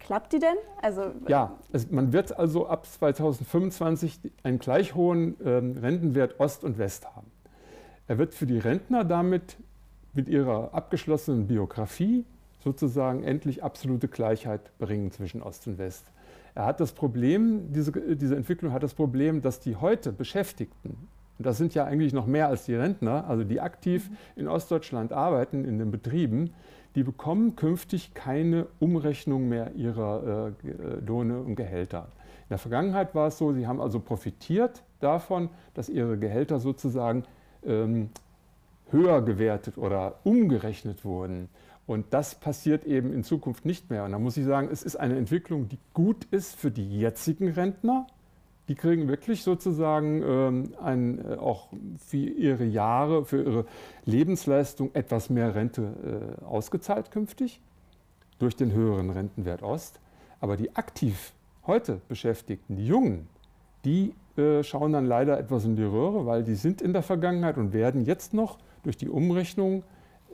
Klappt 0.00 0.32
die 0.32 0.38
denn? 0.38 0.56
Also, 0.82 1.12
ja, 1.28 1.56
es, 1.72 1.90
man 1.90 2.12
wird 2.12 2.36
also 2.36 2.66
ab 2.66 2.86
2025 2.86 4.18
einen 4.42 4.58
gleich 4.58 4.94
hohen 4.94 5.36
ähm, 5.44 5.76
Rentenwert 5.76 6.40
Ost 6.40 6.64
und 6.64 6.78
West 6.78 7.06
haben. 7.14 7.30
Er 8.08 8.18
wird 8.18 8.34
für 8.34 8.46
die 8.46 8.58
Rentner 8.58 9.04
damit 9.04 9.56
mit 10.12 10.28
ihrer 10.28 10.74
abgeschlossenen 10.74 11.46
Biografie 11.46 12.24
sozusagen 12.58 13.22
endlich 13.22 13.62
absolute 13.62 14.08
Gleichheit 14.08 14.76
bringen 14.78 15.12
zwischen 15.12 15.42
Ost 15.42 15.66
und 15.68 15.78
West. 15.78 16.04
Er 16.54 16.64
hat 16.66 16.80
das 16.80 16.92
Problem, 16.92 17.72
diese, 17.72 17.92
diese 17.92 18.36
Entwicklung 18.36 18.72
hat 18.72 18.82
das 18.82 18.94
Problem, 18.94 19.40
dass 19.40 19.60
die 19.60 19.76
heute 19.76 20.12
Beschäftigten, 20.12 21.08
und 21.38 21.46
das 21.46 21.56
sind 21.56 21.74
ja 21.74 21.84
eigentlich 21.84 22.12
noch 22.12 22.26
mehr 22.26 22.48
als 22.48 22.64
die 22.64 22.74
Rentner, 22.74 23.28
also 23.28 23.44
die 23.44 23.60
aktiv 23.60 24.10
in 24.36 24.48
Ostdeutschland 24.48 25.12
arbeiten, 25.12 25.64
in 25.64 25.78
den 25.78 25.90
Betrieben, 25.90 26.52
die 26.94 27.02
bekommen 27.02 27.56
künftig 27.56 28.14
keine 28.14 28.66
Umrechnung 28.78 29.48
mehr 29.48 29.74
ihrer 29.74 30.52
äh, 30.64 31.04
Lohne 31.06 31.40
und 31.40 31.54
Gehälter. 31.54 32.08
In 32.44 32.50
der 32.50 32.58
Vergangenheit 32.58 33.14
war 33.14 33.28
es 33.28 33.38
so, 33.38 33.52
sie 33.52 33.66
haben 33.66 33.80
also 33.80 34.00
profitiert 34.00 34.82
davon, 34.98 35.50
dass 35.74 35.88
ihre 35.88 36.18
Gehälter 36.18 36.58
sozusagen 36.58 37.24
ähm, 37.64 38.10
höher 38.90 39.22
gewertet 39.22 39.78
oder 39.78 40.16
umgerechnet 40.24 41.04
wurden. 41.04 41.48
Und 41.86 42.06
das 42.10 42.34
passiert 42.34 42.84
eben 42.84 43.12
in 43.12 43.24
Zukunft 43.24 43.64
nicht 43.64 43.90
mehr. 43.90 44.04
Und 44.04 44.12
da 44.12 44.18
muss 44.18 44.36
ich 44.36 44.44
sagen, 44.44 44.68
es 44.70 44.82
ist 44.82 44.96
eine 44.96 45.16
Entwicklung, 45.16 45.68
die 45.68 45.78
gut 45.94 46.24
ist 46.26 46.54
für 46.54 46.70
die 46.70 47.00
jetzigen 47.00 47.50
Rentner, 47.50 48.06
die 48.70 48.76
kriegen 48.76 49.08
wirklich 49.08 49.42
sozusagen 49.42 50.22
ähm, 50.22 50.74
ein, 50.80 51.28
äh, 51.28 51.34
auch 51.34 51.70
für 51.98 52.18
ihre 52.18 52.64
Jahre, 52.64 53.24
für 53.24 53.42
ihre 53.42 53.66
Lebensleistung 54.04 54.90
etwas 54.94 55.28
mehr 55.28 55.56
Rente 55.56 56.36
äh, 56.40 56.44
ausgezahlt 56.44 57.10
künftig 57.10 57.60
durch 58.38 58.54
den 58.54 58.70
höheren 58.70 59.10
Rentenwert 59.10 59.64
Ost. 59.64 59.98
Aber 60.38 60.56
die 60.56 60.76
aktiv 60.76 61.32
heute 61.66 62.00
Beschäftigten, 62.06 62.76
die 62.76 62.86
Jungen, 62.86 63.26
die 63.84 64.14
äh, 64.36 64.62
schauen 64.62 64.92
dann 64.92 65.06
leider 65.06 65.36
etwas 65.36 65.64
in 65.64 65.74
die 65.74 65.82
Röhre, 65.82 66.24
weil 66.26 66.44
die 66.44 66.54
sind 66.54 66.80
in 66.80 66.92
der 66.92 67.02
Vergangenheit 67.02 67.58
und 67.58 67.72
werden 67.72 68.04
jetzt 68.04 68.34
noch 68.34 68.56
durch 68.84 68.96
die 68.96 69.08
Umrechnung 69.08 69.82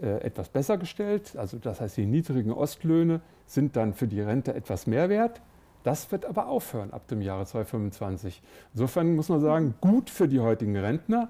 äh, 0.02 0.20
etwas 0.20 0.50
besser 0.50 0.76
gestellt. 0.76 1.36
Also 1.38 1.56
das 1.56 1.80
heißt, 1.80 1.96
die 1.96 2.04
niedrigen 2.04 2.52
Ostlöhne 2.52 3.22
sind 3.46 3.76
dann 3.76 3.94
für 3.94 4.06
die 4.06 4.20
Rente 4.20 4.52
etwas 4.52 4.86
mehr 4.86 5.08
wert. 5.08 5.40
Das 5.86 6.10
wird 6.10 6.24
aber 6.24 6.48
aufhören 6.48 6.92
ab 6.92 7.06
dem 7.06 7.22
Jahre 7.22 7.46
2025. 7.46 8.42
Insofern 8.72 9.14
muss 9.14 9.28
man 9.28 9.40
sagen, 9.40 9.76
gut 9.80 10.10
für 10.10 10.26
die 10.26 10.40
heutigen 10.40 10.76
Rentner, 10.76 11.28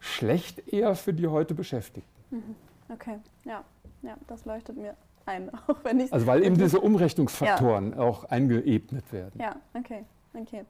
schlecht 0.00 0.66
eher 0.66 0.96
für 0.96 1.14
die 1.14 1.28
heute 1.28 1.54
Beschäftigten. 1.54 2.10
Mhm. 2.30 2.56
Okay, 2.88 3.20
ja, 3.44 3.62
ja, 4.02 4.16
das 4.26 4.44
leuchtet 4.44 4.76
mir 4.76 4.96
ein, 5.24 5.52
auch 5.68 5.84
wenn 5.84 6.00
ich 6.00 6.12
Also 6.12 6.26
weil 6.26 6.42
eben 6.42 6.58
diese 6.58 6.80
Umrechnungsfaktoren 6.80 7.92
ja. 7.92 7.98
auch 7.98 8.24
eingeebnet 8.24 9.12
werden. 9.12 9.40
Ja, 9.40 9.54
okay, 9.72 10.04
okay. 10.34 10.64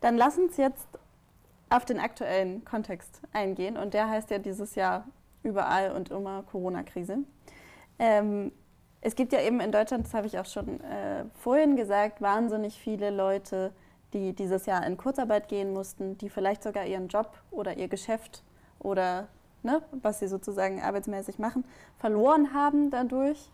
Dann 0.00 0.16
lass 0.16 0.36
uns 0.36 0.56
jetzt 0.56 0.88
auf 1.70 1.84
den 1.84 2.00
aktuellen 2.00 2.64
Kontext 2.64 3.20
eingehen 3.32 3.76
und 3.76 3.94
der 3.94 4.10
heißt 4.10 4.28
ja 4.32 4.40
dieses 4.40 4.74
Jahr 4.74 5.06
überall 5.44 5.92
und 5.92 6.10
immer 6.10 6.42
Corona-Krise. 6.42 7.18
Ähm, 8.00 8.50
es 9.06 9.14
gibt 9.14 9.32
ja 9.32 9.40
eben 9.40 9.60
in 9.60 9.70
Deutschland, 9.70 10.04
das 10.04 10.14
habe 10.14 10.26
ich 10.26 10.36
auch 10.36 10.46
schon 10.46 10.80
äh, 10.80 11.24
vorhin 11.38 11.76
gesagt, 11.76 12.20
wahnsinnig 12.20 12.74
viele 12.74 13.10
Leute, 13.10 13.70
die 14.12 14.32
dieses 14.32 14.66
Jahr 14.66 14.84
in 14.84 14.96
Kurzarbeit 14.96 15.46
gehen 15.46 15.72
mussten, 15.72 16.18
die 16.18 16.28
vielleicht 16.28 16.64
sogar 16.64 16.86
ihren 16.86 17.06
Job 17.06 17.30
oder 17.52 17.76
ihr 17.76 17.86
Geschäft 17.86 18.42
oder 18.80 19.28
ne, 19.62 19.80
was 20.02 20.18
sie 20.18 20.26
sozusagen 20.26 20.82
arbeitsmäßig 20.82 21.38
machen, 21.38 21.64
verloren 22.00 22.52
haben 22.52 22.90
dadurch. 22.90 23.48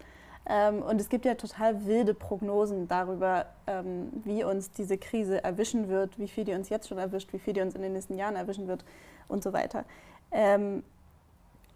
Ähm, 0.47 0.81
und 0.81 0.99
es 1.03 1.11
gibt 1.11 1.27
ja 1.27 1.35
total 1.35 1.85
wilde 1.85 2.15
Prognosen 2.15 2.89
darüber, 2.89 3.45
ähm, 3.67 4.09
wie 4.25 4.45
uns 4.45 4.71
diese 4.71 4.97
Krise 4.97 5.45
erwischen 5.45 5.91
wird, 5.91 6.19
wie 6.19 6.29
viel 6.29 6.45
die 6.45 6.55
uns 6.55 6.71
jetzt 6.71 6.89
schon 6.89 6.97
erwischt, 6.97 7.31
wie 7.35 7.39
viel 7.39 7.53
die 7.53 7.61
uns 7.61 7.75
in 7.75 7.83
den 7.83 7.93
nächsten 7.93 8.17
Jahren 8.17 8.37
erwischen 8.37 8.69
wird 8.69 8.87
und 9.29 9.43
so 9.43 9.53
weiter. 9.53 9.85
Ähm, 10.31 10.83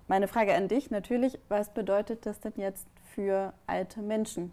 meine 0.09 0.29
Frage 0.29 0.55
an 0.55 0.69
dich 0.69 0.91
natürlich, 0.91 1.39
was 1.51 1.69
bedeutet 1.69 2.25
das 2.25 2.41
denn 2.41 2.55
jetzt 2.57 2.87
für 3.17 3.53
alte 3.67 4.01
Menschen? 4.03 4.53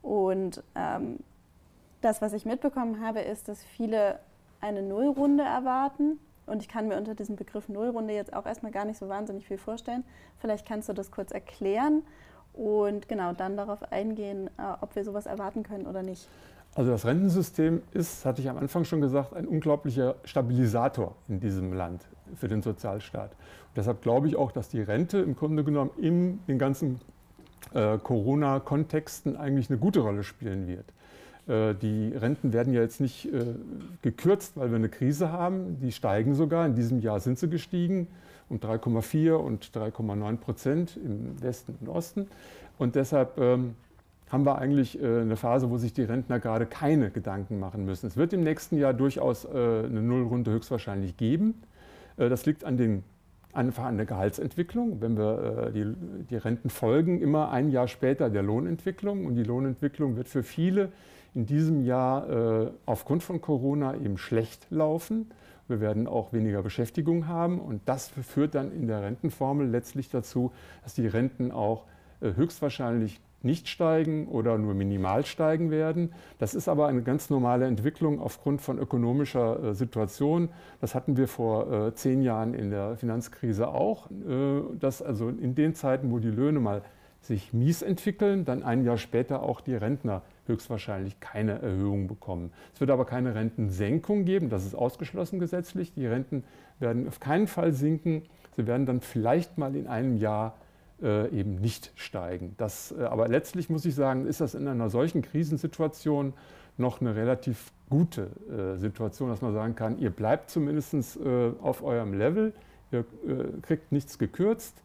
Und 0.00 0.62
ähm, 0.74 1.18
das, 2.00 2.22
was 2.22 2.32
ich 2.32 2.46
mitbekommen 2.46 3.04
habe, 3.04 3.20
ist, 3.20 3.48
dass 3.48 3.62
viele 3.62 4.20
eine 4.60 4.82
Nullrunde 4.82 5.44
erwarten. 5.44 6.18
Und 6.46 6.62
ich 6.62 6.68
kann 6.68 6.88
mir 6.88 6.96
unter 6.96 7.14
diesem 7.14 7.36
Begriff 7.36 7.68
Nullrunde 7.68 8.14
jetzt 8.14 8.32
auch 8.32 8.46
erstmal 8.46 8.72
gar 8.72 8.86
nicht 8.86 8.98
so 8.98 9.08
wahnsinnig 9.08 9.46
viel 9.46 9.58
vorstellen. 9.58 10.04
Vielleicht 10.38 10.66
kannst 10.66 10.88
du 10.88 10.94
das 10.94 11.10
kurz 11.10 11.32
erklären 11.32 12.02
und 12.54 13.08
genau 13.08 13.32
dann 13.34 13.56
darauf 13.56 13.92
eingehen, 13.92 14.48
äh, 14.56 14.62
ob 14.80 14.96
wir 14.96 15.04
sowas 15.04 15.26
erwarten 15.26 15.62
können 15.62 15.86
oder 15.86 16.02
nicht. 16.02 16.26
Also 16.74 16.90
das 16.90 17.04
Rentensystem 17.04 17.82
ist, 17.92 18.24
hatte 18.24 18.40
ich 18.40 18.48
am 18.48 18.56
Anfang 18.56 18.84
schon 18.84 19.00
gesagt, 19.00 19.34
ein 19.34 19.46
unglaublicher 19.46 20.14
Stabilisator 20.24 21.16
in 21.28 21.40
diesem 21.40 21.72
Land 21.72 22.06
für 22.36 22.46
den 22.46 22.62
Sozialstaat. 22.62 23.32
Und 23.32 23.76
deshalb 23.76 24.00
glaube 24.00 24.28
ich 24.28 24.36
auch, 24.36 24.52
dass 24.52 24.68
die 24.68 24.80
Rente 24.80 25.18
im 25.18 25.34
Grunde 25.34 25.64
genommen 25.64 25.90
in 25.96 26.40
den 26.46 26.58
ganzen 26.58 27.00
äh, 27.74 27.98
Corona-Kontexten 27.98 29.36
eigentlich 29.36 29.70
eine 29.70 29.78
gute 29.78 30.00
Rolle 30.00 30.22
spielen 30.22 30.66
wird. 30.66 30.84
Äh, 31.48 31.74
die 31.74 32.12
Renten 32.14 32.52
werden 32.52 32.72
ja 32.72 32.80
jetzt 32.80 33.00
nicht 33.00 33.32
äh, 33.32 33.54
gekürzt, 34.02 34.52
weil 34.56 34.70
wir 34.70 34.76
eine 34.76 34.88
Krise 34.88 35.32
haben. 35.32 35.78
Die 35.80 35.92
steigen 35.92 36.34
sogar. 36.34 36.66
In 36.66 36.74
diesem 36.74 37.00
Jahr 37.00 37.20
sind 37.20 37.38
sie 37.38 37.48
gestiegen 37.48 38.08
um 38.48 38.58
3,4 38.58 39.34
und 39.34 39.66
3,9 39.66 40.36
Prozent 40.36 40.96
im 40.96 41.40
Westen 41.42 41.76
und 41.80 41.88
Osten. 41.88 42.28
Und 42.78 42.94
deshalb 42.94 43.38
ähm, 43.38 43.74
haben 44.30 44.44
wir 44.44 44.58
eigentlich 44.58 45.00
äh, 45.00 45.20
eine 45.20 45.36
Phase, 45.36 45.70
wo 45.70 45.78
sich 45.78 45.92
die 45.92 46.02
Rentner 46.02 46.38
gerade 46.38 46.66
keine 46.66 47.10
Gedanken 47.10 47.58
machen 47.58 47.84
müssen. 47.84 48.06
Es 48.06 48.16
wird 48.16 48.32
im 48.32 48.42
nächsten 48.42 48.78
Jahr 48.78 48.94
durchaus 48.94 49.44
äh, 49.44 49.48
eine 49.48 50.02
Nullrunde 50.02 50.50
höchstwahrscheinlich 50.50 51.16
geben. 51.16 51.62
Äh, 52.16 52.28
das 52.28 52.46
liegt 52.46 52.64
an 52.64 52.76
den 52.76 53.04
einfach 53.52 53.84
an 53.84 53.96
der 53.96 54.06
Gehaltsentwicklung. 54.06 55.00
Wenn 55.00 55.16
wir 55.16 55.70
die, 55.74 55.94
die 56.28 56.36
Renten 56.36 56.70
folgen, 56.70 57.20
immer 57.20 57.50
ein 57.50 57.70
Jahr 57.70 57.88
später 57.88 58.30
der 58.30 58.42
Lohnentwicklung. 58.42 59.26
Und 59.26 59.34
die 59.34 59.42
Lohnentwicklung 59.42 60.16
wird 60.16 60.28
für 60.28 60.42
viele 60.42 60.92
in 61.34 61.46
diesem 61.46 61.84
Jahr 61.84 62.72
aufgrund 62.86 63.22
von 63.22 63.40
Corona 63.40 63.94
eben 63.94 64.18
schlecht 64.18 64.66
laufen. 64.70 65.30
Wir 65.68 65.80
werden 65.80 66.06
auch 66.06 66.32
weniger 66.32 66.62
Beschäftigung 66.62 67.28
haben 67.28 67.60
und 67.60 67.82
das 67.84 68.08
führt 68.08 68.54
dann 68.54 68.72
in 68.72 68.86
der 68.86 69.02
Rentenformel 69.02 69.68
letztlich 69.68 70.08
dazu, 70.08 70.50
dass 70.82 70.94
die 70.94 71.06
Renten 71.06 71.52
auch 71.52 71.84
äh, 72.20 72.32
höchstwahrscheinlich 72.34 73.20
nicht 73.42 73.68
steigen 73.68 74.26
oder 74.26 74.58
nur 74.58 74.74
minimal 74.74 75.24
steigen 75.24 75.70
werden. 75.70 76.12
Das 76.38 76.54
ist 76.54 76.68
aber 76.68 76.88
eine 76.88 77.02
ganz 77.02 77.30
normale 77.30 77.66
Entwicklung 77.66 78.20
aufgrund 78.20 78.60
von 78.60 78.78
ökonomischer 78.78 79.62
äh, 79.62 79.74
Situation. 79.74 80.48
Das 80.80 80.94
hatten 80.94 81.16
wir 81.16 81.28
vor 81.28 81.72
äh, 81.72 81.94
zehn 81.94 82.22
Jahren 82.22 82.54
in 82.54 82.70
der 82.70 82.96
Finanzkrise 82.96 83.68
auch, 83.68 84.08
dass 84.80 85.02
also 85.02 85.28
in 85.28 85.54
den 85.54 85.74
Zeiten, 85.74 86.10
wo 86.10 86.18
die 86.18 86.30
Löhne 86.30 86.60
mal 86.60 86.82
sich 87.20 87.52
mies 87.52 87.82
entwickeln, 87.82 88.44
dann 88.44 88.62
ein 88.62 88.84
Jahr 88.84 88.96
später 88.96 89.42
auch 89.42 89.60
die 89.60 89.74
Rentner 89.74 90.22
höchstwahrscheinlich 90.46 91.20
keine 91.20 91.60
Erhöhung 91.60 92.08
bekommen. 92.08 92.52
Es 92.74 92.80
wird 92.80 92.90
aber 92.90 93.04
keine 93.04 93.34
Rentensenkung 93.34 94.24
geben, 94.24 94.48
das 94.48 94.64
ist 94.64 94.74
ausgeschlossen 94.74 95.38
gesetzlich. 95.38 95.92
Die 95.92 96.06
Renten 96.06 96.44
werden 96.78 97.06
auf 97.06 97.20
keinen 97.20 97.46
Fall 97.46 97.72
sinken. 97.72 98.22
Sie 98.56 98.66
werden 98.66 98.86
dann 98.86 99.00
vielleicht 99.00 99.58
mal 99.58 99.76
in 99.76 99.86
einem 99.86 100.16
Jahr 100.16 100.54
äh, 101.02 101.28
eben 101.30 101.56
nicht 101.56 101.92
steigen. 101.94 102.54
Das, 102.56 102.92
äh, 102.92 103.04
aber 103.04 103.28
letztlich 103.28 103.70
muss 103.70 103.84
ich 103.84 103.94
sagen, 103.94 104.26
ist 104.26 104.40
das 104.40 104.54
in 104.54 104.66
einer 104.66 104.90
solchen 104.90 105.22
Krisensituation 105.22 106.32
noch 106.76 107.00
eine 107.00 107.14
relativ 107.14 107.72
gute 107.90 108.30
äh, 108.50 108.78
Situation, 108.78 109.28
dass 109.28 109.42
man 109.42 109.52
sagen 109.52 109.74
kann, 109.74 109.98
ihr 109.98 110.10
bleibt 110.10 110.50
zumindest 110.50 110.94
äh, 111.16 111.52
auf 111.60 111.82
eurem 111.82 112.14
Level, 112.14 112.52
ihr 112.90 113.00
äh, 113.00 113.60
kriegt 113.62 113.92
nichts 113.92 114.18
gekürzt, 114.18 114.82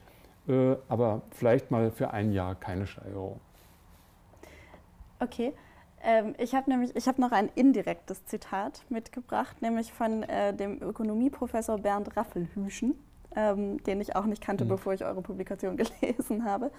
äh, 0.47 0.75
aber 0.87 1.21
vielleicht 1.31 1.71
mal 1.71 1.91
für 1.91 2.11
ein 2.11 2.31
Jahr 2.31 2.55
keine 2.55 2.87
Steigerung. 2.87 3.39
Okay. 5.19 5.53
Ähm, 6.05 6.35
ich 6.37 6.53
habe 6.53 6.69
nämlich, 6.69 6.95
ich 6.95 7.07
habe 7.07 7.21
noch 7.21 7.31
ein 7.31 7.49
indirektes 7.55 8.25
Zitat 8.25 8.83
mitgebracht, 8.89 9.61
nämlich 9.61 9.93
von 9.93 10.25
dem 10.59 10.81
Ökonomieprofessor 10.81 11.77
Bernd 11.77 12.17
Raffelhüschen, 12.17 12.95
ähm, 13.35 13.81
den 13.83 14.01
ich 14.01 14.15
auch 14.15 14.25
nicht 14.25 14.43
kannte, 14.43 14.65
mhm. 14.65 14.69
bevor 14.69 14.93
ich 14.93 15.03
eure 15.03 15.21
Publikation 15.21 15.77
gelesen 16.01 16.45
habe. 16.45 16.71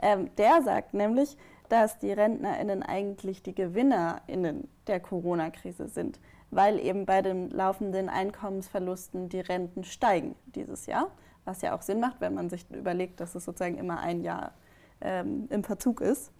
Ähm, 0.00 0.30
der 0.36 0.62
sagt 0.62 0.94
nämlich, 0.94 1.36
dass 1.68 1.98
die 1.98 2.12
RentnerInnen 2.12 2.82
eigentlich 2.82 3.42
die 3.42 3.54
GewinnerInnen 3.54 4.68
der 4.86 5.00
Corona-Krise 5.00 5.88
sind, 5.88 6.18
weil 6.50 6.78
eben 6.78 7.04
bei 7.04 7.20
den 7.20 7.50
laufenden 7.50 8.08
Einkommensverlusten 8.08 9.28
die 9.28 9.40
Renten 9.40 9.84
steigen 9.84 10.34
dieses 10.46 10.86
Jahr, 10.86 11.10
was 11.44 11.60
ja 11.62 11.74
auch 11.76 11.82
Sinn 11.82 12.00
macht, 12.00 12.20
wenn 12.20 12.34
man 12.34 12.48
sich 12.48 12.70
überlegt, 12.70 13.20
dass 13.20 13.34
es 13.34 13.44
sozusagen 13.44 13.76
immer 13.76 14.00
ein 14.00 14.22
Jahr 14.22 14.52
ähm, 15.00 15.46
im 15.50 15.62
Verzug 15.62 16.00
ist. 16.00 16.32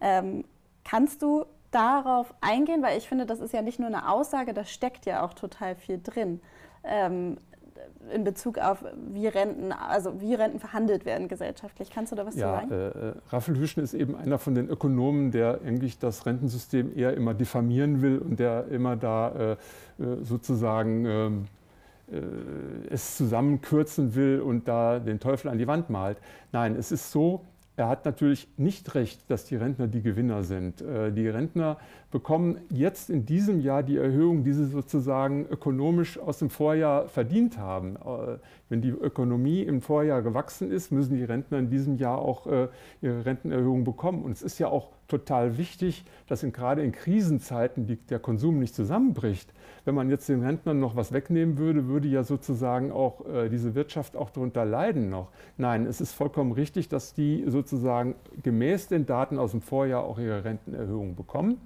Ähm, 0.00 0.44
Kannst 0.84 1.22
du 1.22 1.44
darauf 1.70 2.34
eingehen? 2.40 2.82
Weil 2.82 2.98
ich 2.98 3.08
finde, 3.08 3.26
das 3.26 3.40
ist 3.40 3.52
ja 3.52 3.62
nicht 3.62 3.78
nur 3.78 3.88
eine 3.88 4.08
Aussage, 4.08 4.54
da 4.54 4.64
steckt 4.64 5.06
ja 5.06 5.24
auch 5.24 5.34
total 5.34 5.76
viel 5.76 6.00
drin. 6.02 6.40
Ähm, 6.84 7.38
in 8.12 8.24
Bezug 8.24 8.58
auf 8.58 8.84
wie 9.12 9.26
Renten, 9.26 9.72
also 9.72 10.20
wie 10.20 10.34
Renten 10.34 10.58
verhandelt 10.58 11.04
werden 11.04 11.28
gesellschaftlich. 11.28 11.90
Kannst 11.90 12.12
du 12.12 12.16
da 12.16 12.26
was 12.26 12.34
ja, 12.34 12.60
zu 12.60 12.68
sagen? 12.68 12.72
Äh, 12.72 13.08
äh, 13.08 13.14
Raphael 13.30 13.58
Hüschen 13.58 13.82
ist 13.82 13.94
eben 13.94 14.16
einer 14.16 14.38
von 14.38 14.54
den 14.54 14.68
Ökonomen, 14.68 15.30
der 15.30 15.60
eigentlich 15.64 15.98
das 15.98 16.26
Rentensystem 16.26 16.96
eher 16.96 17.14
immer 17.14 17.34
diffamieren 17.34 18.02
will 18.02 18.18
und 18.18 18.38
der 18.38 18.68
immer 18.68 18.96
da 18.96 19.28
äh, 19.28 19.52
äh 19.52 19.56
sozusagen 20.22 21.04
ähm, 21.06 21.44
äh, 22.10 22.18
es 22.90 23.16
zusammenkürzen 23.16 24.14
will 24.14 24.40
und 24.40 24.68
da 24.68 24.98
den 24.98 25.20
Teufel 25.20 25.48
an 25.48 25.58
die 25.58 25.66
Wand 25.66 25.90
malt. 25.90 26.18
Nein, 26.52 26.76
es 26.76 26.92
ist 26.92 27.10
so, 27.10 27.44
er 27.74 27.88
hat 27.88 28.04
natürlich 28.04 28.48
nicht 28.58 28.94
recht, 28.94 29.30
dass 29.30 29.46
die 29.46 29.56
Rentner 29.56 29.86
die 29.86 30.02
Gewinner 30.02 30.42
sind. 30.42 30.82
Äh, 30.82 31.10
die 31.10 31.26
Rentner 31.26 31.78
bekommen 32.10 32.58
jetzt 32.68 33.08
in 33.08 33.24
diesem 33.24 33.60
Jahr 33.60 33.82
die 33.82 33.96
Erhöhung, 33.96 34.44
die 34.44 34.52
sie 34.52 34.66
sozusagen 34.66 35.46
ökonomisch 35.48 36.18
aus 36.18 36.38
dem 36.38 36.50
Vorjahr 36.50 37.08
verdient 37.08 37.56
haben. 37.56 37.96
Äh, 37.96 38.38
wenn 38.68 38.82
die 38.82 38.90
Ökonomie 38.90 39.62
im 39.62 39.80
Vorjahr 39.80 40.20
gewachsen 40.20 40.70
ist, 40.70 40.92
müssen 40.92 41.16
die 41.16 41.24
Rentner 41.24 41.58
in 41.58 41.70
diesem 41.70 41.96
Jahr 41.96 42.18
auch 42.18 42.46
äh, 42.46 42.68
ihre 43.00 43.24
Rentenerhöhung 43.24 43.84
bekommen. 43.84 44.22
Und 44.22 44.32
es 44.32 44.42
ist 44.42 44.58
ja 44.58 44.68
auch 44.68 44.90
total 45.08 45.56
wichtig, 45.56 46.04
dass 46.26 46.42
in, 46.42 46.52
gerade 46.52 46.82
in 46.82 46.92
Krisenzeiten 46.92 47.86
die, 47.86 47.96
der 47.96 48.18
Konsum 48.18 48.58
nicht 48.58 48.74
zusammenbricht. 48.74 49.52
Wenn 49.84 49.94
man 49.94 50.10
jetzt 50.10 50.28
den 50.28 50.42
Rentnern 50.42 50.78
noch 50.78 50.94
was 50.94 51.12
wegnehmen 51.12 51.58
würde, 51.58 51.88
würde 51.88 52.06
ja 52.06 52.22
sozusagen 52.22 52.92
auch 52.92 53.26
äh, 53.26 53.48
diese 53.48 53.74
Wirtschaft 53.74 54.16
auch 54.16 54.30
darunter 54.30 54.64
leiden 54.64 55.10
noch. 55.10 55.28
Nein, 55.56 55.86
es 55.86 56.00
ist 56.00 56.12
vollkommen 56.12 56.52
richtig, 56.52 56.88
dass 56.88 57.14
die 57.14 57.44
sozusagen 57.48 58.14
gemäß 58.42 58.88
den 58.88 59.06
Daten 59.06 59.38
aus 59.38 59.50
dem 59.50 59.60
Vorjahr 59.60 60.04
auch 60.04 60.18
ihre 60.18 60.44
Rentenerhöhung 60.44 61.16
bekommen. 61.16 61.60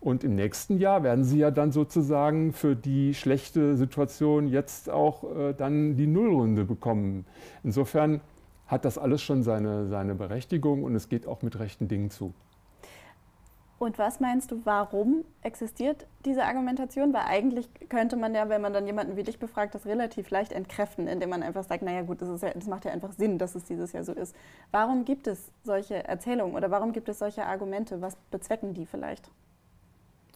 Und 0.00 0.22
im 0.24 0.34
nächsten 0.36 0.78
Jahr 0.78 1.02
werden 1.02 1.24
sie 1.24 1.38
ja 1.38 1.50
dann 1.50 1.72
sozusagen 1.72 2.52
für 2.52 2.76
die 2.76 3.14
schlechte 3.14 3.76
Situation 3.76 4.48
jetzt 4.48 4.88
auch 4.88 5.24
äh, 5.36 5.52
dann 5.54 5.96
die 5.96 6.06
Nullrunde 6.06 6.64
bekommen. 6.64 7.26
Insofern 7.64 8.20
hat 8.66 8.84
das 8.84 8.96
alles 8.96 9.22
schon 9.22 9.42
seine, 9.42 9.86
seine 9.88 10.14
Berechtigung 10.14 10.84
und 10.84 10.94
es 10.94 11.08
geht 11.08 11.26
auch 11.26 11.42
mit 11.42 11.58
rechten 11.58 11.88
Dingen 11.88 12.10
zu. 12.10 12.32
Und 13.78 13.96
was 13.96 14.18
meinst 14.18 14.50
du, 14.50 14.60
warum 14.64 15.24
existiert 15.42 16.06
diese 16.24 16.44
Argumentation? 16.44 17.12
Weil 17.12 17.22
eigentlich 17.28 17.68
könnte 17.88 18.16
man 18.16 18.34
ja, 18.34 18.48
wenn 18.48 18.60
man 18.60 18.72
dann 18.72 18.86
jemanden 18.86 19.16
wie 19.16 19.22
dich 19.22 19.38
befragt, 19.38 19.74
das 19.74 19.86
relativ 19.86 20.30
leicht 20.30 20.50
entkräften, 20.50 21.06
indem 21.06 21.30
man 21.30 21.44
einfach 21.44 21.62
sagt, 21.62 21.82
naja 21.82 22.02
gut, 22.02 22.20
das, 22.20 22.40
ja, 22.40 22.50
das 22.50 22.66
macht 22.66 22.84
ja 22.86 22.90
einfach 22.90 23.12
Sinn, 23.12 23.38
dass 23.38 23.54
es 23.54 23.64
dieses 23.64 23.92
Jahr 23.92 24.02
so 24.02 24.12
ist. 24.12 24.34
Warum 24.72 25.04
gibt 25.04 25.28
es 25.28 25.52
solche 25.62 26.06
Erzählungen 26.08 26.56
oder 26.56 26.72
warum 26.72 26.92
gibt 26.92 27.08
es 27.08 27.20
solche 27.20 27.46
Argumente? 27.46 28.00
Was 28.00 28.16
bezwecken 28.32 28.74
die 28.74 28.84
vielleicht? 28.84 29.30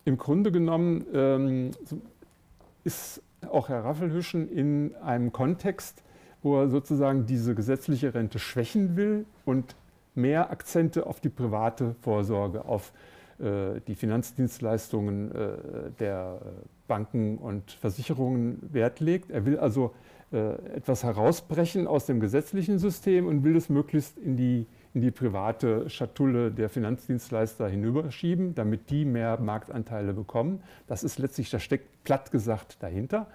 Im 0.05 0.19
Grunde 0.19 0.53
genommen 0.53 1.05
ähm, 1.13 1.71
ist 2.85 3.23
auch 3.51 3.69
Herr 3.69 3.85
Raffelhüschen 3.85 4.49
in 4.49 4.95
einem 5.03 5.33
Kontext, 5.33 6.05
wo 6.45 6.61
er 6.61 6.69
sozusagen 6.69 7.27
diese 7.27 7.57
gesetzliche 7.57 8.15
Rente 8.15 8.39
schwächen 8.39 8.97
will 8.97 9.27
und 9.45 9.75
mehr 10.15 10.51
Akzente 10.51 11.07
auf 11.07 11.21
die 11.21 11.29
private 11.29 11.97
Vorsorge, 12.03 12.65
auf 12.65 12.91
äh, 12.91 13.12
die 13.87 13.95
Finanzdienstleistungen 13.95 15.33
äh, 15.33 15.49
der 15.99 16.41
Banken 16.87 17.39
und 17.39 17.73
Versicherungen 17.73 18.59
Wert 18.73 19.01
legt. 19.01 19.31
Er 19.31 19.45
will 19.47 19.59
also 19.59 19.93
äh, 20.33 20.55
etwas 20.77 21.05
herausbrechen 21.05 21.87
aus 21.87 22.07
dem 22.07 22.21
gesetzlichen 22.21 22.79
System 22.79 23.27
und 23.27 23.45
will 23.45 23.57
es 23.57 23.69
möglichst 23.69 24.17
in 24.17 24.37
die, 24.37 24.67
in 24.95 25.01
die 25.03 25.11
private 25.11 25.91
Schatulle 25.91 26.51
der 26.51 26.69
Finanzdienstleister 26.69 27.69
hinüberschieben, 27.69 28.55
damit 28.55 28.89
die 28.89 29.05
mehr 29.05 29.39
Marktanteile 29.39 30.15
bekommen. 30.15 30.63
Das 30.87 31.05
ist 31.05 31.19
letztlich, 31.19 31.51
das 31.51 31.63
steckt 31.63 32.05
platt 32.05 32.31
gesagt 32.31 32.83
dahinter. 32.83 33.27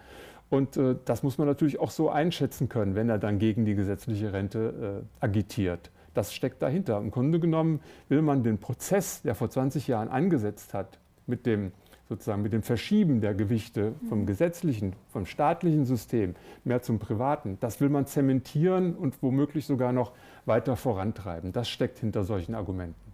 Und 0.50 0.78
äh, 0.78 0.96
das 1.06 1.22
muss 1.22 1.38
man 1.38 1.48
natürlich 1.48 1.80
auch 1.80 1.92
so 1.92 2.10
einschätzen 2.10 2.70
können, 2.70 2.96
wenn 2.96 3.10
er 3.10 3.20
dann 3.20 3.38
gegen 3.38 3.66
die 3.66 3.76
gesetzliche 3.76 4.34
Rente 4.34 5.04
äh, 5.04 5.24
agitiert. 5.24 5.92
Das 6.18 6.34
steckt 6.34 6.64
dahinter. 6.64 6.98
Im 6.98 7.12
Grunde 7.12 7.40
genommen 7.40 7.80
will 8.10 8.24
man 8.24 8.42
den 8.42 8.58
Prozess, 8.58 9.22
der 9.22 9.36
vor 9.36 9.52
20 9.52 9.88
Jahren 9.88 10.08
angesetzt 10.08 10.74
hat, 10.74 10.98
mit 11.28 11.46
dem 11.46 11.74
sozusagen 12.10 12.42
mit 12.42 12.54
dem 12.54 12.64
Verschieben 12.64 13.22
der 13.22 13.36
Gewichte 13.36 13.94
vom 14.10 14.26
gesetzlichen, 14.26 14.94
vom 15.10 15.28
staatlichen 15.28 15.86
System 15.86 16.34
mehr 16.64 16.82
zum 16.82 16.98
privaten, 16.98 17.60
das 17.60 17.82
will 17.82 17.90
man 17.90 18.08
zementieren 18.08 18.96
und 18.96 19.22
womöglich 19.22 19.68
sogar 19.68 19.94
noch 19.94 20.12
weiter 20.46 20.76
vorantreiben. 20.76 21.52
Das 21.52 21.70
steckt 21.70 22.00
hinter 22.00 22.24
solchen 22.24 22.56
Argumenten. 22.56 23.07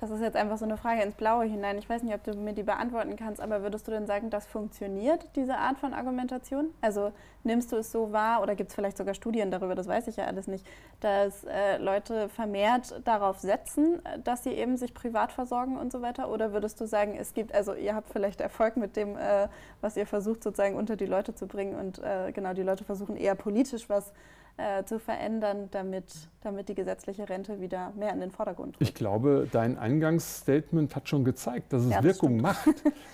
Das 0.00 0.10
ist 0.10 0.22
jetzt 0.22 0.36
einfach 0.36 0.56
so 0.56 0.64
eine 0.64 0.78
Frage 0.78 1.02
ins 1.02 1.14
Blaue 1.14 1.44
hinein. 1.44 1.76
Ich 1.76 1.88
weiß 1.88 2.02
nicht, 2.02 2.14
ob 2.14 2.24
du 2.24 2.32
mir 2.32 2.54
die 2.54 2.62
beantworten 2.62 3.16
kannst, 3.16 3.38
aber 3.38 3.62
würdest 3.62 3.86
du 3.86 3.92
denn 3.92 4.06
sagen, 4.06 4.30
das 4.30 4.46
funktioniert, 4.46 5.26
diese 5.36 5.58
Art 5.58 5.78
von 5.78 5.92
Argumentation? 5.92 6.70
Also 6.80 7.12
nimmst 7.44 7.70
du 7.70 7.76
es 7.76 7.92
so 7.92 8.10
wahr 8.10 8.40
oder 8.42 8.54
gibt 8.54 8.70
es 8.70 8.74
vielleicht 8.74 8.96
sogar 8.96 9.12
Studien 9.12 9.50
darüber, 9.50 9.74
das 9.74 9.88
weiß 9.88 10.08
ich 10.08 10.16
ja 10.16 10.24
alles 10.24 10.46
nicht, 10.46 10.66
dass 11.00 11.44
äh, 11.44 11.76
Leute 11.76 12.30
vermehrt 12.30 13.02
darauf 13.04 13.38
setzen, 13.38 14.00
dass 14.24 14.42
sie 14.42 14.52
eben 14.52 14.78
sich 14.78 14.94
privat 14.94 15.32
versorgen 15.32 15.76
und 15.76 15.92
so 15.92 16.00
weiter? 16.00 16.30
Oder 16.30 16.54
würdest 16.54 16.80
du 16.80 16.86
sagen, 16.86 17.14
es 17.18 17.34
gibt, 17.34 17.54
also 17.54 17.74
ihr 17.74 17.94
habt 17.94 18.08
vielleicht 18.08 18.40
Erfolg 18.40 18.78
mit 18.78 18.96
dem, 18.96 19.18
äh, 19.18 19.48
was 19.82 19.98
ihr 19.98 20.06
versucht 20.06 20.42
sozusagen 20.42 20.76
unter 20.76 20.96
die 20.96 21.06
Leute 21.06 21.34
zu 21.34 21.46
bringen 21.46 21.74
und 21.78 21.98
äh, 21.98 22.32
genau, 22.32 22.54
die 22.54 22.62
Leute 22.62 22.84
versuchen 22.84 23.16
eher 23.16 23.34
politisch 23.34 23.90
was 23.90 24.14
äh, 24.56 24.84
zu 24.84 24.98
verändern, 24.98 25.68
damit, 25.70 26.12
damit 26.42 26.68
die 26.68 26.74
gesetzliche 26.74 27.28
Rente 27.28 27.60
wieder 27.60 27.92
mehr 27.96 28.12
in 28.12 28.20
den 28.20 28.30
Vordergrund 28.30 28.76
rückt. 28.76 28.82
Ich 28.82 28.94
glaube, 28.94 29.48
dein 29.50 29.78
Eingangsstatement 29.78 30.94
hat 30.94 31.08
schon 31.08 31.24
gezeigt, 31.24 31.72
dass 31.72 31.84
es 31.84 31.90
ja, 31.90 32.02
Wirkung 32.02 32.38
stimmt. 32.38 32.42
macht, 32.42 32.68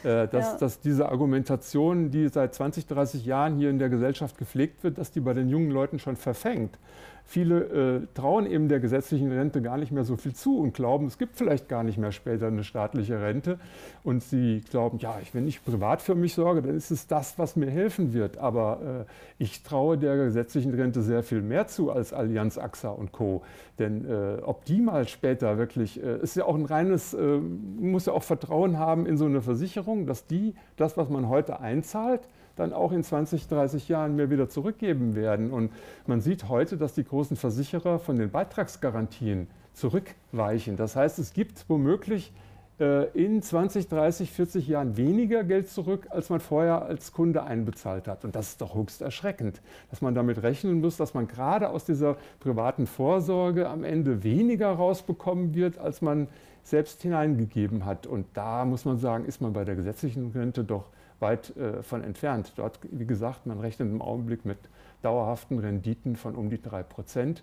äh, 0.05 0.29
dass, 0.29 0.53
ja. 0.53 0.59
dass 0.59 0.81
diese 0.81 1.09
Argumentation, 1.09 2.11
die 2.11 2.29
seit 2.29 2.55
20, 2.55 2.87
30 2.87 3.25
Jahren 3.25 3.57
hier 3.57 3.71
in 3.71 3.79
der 3.79 3.89
Gesellschaft 3.89 4.39
gepflegt 4.39 4.83
wird, 4.83 4.99
dass 4.99 5.11
die 5.11 5.21
bei 5.21 5.35
den 5.35 5.49
jungen 5.49 5.71
Leuten 5.71 5.99
schon 5.99 6.17
verfängt. 6.17 6.79
Viele 7.29 8.05
äh, 8.05 8.07
trauen 8.15 8.47
eben 8.47 8.69
der 8.69 8.79
gesetzlichen 8.79 9.33
Rente 9.33 9.61
gar 9.61 9.79
nicht 9.79 9.91
mehr 9.91 10.05
so 10.05 10.17
viel 10.17 10.33
zu 10.33 10.61
und 10.61 10.75
glauben, 10.75 11.07
es 11.07 11.19
gibt 11.19 11.37
vielleicht 11.37 11.69
gar 11.69 11.83
nicht 11.83 11.99
mehr 11.99 12.13
später 12.13 12.47
eine 12.47 12.63
staatliche 12.63 13.21
Rente. 13.21 13.59
Und 14.05 14.23
sie 14.23 14.63
glauben, 14.71 14.99
ja, 14.99 15.19
wenn 15.33 15.49
ich 15.49 15.65
privat 15.65 16.03
für 16.03 16.15
mich 16.15 16.35
sorge, 16.35 16.63
dann 16.63 16.77
ist 16.77 16.93
es 16.93 17.09
das, 17.09 17.37
was 17.37 17.57
mir 17.57 17.69
helfen 17.69 18.13
wird. 18.13 18.39
Aber 18.39 19.07
äh, 19.09 19.43
ich 19.43 19.65
traue 19.65 19.99
der 19.99 20.17
gesetzlichen 20.17 20.73
Rente 20.73 21.03
sehr 21.03 21.25
viel 21.25 21.43
mehr 21.43 21.67
zu 21.67 21.91
als 21.91 22.13
Allianz, 22.13 22.59
AXA 22.59 22.91
und 22.91 23.11
Co. 23.11 23.43
Denn 23.81 24.09
äh, 24.09 24.41
ob 24.43 24.65
die 24.65 24.81
mal 24.81 25.09
später 25.09 25.59
wirklich, 25.59 26.01
äh, 26.01 26.21
ist 26.21 26.37
ja 26.37 26.45
auch 26.45 26.55
ein 26.55 26.65
reines, 26.65 27.13
äh, 27.13 27.39
muss 27.39 28.07
ja 28.07 28.13
auch 28.13 28.23
Vertrauen 28.23 28.79
haben 28.79 29.05
in 29.05 29.17
so 29.17 29.25
eine 29.25 29.43
Versicherung, 29.43 30.07
dass 30.07 30.29
die 30.29 30.55
das, 30.77 30.97
was 30.97 31.09
man 31.09 31.29
heute 31.29 31.59
einzahlt, 31.59 32.21
dann 32.57 32.73
auch 32.73 32.93
in 32.93 33.05
20, 33.05 33.49
30 33.49 33.89
Jahren 33.89 34.17
mir 34.17 34.31
wieder 34.31 34.49
zurückgeben 34.49 35.15
werden. 35.15 35.51
Und 35.51 35.73
man 36.07 36.21
sieht 36.21 36.49
heute, 36.49 36.77
dass 36.77 36.95
die 36.95 37.05
großen 37.05 37.37
Versicherer 37.37 37.99
von 37.99 38.19
den 38.19 38.31
Beitragsgarantien 38.31 39.47
zurückweichen. 39.73 40.77
Das 40.77 40.97
heißt, 40.97 41.19
es 41.19 41.33
gibt 41.33 41.65
womöglich 41.69 42.33
äh, 42.81 43.09
in 43.13 43.43
20, 43.43 43.89
30, 43.89 44.31
40 44.31 44.69
Jahren 44.69 44.97
weniger 44.97 45.45
Geld 45.45 45.69
zurück, 45.69 46.07
als 46.11 46.31
man 46.31 46.41
vorher 46.41 46.83
als 46.83 47.13
Kunde 47.13 47.43
einbezahlt 47.45 48.09
hat. 48.09 48.25
Und 48.25 48.35
das 48.35 48.49
ist 48.49 48.61
doch 48.61 48.75
höchst 48.75 49.03
erschreckend, 49.03 49.61
dass 49.91 50.03
man 50.03 50.15
damit 50.15 50.43
rechnen 50.43 50.81
muss, 50.81 50.97
dass 50.97 51.15
man 51.15 51.27
gerade 51.27 51.71
aus 51.71 51.85
dieser 51.85 52.17
privaten 52.41 52.87
Vorsorge 52.87 53.69
am 53.69 53.85
Ende 53.85 54.25
weniger 54.25 54.71
rausbekommen 54.71 55.55
wird, 55.55 55.79
als 55.79 56.03
man 56.03 56.29
selbst 56.63 57.01
hineingegeben 57.03 57.85
hat. 57.85 58.07
Und 58.07 58.27
da 58.35 58.65
muss 58.65 58.85
man 58.85 58.99
sagen, 58.99 59.25
ist 59.25 59.41
man 59.41 59.53
bei 59.53 59.65
der 59.65 59.77
gesetzlichen 59.77 60.33
Rente 60.33 60.65
doch 60.65 60.87
weit 61.21 61.57
äh, 61.57 61.83
von 61.83 62.03
entfernt. 62.03 62.53
Dort, 62.57 62.79
wie 62.83 63.07
gesagt, 63.07 63.47
man 63.47 63.61
rechnet 63.61 63.89
im 63.89 64.03
Augenblick 64.03 64.45
mit 64.45 64.59
dauerhaften 65.03 65.59
Renditen 65.59 66.17
von 66.17 66.35
um 66.35 66.51
die 66.51 66.61
drei 66.61 66.83
Prozent. 66.83 67.43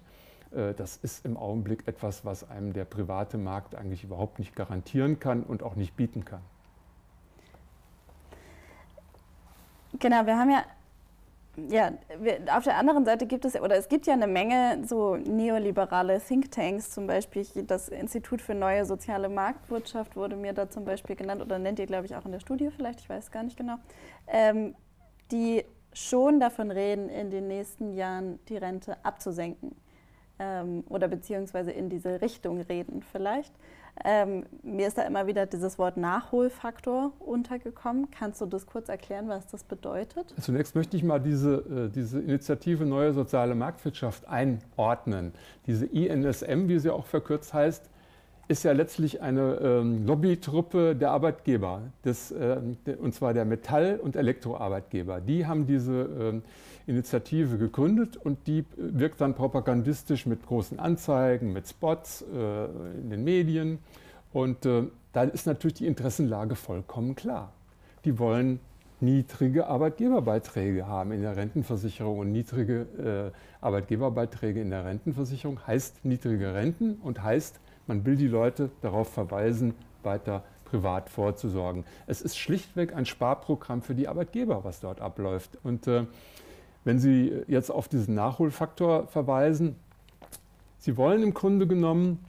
Äh, 0.51 0.73
das 0.73 0.97
ist 0.97 1.25
im 1.25 1.37
Augenblick 1.37 1.87
etwas, 1.87 2.25
was 2.25 2.49
einem 2.49 2.73
der 2.73 2.85
private 2.85 3.37
Markt 3.37 3.75
eigentlich 3.75 4.03
überhaupt 4.03 4.39
nicht 4.39 4.55
garantieren 4.55 5.19
kann 5.19 5.43
und 5.43 5.63
auch 5.63 5.75
nicht 5.75 5.95
bieten 5.95 6.25
kann. 6.25 6.41
Genau, 9.99 10.25
wir 10.25 10.37
haben 10.37 10.49
ja 10.49 10.63
ja, 11.55 11.91
auf 12.55 12.63
der 12.63 12.77
anderen 12.77 13.05
Seite 13.05 13.27
gibt 13.27 13.45
es, 13.45 13.59
oder 13.59 13.75
es 13.75 13.87
gibt 13.87 14.07
ja 14.07 14.13
eine 14.13 14.27
Menge 14.27 14.81
so 14.85 15.15
neoliberale 15.17 16.19
Thinktanks, 16.19 16.89
zum 16.89 17.05
Beispiel 17.05 17.45
das 17.67 17.89
Institut 17.89 18.41
für 18.41 18.55
neue 18.55 18.85
soziale 18.85 19.29
Marktwirtschaft 19.29 20.15
wurde 20.15 20.35
mir 20.35 20.53
da 20.53 20.69
zum 20.69 20.83
Beispiel 20.83 21.15
genannt, 21.15 21.41
oder 21.41 21.59
nennt 21.59 21.77
ihr, 21.77 21.85
glaube 21.85 22.05
ich, 22.05 22.15
auch 22.15 22.25
in 22.25 22.31
der 22.31 22.39
Studie 22.39 22.71
vielleicht, 22.71 23.01
ich 23.01 23.09
weiß 23.09 23.29
gar 23.29 23.43
nicht 23.43 23.57
genau, 23.57 23.75
ähm, 24.27 24.75
die 25.31 25.63
schon 25.93 26.39
davon 26.39 26.71
reden, 26.71 27.07
in 27.09 27.29
den 27.29 27.47
nächsten 27.47 27.93
Jahren 27.93 28.39
die 28.49 28.57
Rente 28.57 28.97
abzusenken 29.05 29.75
ähm, 30.39 30.83
oder 30.89 31.07
beziehungsweise 31.07 31.71
in 31.71 31.89
diese 31.89 32.21
Richtung 32.21 32.61
reden 32.61 33.03
vielleicht. 33.11 33.53
Ähm, 34.03 34.45
mir 34.63 34.87
ist 34.87 34.97
da 34.97 35.03
immer 35.03 35.27
wieder 35.27 35.45
dieses 35.45 35.77
Wort 35.77 35.97
Nachholfaktor 35.97 37.13
untergekommen. 37.19 38.09
Kannst 38.09 38.41
du 38.41 38.45
das 38.47 38.65
kurz 38.65 38.89
erklären, 38.89 39.29
was 39.29 39.47
das 39.47 39.63
bedeutet? 39.63 40.33
Zunächst 40.39 40.75
möchte 40.75 40.97
ich 40.97 41.03
mal 41.03 41.19
diese, 41.19 41.55
äh, 41.55 41.89
diese 41.89 42.19
Initiative 42.19 42.85
Neue 42.85 43.13
Soziale 43.13 43.53
Marktwirtschaft 43.55 44.27
einordnen. 44.27 45.33
Diese 45.67 45.85
INSM, 45.85 46.67
wie 46.67 46.79
sie 46.79 46.89
auch 46.89 47.05
verkürzt 47.05 47.53
heißt, 47.53 47.89
ist 48.47 48.63
ja 48.63 48.73
letztlich 48.73 49.21
eine 49.21 49.55
ähm, 49.61 50.05
Lobbytruppe 50.05 50.95
der 50.95 51.11
Arbeitgeber, 51.11 51.83
des, 52.03 52.31
äh, 52.31 52.57
und 52.99 53.13
zwar 53.13 53.33
der 53.33 53.45
Metall- 53.45 53.99
und 54.01 54.15
Elektroarbeitgeber. 54.15 55.21
Die 55.21 55.45
haben 55.45 55.65
diese 55.65 55.93
äh, 56.01 56.41
Initiative 56.87 57.57
gegründet 57.57 58.17
und 58.17 58.47
die 58.47 58.65
wirkt 58.75 59.21
dann 59.21 59.35
propagandistisch 59.35 60.25
mit 60.25 60.45
großen 60.45 60.79
Anzeigen, 60.79 61.53
mit 61.53 61.67
Spots 61.67 62.21
äh, 62.21 62.65
in 62.99 63.09
den 63.09 63.23
Medien. 63.23 63.79
Und 64.31 64.65
äh, 64.65 64.83
da 65.13 65.23
ist 65.23 65.45
natürlich 65.45 65.75
die 65.75 65.87
Interessenlage 65.87 66.55
vollkommen 66.55 67.15
klar. 67.15 67.53
Die 68.03 68.19
wollen 68.19 68.59
niedrige 68.99 69.67
Arbeitgeberbeiträge 69.67 70.87
haben 70.87 71.11
in 71.11 71.21
der 71.21 71.35
Rentenversicherung 71.35 72.19
und 72.19 72.31
niedrige 72.31 73.31
äh, 73.31 73.63
Arbeitgeberbeiträge 73.63 74.61
in 74.61 74.69
der 74.69 74.85
Rentenversicherung 74.85 75.59
heißt 75.67 76.05
niedrige 76.05 76.53
Renten 76.53 76.95
und 76.95 77.21
heißt, 77.21 77.59
man 77.85 78.05
will 78.05 78.15
die 78.15 78.27
Leute 78.27 78.69
darauf 78.81 79.09
verweisen, 79.09 79.73
weiter 80.03 80.43
privat 80.65 81.09
vorzusorgen. 81.09 81.83
Es 82.07 82.21
ist 82.21 82.37
schlichtweg 82.37 82.95
ein 82.95 83.05
Sparprogramm 83.05 83.81
für 83.81 83.93
die 83.93 84.07
Arbeitgeber, 84.07 84.63
was 84.63 84.79
dort 84.79 85.01
abläuft. 85.01 85.59
Und 85.63 85.85
äh, 85.87 86.05
wenn 86.83 86.99
Sie 86.99 87.31
jetzt 87.47 87.69
auf 87.69 87.87
diesen 87.87 88.15
Nachholfaktor 88.15 89.07
verweisen, 89.07 89.75
Sie 90.79 90.97
wollen 90.97 91.23
im 91.23 91.33
Grunde 91.33 91.65
genommen 91.65 92.19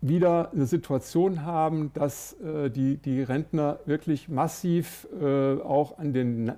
wieder 0.00 0.52
eine 0.52 0.66
Situation 0.66 1.44
haben, 1.44 1.90
dass 1.94 2.34
äh, 2.34 2.70
die, 2.70 2.98
die 2.98 3.22
Rentner 3.22 3.80
wirklich 3.84 4.28
massiv 4.28 5.08
äh, 5.20 5.60
auch 5.60 5.98
an 5.98 6.12
den 6.12 6.48
äh, 6.48 6.54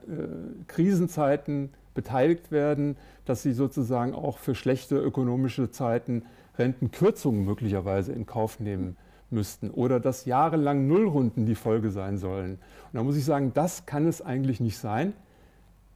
Krisenzeiten 0.66 1.70
beteiligt 1.94 2.52
werden, 2.52 2.96
dass 3.24 3.42
sie 3.42 3.52
sozusagen 3.52 4.14
auch 4.14 4.38
für 4.38 4.54
schlechte 4.54 4.98
ökonomische 4.98 5.70
Zeiten 5.70 6.24
Rentenkürzungen 6.58 7.44
möglicherweise 7.44 8.12
in 8.12 8.26
Kauf 8.26 8.60
nehmen 8.60 8.96
müssten 9.30 9.70
oder 9.70 10.00
dass 10.00 10.24
jahrelang 10.24 10.86
Nullrunden 10.86 11.46
die 11.46 11.54
Folge 11.54 11.90
sein 11.90 12.18
sollen. 12.18 12.52
Und 12.52 12.94
da 12.94 13.02
muss 13.02 13.16
ich 13.16 13.24
sagen, 13.24 13.52
das 13.54 13.86
kann 13.86 14.06
es 14.06 14.20
eigentlich 14.20 14.60
nicht 14.60 14.78
sein, 14.78 15.14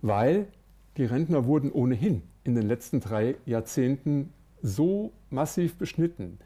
weil 0.04 0.48
die 0.98 1.06
Rentner 1.06 1.46
wurden 1.46 1.72
ohnehin 1.72 2.22
in 2.44 2.54
den 2.54 2.68
letzten 2.68 3.00
drei 3.00 3.36
Jahrzehnten 3.46 4.34
so 4.60 5.12
massiv 5.30 5.76
beschnitten. 5.76 6.38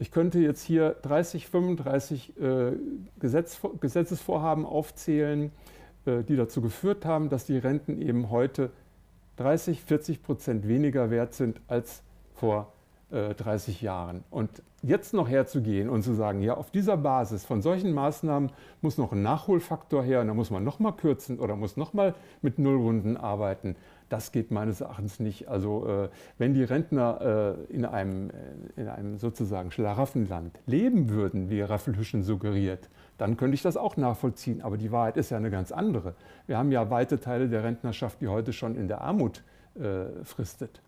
Ich 0.00 0.10
könnte 0.10 0.40
jetzt 0.40 0.64
hier 0.64 0.96
30, 1.02 1.46
35 1.46 2.36
äh, 2.36 2.72
Gesetz, 3.20 3.60
Gesetzesvorhaben 3.80 4.66
aufzählen, 4.66 5.52
äh, 6.06 6.24
die 6.24 6.34
dazu 6.34 6.60
geführt 6.60 7.04
haben, 7.04 7.28
dass 7.28 7.46
die 7.46 7.56
Renten 7.56 8.02
eben 8.02 8.30
heute 8.30 8.72
30, 9.36 9.82
40 9.82 10.20
Prozent 10.24 10.66
weniger 10.66 11.10
wert 11.10 11.34
sind 11.34 11.60
als 11.68 12.02
vor 12.34 12.73
30 13.10 13.82
äh, 13.82 13.86
Jahren. 13.86 14.24
Und 14.30 14.50
jetzt 14.82 15.14
noch 15.14 15.28
herzugehen 15.28 15.88
und 15.88 16.02
zu 16.02 16.14
sagen, 16.14 16.40
ja, 16.42 16.54
auf 16.54 16.70
dieser 16.70 16.96
Basis 16.96 17.44
von 17.44 17.62
solchen 17.62 17.92
Maßnahmen 17.92 18.50
muss 18.82 18.98
noch 18.98 19.12
ein 19.12 19.22
Nachholfaktor 19.22 20.02
her 20.02 20.20
und 20.20 20.28
da 20.28 20.34
muss 20.34 20.50
man 20.50 20.64
noch 20.64 20.78
mal 20.78 20.92
kürzen 20.92 21.38
oder 21.38 21.56
muss 21.56 21.76
noch 21.76 21.92
mal 21.92 22.14
mit 22.42 22.58
Nullrunden 22.58 23.16
arbeiten, 23.16 23.76
das 24.08 24.32
geht 24.32 24.50
meines 24.50 24.80
Erachtens 24.80 25.20
nicht. 25.20 25.48
Also 25.48 25.86
äh, 25.86 26.08
wenn 26.38 26.54
die 26.54 26.64
Rentner 26.64 27.56
äh, 27.70 27.74
in, 27.74 27.84
einem, 27.84 28.30
äh, 28.30 28.80
in 28.80 28.88
einem 28.88 29.18
sozusagen 29.18 29.70
Schlaraffenland 29.70 30.58
leben 30.66 31.08
würden, 31.08 31.50
wie 31.50 31.62
Raffel 31.62 31.96
Hüschen 31.96 32.22
suggeriert, 32.22 32.90
dann 33.16 33.36
könnte 33.36 33.54
ich 33.54 33.62
das 33.62 33.76
auch 33.76 33.96
nachvollziehen. 33.96 34.60
Aber 34.62 34.76
die 34.76 34.92
Wahrheit 34.92 35.16
ist 35.16 35.30
ja 35.30 35.36
eine 35.36 35.50
ganz 35.50 35.72
andere. 35.72 36.14
Wir 36.46 36.58
haben 36.58 36.70
ja 36.70 36.90
weite 36.90 37.18
Teile 37.18 37.48
der 37.48 37.64
Rentnerschaft, 37.64 38.20
die 38.20 38.28
heute 38.28 38.52
schon 38.52 38.76
in 38.76 38.88
der 38.88 39.00
Armut 39.00 39.42
äh, 39.74 40.24
fristet. 40.24 40.80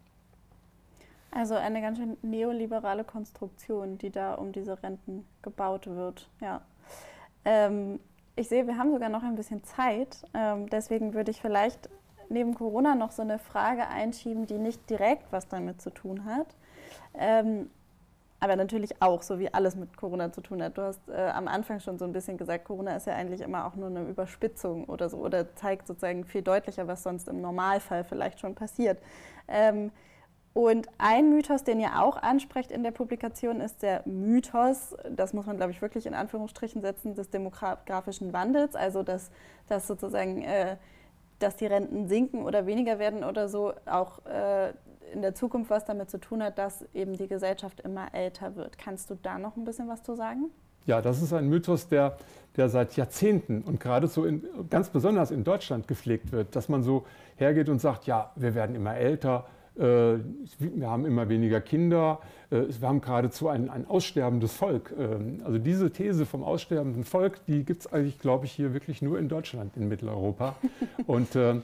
Also 1.36 1.54
eine 1.54 1.82
ganz 1.82 1.98
schön 1.98 2.16
neoliberale 2.22 3.04
Konstruktion, 3.04 3.98
die 3.98 4.08
da 4.08 4.34
um 4.36 4.52
diese 4.52 4.82
Renten 4.82 5.26
gebaut 5.42 5.86
wird. 5.86 6.30
Ja. 6.40 6.62
Ähm, 7.44 8.00
ich 8.36 8.48
sehe, 8.48 8.66
wir 8.66 8.78
haben 8.78 8.90
sogar 8.90 9.10
noch 9.10 9.22
ein 9.22 9.36
bisschen 9.36 9.62
Zeit. 9.62 10.24
Ähm, 10.32 10.70
deswegen 10.70 11.12
würde 11.12 11.30
ich 11.30 11.42
vielleicht 11.42 11.90
neben 12.30 12.54
Corona 12.54 12.94
noch 12.94 13.12
so 13.12 13.20
eine 13.20 13.38
Frage 13.38 13.86
einschieben, 13.86 14.46
die 14.46 14.56
nicht 14.56 14.88
direkt 14.88 15.30
was 15.30 15.46
damit 15.46 15.82
zu 15.82 15.90
tun 15.90 16.24
hat. 16.24 16.46
Ähm, 17.12 17.68
aber 18.40 18.56
natürlich 18.56 19.02
auch, 19.02 19.20
so 19.20 19.38
wie 19.38 19.52
alles 19.52 19.76
mit 19.76 19.94
Corona 19.94 20.32
zu 20.32 20.40
tun 20.40 20.62
hat. 20.62 20.78
Du 20.78 20.82
hast 20.82 21.06
äh, 21.10 21.30
am 21.34 21.48
Anfang 21.48 21.80
schon 21.80 21.98
so 21.98 22.06
ein 22.06 22.14
bisschen 22.14 22.38
gesagt, 22.38 22.64
Corona 22.64 22.96
ist 22.96 23.06
ja 23.06 23.14
eigentlich 23.14 23.42
immer 23.42 23.66
auch 23.66 23.74
nur 23.74 23.90
eine 23.90 24.08
Überspitzung 24.08 24.84
oder 24.86 25.10
so 25.10 25.18
oder 25.18 25.54
zeigt 25.54 25.86
sozusagen 25.86 26.24
viel 26.24 26.40
deutlicher, 26.40 26.88
was 26.88 27.02
sonst 27.02 27.28
im 27.28 27.42
Normalfall 27.42 28.04
vielleicht 28.04 28.40
schon 28.40 28.54
passiert. 28.54 28.98
Ähm, 29.48 29.90
und 30.56 30.88
ein 30.96 31.28
Mythos, 31.28 31.64
den 31.64 31.80
ihr 31.80 32.00
auch 32.02 32.16
ansprecht 32.16 32.70
in 32.70 32.82
der 32.82 32.90
Publikation, 32.90 33.60
ist 33.60 33.82
der 33.82 34.00
Mythos, 34.06 34.96
das 35.14 35.34
muss 35.34 35.44
man, 35.44 35.58
glaube 35.58 35.72
ich, 35.72 35.82
wirklich 35.82 36.06
in 36.06 36.14
Anführungsstrichen 36.14 36.80
setzen, 36.80 37.14
des 37.14 37.28
demografischen 37.28 38.32
Wandels, 38.32 38.74
also 38.74 39.02
dass, 39.02 39.30
dass 39.68 39.86
sozusagen, 39.86 40.40
äh, 40.40 40.78
dass 41.40 41.56
die 41.56 41.66
Renten 41.66 42.08
sinken 42.08 42.42
oder 42.42 42.64
weniger 42.64 42.98
werden 42.98 43.22
oder 43.22 43.50
so, 43.50 43.74
auch 43.84 44.24
äh, 44.24 44.70
in 45.12 45.20
der 45.20 45.34
Zukunft 45.34 45.68
was 45.68 45.84
damit 45.84 46.08
zu 46.08 46.16
tun 46.16 46.42
hat, 46.42 46.56
dass 46.56 46.86
eben 46.94 47.18
die 47.18 47.28
Gesellschaft 47.28 47.80
immer 47.80 48.14
älter 48.14 48.56
wird. 48.56 48.78
Kannst 48.78 49.10
du 49.10 49.14
da 49.22 49.38
noch 49.38 49.58
ein 49.58 49.66
bisschen 49.66 49.88
was 49.88 50.02
zu 50.04 50.14
sagen? 50.14 50.46
Ja, 50.86 51.02
das 51.02 51.20
ist 51.20 51.34
ein 51.34 51.50
Mythos, 51.50 51.88
der, 51.88 52.16
der 52.56 52.70
seit 52.70 52.96
Jahrzehnten 52.96 53.60
und 53.60 53.78
gerade 53.78 54.06
so 54.06 54.24
in, 54.24 54.42
ganz 54.70 54.88
besonders 54.88 55.30
in 55.30 55.44
Deutschland 55.44 55.86
gepflegt 55.86 56.32
wird, 56.32 56.56
dass 56.56 56.70
man 56.70 56.82
so 56.82 57.04
hergeht 57.36 57.68
und 57.68 57.78
sagt, 57.78 58.06
ja, 58.06 58.32
wir 58.36 58.54
werden 58.54 58.74
immer 58.74 58.96
älter, 58.96 59.44
wir 59.78 60.90
haben 60.90 61.04
immer 61.04 61.28
weniger 61.28 61.60
Kinder. 61.60 62.20
Äh, 62.50 62.62
wir 62.78 62.88
haben 62.88 63.00
geradezu 63.00 63.48
ein, 63.48 63.70
ein 63.70 63.86
aussterbendes 63.86 64.52
Volk. 64.52 64.92
Ähm, 64.98 65.42
also 65.44 65.58
diese 65.58 65.90
These 65.90 66.26
vom 66.26 66.42
aussterbenden 66.42 67.04
Volk, 67.04 67.44
die 67.46 67.64
gibt 67.64 67.82
es 67.82 67.92
eigentlich, 67.92 68.18
glaube 68.18 68.46
ich, 68.46 68.52
hier 68.52 68.72
wirklich 68.72 69.02
nur 69.02 69.18
in 69.18 69.28
Deutschland, 69.28 69.76
in 69.76 69.88
Mitteleuropa. 69.88 70.56
Und 71.06 71.34
äh, 71.36 71.56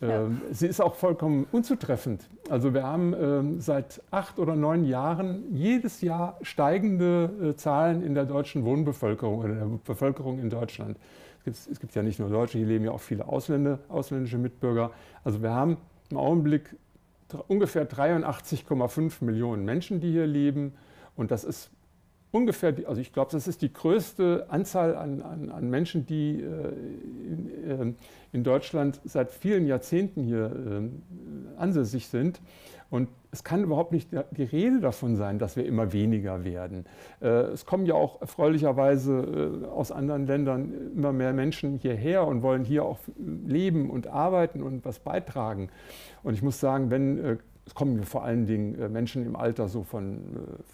ja. 0.00 0.24
Ähm, 0.24 0.42
sie 0.50 0.66
ist 0.66 0.80
auch 0.80 0.96
vollkommen 0.96 1.46
unzutreffend. 1.52 2.28
Also 2.50 2.74
wir 2.74 2.82
haben 2.82 3.14
ähm, 3.14 3.60
seit 3.60 4.02
acht 4.10 4.40
oder 4.40 4.56
neun 4.56 4.84
Jahren 4.84 5.44
jedes 5.54 6.00
Jahr 6.00 6.38
steigende 6.42 7.54
Zahlen 7.56 8.02
in 8.02 8.16
der 8.16 8.24
deutschen 8.24 8.64
Wohnbevölkerung 8.64 9.38
oder 9.38 9.54
der 9.54 9.68
Bevölkerung 9.84 10.40
in 10.40 10.50
Deutschland. 10.50 10.96
Es 11.38 11.44
gibt, 11.44 11.56
es 11.72 11.80
gibt 11.80 11.94
ja 11.94 12.02
nicht 12.02 12.18
nur 12.18 12.30
Deutsche, 12.30 12.58
hier 12.58 12.66
leben 12.66 12.84
ja 12.84 12.90
auch 12.90 13.00
viele 13.00 13.28
Ausländer, 13.28 13.78
ausländische 13.88 14.38
Mitbürger. 14.38 14.90
Also 15.22 15.40
wir 15.40 15.50
haben 15.50 15.76
im 16.10 16.16
Augenblick 16.16 16.74
ungefähr 17.48 17.88
83,5 17.88 19.24
Millionen 19.24 19.64
Menschen, 19.64 20.00
die 20.00 20.10
hier 20.10 20.26
leben. 20.26 20.74
Und 21.16 21.30
das 21.30 21.44
ist 21.44 21.70
ungefähr, 22.32 22.74
also 22.86 23.00
ich 23.00 23.12
glaube, 23.12 23.30
das 23.30 23.46
ist 23.46 23.62
die 23.62 23.72
größte 23.72 24.46
Anzahl 24.48 24.96
an, 24.96 25.22
an, 25.22 25.50
an 25.50 25.70
Menschen, 25.70 26.06
die 26.06 26.40
äh, 26.40 26.72
in, 27.28 27.70
äh, 27.70 27.94
in, 28.32 28.42
Deutschland 28.42 29.00
seit 29.04 29.30
vielen 29.30 29.66
Jahrzehnten 29.66 30.24
hier 30.24 30.46
äh, 30.46 31.60
ansässig 31.60 32.08
sind. 32.08 32.40
Und 32.92 33.08
es 33.30 33.42
kann 33.42 33.62
überhaupt 33.62 33.92
nicht 33.92 34.10
die 34.32 34.42
Rede 34.42 34.80
davon 34.80 35.16
sein, 35.16 35.38
dass 35.38 35.56
wir 35.56 35.64
immer 35.64 35.94
weniger 35.94 36.44
werden. 36.44 36.84
Äh, 37.22 37.28
es 37.28 37.64
kommen 37.64 37.86
ja 37.86 37.94
auch 37.94 38.20
erfreulicherweise 38.20 39.62
äh, 39.64 39.66
aus 39.66 39.90
anderen 39.90 40.26
Ländern 40.26 40.92
immer 40.94 41.10
mehr 41.10 41.32
Menschen 41.32 41.78
hierher 41.78 42.26
und 42.26 42.42
wollen 42.42 42.64
hier 42.64 42.84
auch 42.84 42.98
leben 43.16 43.88
und 43.88 44.08
arbeiten 44.08 44.62
und 44.62 44.84
was 44.84 44.98
beitragen. 44.98 45.70
Und 46.22 46.34
ich 46.34 46.42
muss 46.42 46.60
sagen, 46.60 46.90
wenn 46.90 47.18
äh, 47.18 47.36
es 47.64 47.74
kommen 47.74 48.02
vor 48.02 48.24
allen 48.24 48.44
Dingen 48.44 48.92
Menschen 48.92 49.24
im 49.24 49.36
Alter 49.36 49.68
so 49.68 49.84
von 49.84 50.18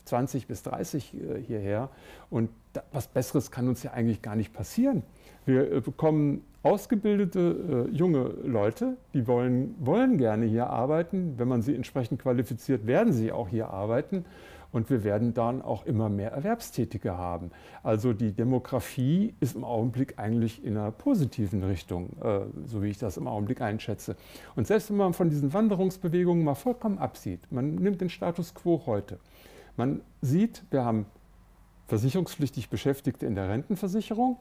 20 0.06 0.46
bis 0.46 0.62
30 0.62 1.14
hierher. 1.46 1.90
Und 2.30 2.48
was 2.92 3.08
Besseres 3.08 3.50
kann 3.50 3.68
uns 3.68 3.82
ja 3.82 3.90
eigentlich 3.92 4.22
gar 4.22 4.36
nicht 4.36 4.54
passieren. 4.54 5.02
Wir 5.48 5.80
bekommen 5.80 6.44
ausgebildete 6.62 7.86
äh, 7.88 7.96
junge 7.96 8.34
Leute, 8.44 8.98
die 9.14 9.26
wollen, 9.26 9.74
wollen 9.80 10.18
gerne 10.18 10.44
hier 10.44 10.68
arbeiten. 10.68 11.38
Wenn 11.38 11.48
man 11.48 11.62
sie 11.62 11.74
entsprechend 11.74 12.20
qualifiziert, 12.20 12.86
werden 12.86 13.14
sie 13.14 13.32
auch 13.32 13.48
hier 13.48 13.70
arbeiten. 13.70 14.26
Und 14.72 14.90
wir 14.90 15.04
werden 15.04 15.32
dann 15.32 15.62
auch 15.62 15.86
immer 15.86 16.10
mehr 16.10 16.32
Erwerbstätige 16.32 17.16
haben. 17.16 17.50
Also 17.82 18.12
die 18.12 18.32
Demografie 18.32 19.32
ist 19.40 19.56
im 19.56 19.64
Augenblick 19.64 20.18
eigentlich 20.18 20.62
in 20.62 20.76
einer 20.76 20.90
positiven 20.90 21.64
Richtung, 21.64 22.10
äh, 22.22 22.40
so 22.66 22.82
wie 22.82 22.88
ich 22.88 22.98
das 22.98 23.16
im 23.16 23.26
Augenblick 23.26 23.62
einschätze. 23.62 24.16
Und 24.54 24.66
selbst 24.66 24.90
wenn 24.90 24.98
man 24.98 25.14
von 25.14 25.30
diesen 25.30 25.54
Wanderungsbewegungen 25.54 26.44
mal 26.44 26.56
vollkommen 26.56 26.98
absieht, 26.98 27.40
man 27.50 27.76
nimmt 27.76 28.02
den 28.02 28.10
Status 28.10 28.54
quo 28.54 28.82
heute. 28.84 29.18
Man 29.78 30.02
sieht, 30.20 30.62
wir 30.70 30.84
haben 30.84 31.06
versicherungspflichtig 31.86 32.68
Beschäftigte 32.68 33.24
in 33.24 33.34
der 33.34 33.48
Rentenversicherung. 33.48 34.36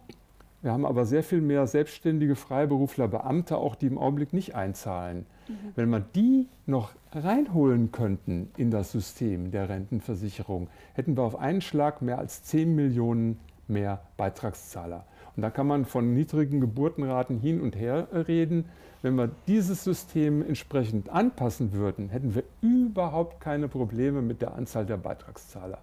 Wir 0.62 0.72
haben 0.72 0.86
aber 0.86 1.06
sehr 1.06 1.24
viel 1.24 1.41
mehr 1.41 1.67
selbstständige 1.67 2.36
Freiberufler, 2.36 3.08
Beamte 3.08 3.58
auch, 3.58 3.76
die 3.76 3.86
im 3.86 3.98
Augenblick 3.98 4.34
nicht 4.34 4.56
einzahlen. 4.56 5.26
Mhm. 5.48 5.54
Wenn 5.76 5.89
man 5.89 6.06
die 6.15 6.48
noch 6.65 6.91
reinholen 7.12 7.91
könnten 7.91 8.50
in 8.58 8.72
das 8.72 8.91
System 8.91 9.52
der 9.52 9.70
Rentenversicherung, 9.70 10.70
hätten 10.93 11.15
wir 11.15 11.24
auf 11.24 11.38
einen 11.38 11.62
Schlag 11.62 12.02
mehr 12.02 12.17
als 12.17 12.43
10 12.43 12.76
Millionen 12.76 13.39
mehr 13.67 14.02
Beitragszahler. 14.17 15.06
Und 15.36 15.43
da 15.43 15.52
kann 15.52 15.67
man 15.67 15.86
von 15.86 16.13
niedrigen 16.13 16.60
Geburtenraten 16.60 17.39
hin 17.39 17.62
und 17.62 17.76
her 17.76 18.08
reden. 18.28 18.65
Wenn 19.04 19.15
wir 19.15 19.30
dieses 19.46 19.84
System 19.84 20.41
entsprechend 20.41 21.10
anpassen 21.10 21.72
würden, 21.74 22.10
hätten 22.10 22.34
wir 22.34 22.43
überhaupt 22.62 23.39
keine 23.39 23.67
Probleme 23.67 24.24
mit 24.24 24.41
der 24.41 24.56
Anzahl 24.56 24.88
der 24.88 24.98
Beitragszahler. 24.98 25.78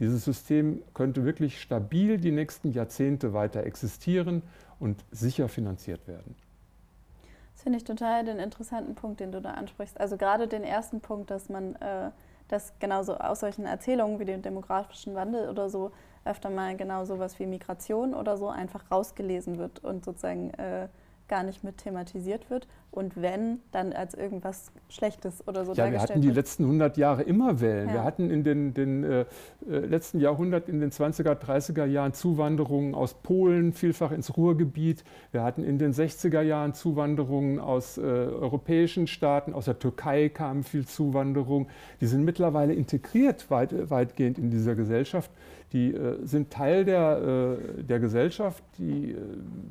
Dieses 0.00 0.24
System 0.24 0.82
könnte 0.94 1.24
wirklich 1.24 1.60
stabil 1.60 2.18
die 2.18 2.30
nächsten 2.30 2.70
Jahrzehnte 2.70 3.32
weiter 3.32 3.64
existieren 3.64 4.42
und 4.78 5.04
sicher 5.10 5.48
finanziert 5.48 6.06
werden. 6.06 6.36
Das 7.54 7.64
finde 7.64 7.78
ich 7.78 7.84
total 7.84 8.24
den 8.24 8.38
interessanten 8.38 8.94
Punkt, 8.94 9.18
den 9.18 9.32
du 9.32 9.40
da 9.40 9.52
ansprichst. 9.52 9.98
Also 9.98 10.16
gerade 10.16 10.46
den 10.46 10.62
ersten 10.62 11.00
Punkt, 11.00 11.30
dass 11.30 11.48
man 11.48 11.74
äh, 11.76 12.10
das 12.46 12.72
genauso 12.78 13.16
aus 13.16 13.40
solchen 13.40 13.66
Erzählungen 13.66 14.20
wie 14.20 14.24
dem 14.24 14.42
demografischen 14.42 15.14
Wandel 15.14 15.48
oder 15.48 15.68
so 15.68 15.90
öfter 16.24 16.50
mal 16.50 16.76
genau 16.76 17.04
sowas 17.04 17.38
wie 17.38 17.46
Migration 17.46 18.14
oder 18.14 18.36
so 18.36 18.48
einfach 18.48 18.90
rausgelesen 18.90 19.58
wird 19.58 19.82
und 19.84 20.04
sozusagen 20.04 20.50
äh, 20.54 20.88
gar 21.28 21.42
nicht 21.42 21.62
mit 21.62 21.78
thematisiert 21.78 22.50
wird 22.50 22.66
und 22.90 23.20
wenn, 23.20 23.60
dann 23.70 23.92
als 23.92 24.14
irgendwas 24.14 24.72
Schlechtes 24.88 25.46
oder 25.46 25.64
so 25.64 25.72
Ja, 25.74 25.90
wir 25.90 26.00
hatten 26.00 26.20
die 26.20 26.28
wird. 26.28 26.36
letzten 26.36 26.64
100 26.64 26.96
Jahre 26.96 27.22
immer 27.22 27.60
Wellen. 27.60 27.88
Ja. 27.88 27.94
Wir 27.94 28.04
hatten 28.04 28.30
in 28.30 28.44
den, 28.44 28.72
den 28.72 29.04
äh, 29.04 29.20
äh 29.20 29.24
letzten 29.66 30.20
Jahrhundert, 30.20 30.68
in 30.68 30.80
den 30.80 30.90
20er, 30.90 31.34
30er 31.34 31.84
Jahren 31.84 32.14
Zuwanderungen 32.14 32.94
aus 32.94 33.14
Polen, 33.14 33.72
vielfach 33.72 34.10
ins 34.10 34.36
Ruhrgebiet. 34.36 35.04
Wir 35.30 35.42
hatten 35.42 35.64
in 35.64 35.78
den 35.78 35.92
60er 35.92 36.40
Jahren 36.40 36.72
Zuwanderungen 36.72 37.60
aus 37.60 37.98
äh, 37.98 38.00
europäischen 38.00 39.06
Staaten, 39.06 39.52
aus 39.52 39.66
der 39.66 39.78
Türkei 39.78 40.30
kam 40.30 40.64
viel 40.64 40.86
Zuwanderung. 40.86 41.68
Die 42.00 42.06
sind 42.06 42.24
mittlerweile 42.24 42.72
integriert 42.72 43.50
weit, 43.50 43.90
weitgehend 43.90 44.38
in 44.38 44.50
dieser 44.50 44.74
Gesellschaft. 44.74 45.30
Die 45.72 45.92
äh, 45.92 46.24
sind 46.24 46.50
Teil 46.50 46.84
der, 46.84 47.58
äh, 47.78 47.82
der 47.82 48.00
Gesellschaft. 48.00 48.64
Die 48.78 49.12
äh, 49.12 49.16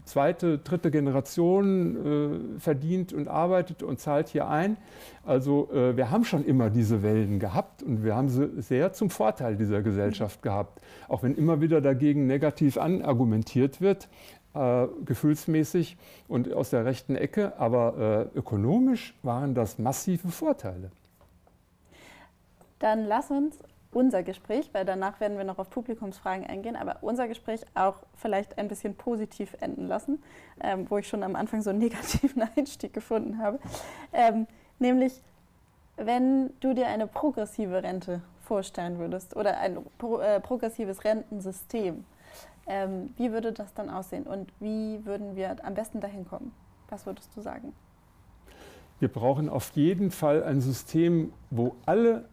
zweite, 0.05 0.59
dritte 0.59 0.91
Generation 0.91 2.55
äh, 2.55 2.59
verdient 2.59 3.13
und 3.13 3.27
arbeitet 3.27 3.81
und 3.81 3.99
zahlt 3.99 4.27
hier 4.27 4.47
ein. 4.47 4.77
Also 5.25 5.71
äh, 5.71 5.97
wir 5.97 6.11
haben 6.11 6.23
schon 6.23 6.45
immer 6.45 6.69
diese 6.69 7.01
Wellen 7.01 7.39
gehabt 7.39 7.81
und 7.81 8.03
wir 8.03 8.15
haben 8.15 8.29
sie 8.29 8.61
sehr 8.61 8.93
zum 8.93 9.09
Vorteil 9.09 9.55
dieser 9.55 9.81
Gesellschaft 9.81 10.43
gehabt. 10.43 10.81
Auch 11.07 11.23
wenn 11.23 11.33
immer 11.35 11.61
wieder 11.61 11.81
dagegen 11.81 12.27
negativ 12.27 12.77
anargumentiert 12.77 13.81
wird, 13.81 14.07
äh, 14.53 14.85
gefühlsmäßig 15.03 15.97
und 16.27 16.53
aus 16.53 16.69
der 16.69 16.85
rechten 16.85 17.15
Ecke, 17.15 17.53
aber 17.59 18.27
ökonomisch 18.35 19.15
waren 19.23 19.55
das 19.55 19.79
massive 19.79 20.27
Vorteile. 20.27 20.91
Dann 22.79 23.05
lass 23.05 23.31
uns 23.31 23.57
unser 23.91 24.23
Gespräch, 24.23 24.69
weil 24.73 24.85
danach 24.85 25.19
werden 25.19 25.37
wir 25.37 25.43
noch 25.43 25.57
auf 25.57 25.69
Publikumsfragen 25.69 26.45
eingehen, 26.45 26.75
aber 26.75 26.97
unser 27.01 27.27
Gespräch 27.27 27.61
auch 27.73 28.03
vielleicht 28.15 28.57
ein 28.57 28.67
bisschen 28.67 28.95
positiv 28.95 29.55
enden 29.59 29.87
lassen, 29.87 30.21
ähm, 30.61 30.89
wo 30.89 30.97
ich 30.97 31.07
schon 31.07 31.23
am 31.23 31.35
Anfang 31.35 31.61
so 31.61 31.69
einen 31.69 31.79
negativen 31.79 32.43
Einstieg 32.55 32.93
gefunden 32.93 33.39
habe. 33.39 33.59
Ähm, 34.13 34.47
nämlich, 34.79 35.21
wenn 35.95 36.51
du 36.59 36.73
dir 36.73 36.87
eine 36.87 37.07
progressive 37.07 37.81
Rente 37.81 38.21
vorstellen 38.41 38.99
würdest 38.99 39.35
oder 39.35 39.57
ein 39.59 39.77
pro, 39.97 40.19
äh, 40.19 40.39
progressives 40.39 41.03
Rentensystem, 41.03 42.05
ähm, 42.67 43.13
wie 43.17 43.31
würde 43.31 43.53
das 43.53 43.73
dann 43.73 43.89
aussehen 43.89 44.23
und 44.23 44.51
wie 44.59 45.03
würden 45.05 45.35
wir 45.35 45.55
am 45.63 45.73
besten 45.73 46.01
dahin 46.01 46.27
kommen? 46.27 46.51
Was 46.89 47.05
würdest 47.05 47.35
du 47.35 47.41
sagen? 47.41 47.73
Wir 48.99 49.09
brauchen 49.09 49.47
auf 49.47 49.71
jeden 49.71 50.11
Fall 50.11 50.43
ein 50.43 50.59
System, 50.59 51.31
wo 51.49 51.75
alle 51.85 52.25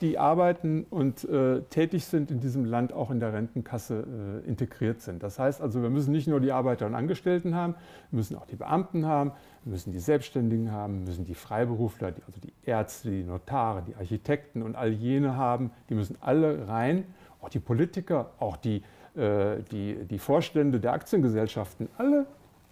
die 0.00 0.18
arbeiten 0.18 0.86
und 0.88 1.24
äh, 1.24 1.62
tätig 1.62 2.04
sind 2.04 2.30
in 2.30 2.40
diesem 2.40 2.64
Land, 2.64 2.92
auch 2.92 3.10
in 3.10 3.18
der 3.18 3.32
Rentenkasse 3.32 4.42
äh, 4.44 4.48
integriert 4.48 5.00
sind. 5.00 5.22
Das 5.22 5.38
heißt 5.38 5.60
also, 5.60 5.82
wir 5.82 5.90
müssen 5.90 6.12
nicht 6.12 6.28
nur 6.28 6.40
die 6.40 6.52
Arbeiter 6.52 6.86
und 6.86 6.94
Angestellten 6.94 7.54
haben, 7.54 7.74
wir 8.10 8.18
müssen 8.18 8.36
auch 8.36 8.46
die 8.46 8.56
Beamten 8.56 9.06
haben, 9.06 9.32
wir 9.64 9.72
müssen 9.72 9.92
die 9.92 9.98
Selbstständigen 9.98 10.70
haben, 10.72 11.00
wir 11.00 11.06
müssen 11.08 11.24
die 11.24 11.34
Freiberufler, 11.34 12.12
die, 12.12 12.22
also 12.26 12.40
die 12.40 12.52
Ärzte, 12.64 13.10
die 13.10 13.24
Notare, 13.24 13.82
die 13.82 13.96
Architekten 13.96 14.62
und 14.62 14.76
all 14.76 14.90
jene 14.90 15.36
haben. 15.36 15.70
Die 15.88 15.94
müssen 15.94 16.16
alle 16.20 16.68
rein, 16.68 17.04
auch 17.42 17.48
die 17.48 17.58
Politiker, 17.58 18.30
auch 18.38 18.56
die, 18.56 18.82
äh, 19.16 19.62
die, 19.70 20.04
die 20.04 20.18
Vorstände 20.18 20.78
der 20.80 20.92
Aktiengesellschaften, 20.92 21.88
alle 21.98 22.26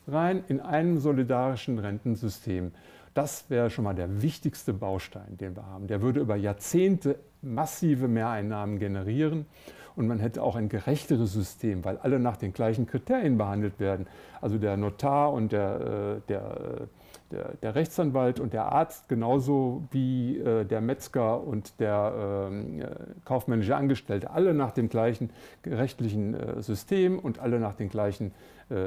rein 0.06 0.44
in 0.48 0.60
einem 0.60 0.98
solidarischen 0.98 1.78
Rentensystem. 1.78 2.72
Das 3.18 3.50
wäre 3.50 3.68
schon 3.68 3.82
mal 3.82 3.96
der 3.96 4.22
wichtigste 4.22 4.72
Baustein, 4.72 5.36
den 5.38 5.56
wir 5.56 5.66
haben. 5.66 5.88
Der 5.88 6.02
würde 6.02 6.20
über 6.20 6.36
Jahrzehnte 6.36 7.18
massive 7.42 8.06
Mehreinnahmen 8.06 8.78
generieren 8.78 9.46
und 9.96 10.06
man 10.06 10.20
hätte 10.20 10.40
auch 10.40 10.54
ein 10.54 10.68
gerechteres 10.68 11.32
System, 11.32 11.84
weil 11.84 11.98
alle 11.98 12.20
nach 12.20 12.36
den 12.36 12.52
gleichen 12.52 12.86
Kriterien 12.86 13.36
behandelt 13.36 13.80
werden. 13.80 14.06
Also 14.40 14.56
der 14.58 14.76
Notar 14.76 15.32
und 15.32 15.50
der, 15.50 15.80
äh, 15.80 16.28
der, 16.28 16.40
äh, 16.42 16.86
der, 17.32 17.54
der 17.60 17.74
Rechtsanwalt 17.74 18.38
und 18.38 18.52
der 18.52 18.66
Arzt 18.70 19.08
genauso 19.08 19.82
wie 19.90 20.38
äh, 20.38 20.64
der 20.64 20.80
Metzger 20.80 21.42
und 21.42 21.80
der 21.80 22.48
ähm, 22.52 22.84
kaufmännische 23.24 23.74
Angestellte, 23.74 24.30
alle 24.30 24.54
nach 24.54 24.70
dem 24.70 24.88
gleichen 24.88 25.30
rechtlichen 25.66 26.62
System 26.62 27.18
und 27.18 27.40
alle 27.40 27.58
nach 27.58 27.74
den 27.74 27.88
gleichen 27.88 28.30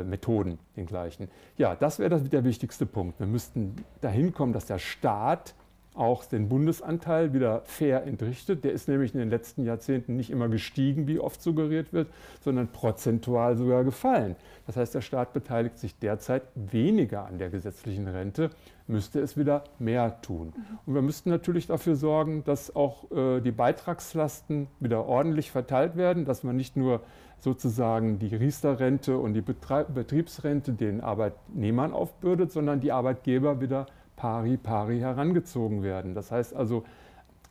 Methoden, 0.03 0.59
den 0.75 0.85
gleichen. 0.85 1.27
Ja, 1.57 1.75
das 1.75 1.99
wäre 1.99 2.19
der 2.21 2.43
wichtigste 2.43 2.85
Punkt. 2.85 3.19
Wir 3.19 3.27
müssten 3.27 3.75
dahin 4.01 4.33
kommen, 4.33 4.53
dass 4.53 4.65
der 4.65 4.79
Staat 4.79 5.55
auch 5.93 6.23
den 6.23 6.47
Bundesanteil 6.47 7.33
wieder 7.33 7.61
fair 7.65 8.05
entrichtet. 8.05 8.63
Der 8.63 8.71
ist 8.71 8.87
nämlich 8.87 9.13
in 9.13 9.19
den 9.19 9.29
letzten 9.29 9.65
Jahrzehnten 9.65 10.15
nicht 10.15 10.29
immer 10.29 10.47
gestiegen, 10.47 11.07
wie 11.07 11.19
oft 11.19 11.41
suggeriert 11.41 11.91
wird, 11.91 12.07
sondern 12.41 12.69
prozentual 12.69 13.57
sogar 13.57 13.83
gefallen. 13.83 14.35
Das 14.67 14.77
heißt, 14.77 14.95
der 14.95 15.01
Staat 15.01 15.33
beteiligt 15.33 15.77
sich 15.77 15.97
derzeit 15.99 16.43
weniger 16.55 17.25
an 17.25 17.39
der 17.39 17.49
gesetzlichen 17.49 18.07
Rente, 18.07 18.51
müsste 18.87 19.19
es 19.19 19.37
wieder 19.37 19.65
mehr 19.79 20.21
tun. 20.21 20.53
Und 20.85 20.93
wir 20.93 21.01
müssten 21.01 21.29
natürlich 21.29 21.67
dafür 21.67 21.95
sorgen, 21.95 22.43
dass 22.45 22.73
auch 22.73 23.11
äh, 23.11 23.41
die 23.41 23.51
Beitragslasten 23.51 24.67
wieder 24.79 25.05
ordentlich 25.05 25.51
verteilt 25.51 25.97
werden, 25.97 26.23
dass 26.23 26.43
man 26.43 26.55
nicht 26.55 26.77
nur 26.77 27.01
sozusagen 27.41 28.19
die 28.19 28.33
Riester-Rente 28.33 29.17
und 29.17 29.33
die 29.33 29.41
Betriebsrente 29.41 30.73
den 30.73 31.01
Arbeitnehmern 31.01 31.91
aufbürdet, 31.91 32.51
sondern 32.51 32.79
die 32.79 32.91
Arbeitgeber 32.91 33.59
wieder 33.59 33.87
pari 34.15 34.57
pari 34.57 34.99
herangezogen 34.99 35.81
werden. 35.81 36.13
Das 36.13 36.31
heißt 36.31 36.55
also, 36.55 36.83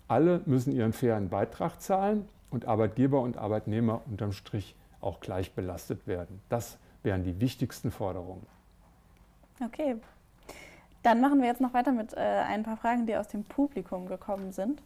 alle 0.07 0.41
müssen 0.47 0.73
ihren 0.73 0.93
fairen 0.93 1.29
Beitrag 1.29 1.81
zahlen 1.81 2.29
und 2.51 2.67
Arbeitgeber 2.67 3.21
und 3.21 3.37
Arbeitnehmer 3.37 4.03
unterm 4.09 4.33
Strich 4.33 4.77
auch 5.01 5.21
gleich 5.21 5.55
belastet 5.55 6.07
werden. 6.07 6.41
Das 6.49 6.79
wären 7.03 7.25
die 7.25 7.41
wichtigsten 7.41 7.91
Forderungen. 7.91 8.47
Okay. 9.65 9.97
Dann 11.03 11.21
machen 11.21 11.41
wir 11.41 11.49
jetzt 11.49 11.61
noch 11.61 11.73
weiter 11.73 11.93
mit 11.93 12.13
äh, 12.15 12.19
ein 12.21 12.63
paar 12.63 12.77
Fragen, 12.77 13.07
die 13.07 13.17
aus 13.17 13.29
dem 13.29 13.45
Publikum 13.45 14.07
gekommen 14.07 14.53
sind. 14.53 14.83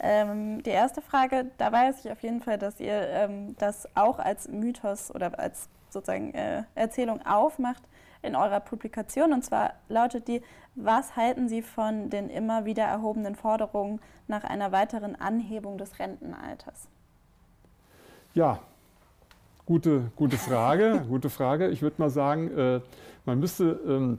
Ähm, 0.00 0.62
die 0.62 0.70
erste 0.70 1.02
Frage, 1.02 1.50
da 1.58 1.70
weiß 1.70 2.04
ich 2.04 2.10
auf 2.10 2.22
jeden 2.22 2.40
Fall, 2.40 2.58
dass 2.58 2.80
ihr 2.80 3.08
ähm, 3.08 3.54
das 3.58 3.88
auch 3.94 4.18
als 4.18 4.48
Mythos 4.48 5.14
oder 5.14 5.38
als 5.38 5.68
sozusagen 5.90 6.32
äh, 6.34 6.62
Erzählung 6.74 7.24
aufmacht, 7.26 7.82
in 8.22 8.34
eurer 8.34 8.60
Publikation. 8.60 9.32
Und 9.32 9.44
zwar 9.44 9.74
lautet 9.88 10.28
die, 10.28 10.42
was 10.74 11.16
halten 11.16 11.48
Sie 11.48 11.62
von 11.62 12.10
den 12.10 12.30
immer 12.30 12.64
wieder 12.64 12.84
erhobenen 12.84 13.34
Forderungen 13.34 14.00
nach 14.26 14.44
einer 14.44 14.72
weiteren 14.72 15.16
Anhebung 15.16 15.78
des 15.78 15.98
Rentenalters? 15.98 16.88
Ja, 18.34 18.58
gute, 19.66 20.10
gute 20.16 20.36
Frage. 20.36 21.04
gute 21.08 21.30
Frage. 21.30 21.68
Ich 21.68 21.82
würde 21.82 21.96
mal 21.98 22.10
sagen, 22.10 22.56
äh, 22.56 22.80
man 23.24 23.38
müsste 23.38 23.80
ähm, 23.86 24.18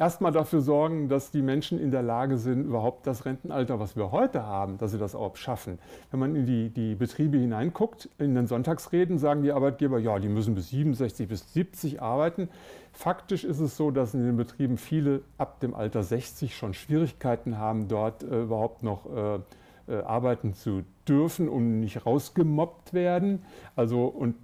erstmal 0.00 0.32
dafür 0.32 0.62
sorgen, 0.62 1.08
dass 1.08 1.30
die 1.30 1.42
Menschen 1.42 1.78
in 1.78 1.90
der 1.90 2.02
Lage 2.02 2.38
sind, 2.38 2.64
überhaupt 2.64 3.06
das 3.06 3.26
Rentenalter, 3.26 3.78
was 3.78 3.96
wir 3.96 4.10
heute 4.10 4.44
haben, 4.44 4.78
dass 4.78 4.92
sie 4.92 4.98
das 4.98 5.14
auch 5.14 5.36
schaffen. 5.36 5.78
Wenn 6.10 6.20
man 6.20 6.34
in 6.34 6.46
die, 6.46 6.70
die 6.70 6.94
Betriebe 6.94 7.36
hineinguckt, 7.36 8.08
in 8.18 8.34
den 8.34 8.46
Sonntagsreden 8.46 9.18
sagen 9.18 9.42
die 9.42 9.52
Arbeitgeber, 9.52 9.98
ja, 9.98 10.18
die 10.18 10.30
müssen 10.30 10.54
bis 10.54 10.70
67, 10.70 11.28
bis 11.28 11.52
70 11.52 12.00
arbeiten. 12.00 12.48
Faktisch 12.92 13.44
ist 13.44 13.60
es 13.60 13.76
so, 13.76 13.90
dass 13.90 14.14
in 14.14 14.24
den 14.24 14.36
Betrieben 14.38 14.78
viele 14.78 15.20
ab 15.36 15.60
dem 15.60 15.74
Alter 15.74 16.02
60 16.02 16.56
schon 16.56 16.72
Schwierigkeiten 16.72 17.58
haben, 17.58 17.86
dort 17.86 18.22
äh, 18.22 18.42
überhaupt 18.42 18.82
noch 18.82 19.04
äh, 19.14 19.38
äh, 19.86 20.02
arbeiten 20.02 20.54
zu 20.54 20.82
dürfen 21.06 21.48
und 21.48 21.80
nicht 21.80 22.06
rausgemobbt 22.06 22.94
werden. 22.94 23.42
Also, 23.76 24.06
und 24.06 24.34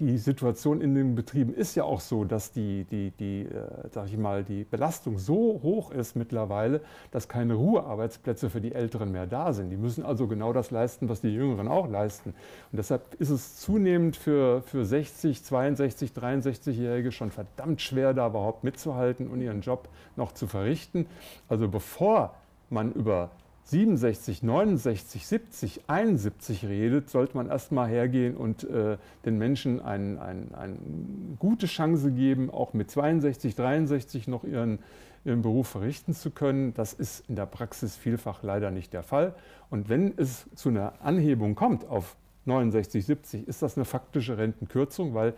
die 0.00 0.16
Situation 0.16 0.80
in 0.80 0.94
den 0.94 1.14
Betrieben 1.14 1.52
ist 1.52 1.74
ja 1.74 1.84
auch 1.84 2.00
so, 2.00 2.24
dass 2.24 2.52
die, 2.52 2.84
die, 2.84 3.10
die, 3.12 3.42
äh, 3.42 4.04
ich 4.06 4.16
mal, 4.16 4.42
die 4.42 4.64
Belastung 4.64 5.18
so 5.18 5.60
hoch 5.62 5.90
ist 5.90 6.16
mittlerweile, 6.16 6.80
dass 7.10 7.28
keine 7.28 7.54
Ruhearbeitsplätze 7.54 8.48
für 8.48 8.60
die 8.60 8.72
Älteren 8.72 9.12
mehr 9.12 9.26
da 9.26 9.52
sind. 9.52 9.70
Die 9.70 9.76
müssen 9.76 10.04
also 10.04 10.26
genau 10.26 10.52
das 10.52 10.70
leisten, 10.70 11.08
was 11.08 11.20
die 11.20 11.28
Jüngeren 11.28 11.68
auch 11.68 11.88
leisten. 11.88 12.30
Und 12.72 12.76
deshalb 12.76 13.14
ist 13.20 13.30
es 13.30 13.58
zunehmend 13.58 14.16
für, 14.16 14.62
für 14.62 14.84
60, 14.84 15.44
62, 15.44 16.12
63-Jährige 16.12 17.12
schon 17.12 17.30
verdammt 17.30 17.82
schwer, 17.82 18.14
da 18.14 18.28
überhaupt 18.28 18.64
mitzuhalten 18.64 19.28
und 19.28 19.40
ihren 19.42 19.60
Job 19.60 19.88
noch 20.16 20.32
zu 20.32 20.46
verrichten. 20.46 21.06
Also 21.48 21.68
bevor 21.68 22.34
man 22.70 22.92
über 22.92 23.30
67, 23.70 24.42
69, 24.42 25.26
70, 25.26 25.80
71 25.86 26.64
redet, 26.66 27.08
sollte 27.08 27.36
man 27.36 27.48
erstmal 27.48 27.88
hergehen 27.88 28.36
und 28.36 28.64
äh, 28.64 28.98
den 29.24 29.38
Menschen 29.38 29.80
eine 29.80 30.20
ein, 30.20 30.54
ein 30.54 31.36
gute 31.38 31.66
Chance 31.66 32.10
geben, 32.10 32.50
auch 32.50 32.72
mit 32.72 32.90
62, 32.90 33.54
63 33.54 34.26
noch 34.26 34.42
ihren, 34.42 34.80
ihren 35.24 35.42
Beruf 35.42 35.68
verrichten 35.68 36.14
zu 36.14 36.30
können. 36.30 36.74
Das 36.74 36.92
ist 36.92 37.28
in 37.28 37.36
der 37.36 37.46
Praxis 37.46 37.96
vielfach 37.96 38.42
leider 38.42 38.72
nicht 38.72 38.92
der 38.92 39.04
Fall. 39.04 39.34
Und 39.70 39.88
wenn 39.88 40.14
es 40.16 40.46
zu 40.56 40.70
einer 40.70 40.94
Anhebung 41.00 41.54
kommt 41.54 41.86
auf 41.86 42.16
69, 42.46 43.06
70, 43.06 43.46
ist 43.46 43.62
das 43.62 43.76
eine 43.76 43.84
faktische 43.84 44.36
Rentenkürzung, 44.36 45.14
weil 45.14 45.34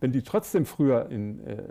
wenn 0.00 0.12
die 0.12 0.22
trotzdem 0.22 0.64
früher 0.64 1.10
in, 1.10 1.46
äh, 1.46 1.62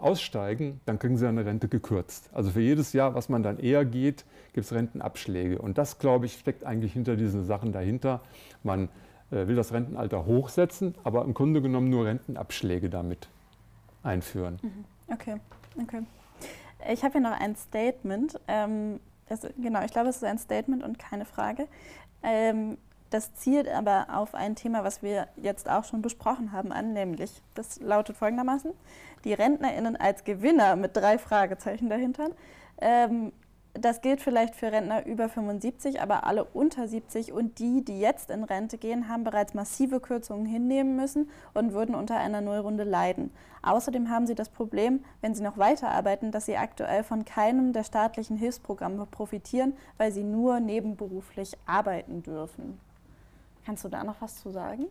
aussteigen, 0.00 0.80
dann 0.86 0.98
kriegen 0.98 1.16
sie 1.16 1.28
eine 1.28 1.46
Rente 1.46 1.68
gekürzt. 1.68 2.28
Also 2.32 2.50
für 2.50 2.60
jedes 2.60 2.92
Jahr, 2.92 3.14
was 3.14 3.28
man 3.28 3.42
dann 3.42 3.58
eher 3.58 3.84
geht, 3.84 4.24
gibt 4.52 4.66
es 4.66 4.72
Rentenabschläge. 4.72 5.58
Und 5.60 5.78
das, 5.78 5.98
glaube 5.98 6.26
ich, 6.26 6.34
steckt 6.34 6.64
eigentlich 6.64 6.92
hinter 6.92 7.16
diesen 7.16 7.44
Sachen 7.44 7.72
dahinter. 7.72 8.20
Man 8.62 8.88
äh, 9.30 9.46
will 9.46 9.54
das 9.54 9.72
Rentenalter 9.72 10.26
hochsetzen, 10.26 10.94
aber 11.04 11.24
im 11.24 11.34
Grunde 11.34 11.62
genommen 11.62 11.88
nur 11.88 12.06
Rentenabschläge 12.06 12.90
damit 12.90 13.28
einführen. 14.02 14.58
Mhm. 14.62 14.84
Okay, 15.12 15.36
okay. 15.80 16.02
Ich 16.92 17.02
habe 17.04 17.12
hier 17.12 17.20
noch 17.20 17.38
ein 17.38 17.56
Statement. 17.56 18.40
Ähm, 18.48 19.00
das, 19.28 19.46
genau, 19.60 19.84
ich 19.84 19.92
glaube, 19.92 20.08
es 20.08 20.16
ist 20.16 20.24
ein 20.24 20.38
Statement 20.38 20.82
und 20.82 20.98
keine 20.98 21.24
Frage. 21.24 21.68
Ähm, 22.22 22.78
das 23.16 23.32
zielt 23.32 23.66
aber 23.66 24.08
auf 24.12 24.34
ein 24.34 24.56
Thema, 24.56 24.84
was 24.84 25.02
wir 25.02 25.26
jetzt 25.36 25.70
auch 25.70 25.84
schon 25.84 26.02
besprochen 26.02 26.52
haben, 26.52 26.70
an, 26.70 26.92
nämlich, 26.92 27.42
das 27.54 27.80
lautet 27.80 28.14
folgendermaßen, 28.14 28.72
die 29.24 29.32
RentnerInnen 29.32 29.96
als 29.96 30.24
Gewinner 30.24 30.76
mit 30.76 30.94
drei 30.94 31.16
Fragezeichen 31.16 31.88
dahinter. 31.88 32.28
Ähm, 32.78 33.32
das 33.72 34.02
gilt 34.02 34.20
vielleicht 34.20 34.54
für 34.54 34.70
Rentner 34.70 35.06
über 35.06 35.30
75, 35.30 36.02
aber 36.02 36.24
alle 36.24 36.44
unter 36.44 36.88
70 36.88 37.32
und 37.32 37.58
die, 37.58 37.82
die 37.82 37.98
jetzt 37.98 38.30
in 38.30 38.44
Rente 38.44 38.76
gehen, 38.76 39.08
haben 39.08 39.24
bereits 39.24 39.54
massive 39.54 40.00
Kürzungen 40.00 40.44
hinnehmen 40.44 40.94
müssen 40.94 41.30
und 41.54 41.72
würden 41.72 41.94
unter 41.94 42.18
einer 42.18 42.42
Nullrunde 42.42 42.84
leiden. 42.84 43.30
Außerdem 43.62 44.10
haben 44.10 44.26
sie 44.26 44.34
das 44.34 44.50
Problem, 44.50 45.02
wenn 45.22 45.34
sie 45.34 45.42
noch 45.42 45.56
weiterarbeiten, 45.56 46.32
dass 46.32 46.44
sie 46.44 46.58
aktuell 46.58 47.02
von 47.02 47.24
keinem 47.24 47.72
der 47.72 47.84
staatlichen 47.84 48.36
Hilfsprogramme 48.36 49.06
profitieren, 49.06 49.74
weil 49.96 50.12
sie 50.12 50.24
nur 50.24 50.60
nebenberuflich 50.60 51.56
arbeiten 51.64 52.22
dürfen. 52.22 52.78
Kannst 53.66 53.84
du 53.84 53.88
da 53.88 54.04
noch 54.04 54.14
was 54.20 54.40
zu 54.40 54.50
sagen? 54.50 54.86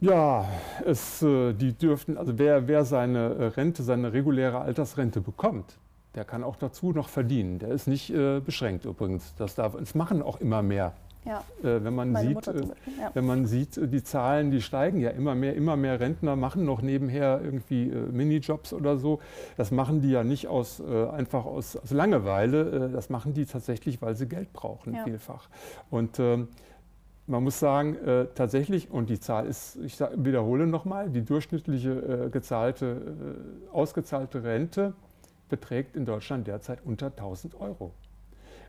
Ja, 0.00 0.46
es, 0.84 1.22
äh, 1.22 1.54
die 1.54 1.72
dürften, 1.72 2.18
also 2.18 2.38
wer, 2.38 2.68
wer 2.68 2.84
seine 2.84 3.56
Rente, 3.56 3.82
seine 3.82 4.12
reguläre 4.12 4.60
Altersrente 4.60 5.22
bekommt, 5.22 5.78
der 6.14 6.26
kann 6.26 6.44
auch 6.44 6.56
dazu 6.56 6.92
noch 6.92 7.08
verdienen. 7.08 7.58
Der 7.60 7.70
ist 7.70 7.86
nicht 7.86 8.10
äh, 8.10 8.40
beschränkt 8.40 8.84
übrigens. 8.84 9.34
Das 9.36 9.54
darf, 9.54 9.74
es 9.74 9.94
machen 9.94 10.20
auch 10.20 10.38
immer 10.38 10.62
mehr. 10.62 10.92
Ja. 11.24 11.44
Äh, 11.62 11.82
wenn, 11.82 11.94
man 11.94 12.14
sieht, 12.16 12.46
äh, 12.46 12.60
ja. 13.00 13.10
wenn 13.14 13.24
man 13.24 13.46
sieht, 13.46 13.76
äh, 13.76 13.88
die 13.88 14.02
Zahlen, 14.02 14.50
die 14.50 14.60
steigen 14.60 15.00
ja 15.00 15.10
immer 15.10 15.34
mehr, 15.34 15.54
immer 15.54 15.76
mehr 15.76 15.98
Rentner 16.00 16.36
machen 16.36 16.64
noch 16.64 16.82
nebenher 16.82 17.40
irgendwie 17.42 17.88
äh, 17.88 17.94
Minijobs 18.12 18.72
oder 18.72 18.98
so. 18.98 19.20
Das 19.56 19.70
machen 19.70 20.02
die 20.02 20.10
ja 20.10 20.24
nicht 20.24 20.48
aus, 20.48 20.80
äh, 20.80 21.08
einfach 21.08 21.44
aus, 21.44 21.76
aus 21.76 21.90
Langeweile, 21.90 22.90
das 22.90 23.10
machen 23.10 23.34
die 23.34 23.46
tatsächlich, 23.46 24.02
weil 24.02 24.16
sie 24.16 24.26
Geld 24.26 24.52
brauchen, 24.52 24.94
ja. 24.94 25.04
vielfach. 25.04 25.48
Und 25.90 26.18
ähm, 26.18 26.48
man 27.26 27.42
muss 27.42 27.58
sagen, 27.58 27.96
äh, 27.96 28.26
tatsächlich, 28.34 28.90
und 28.90 29.08
die 29.08 29.18
Zahl 29.18 29.46
ist, 29.46 29.76
ich 29.76 29.98
wiederhole 30.00 30.66
nochmal, 30.66 31.08
die 31.08 31.24
durchschnittliche 31.24 32.26
äh, 32.26 32.30
gezahlte, 32.30 32.86
äh, 32.86 33.74
ausgezahlte 33.74 34.44
Rente 34.44 34.92
beträgt 35.48 35.96
in 35.96 36.04
Deutschland 36.04 36.46
derzeit 36.46 36.80
unter 36.84 37.06
1000 37.06 37.58
Euro. 37.60 37.92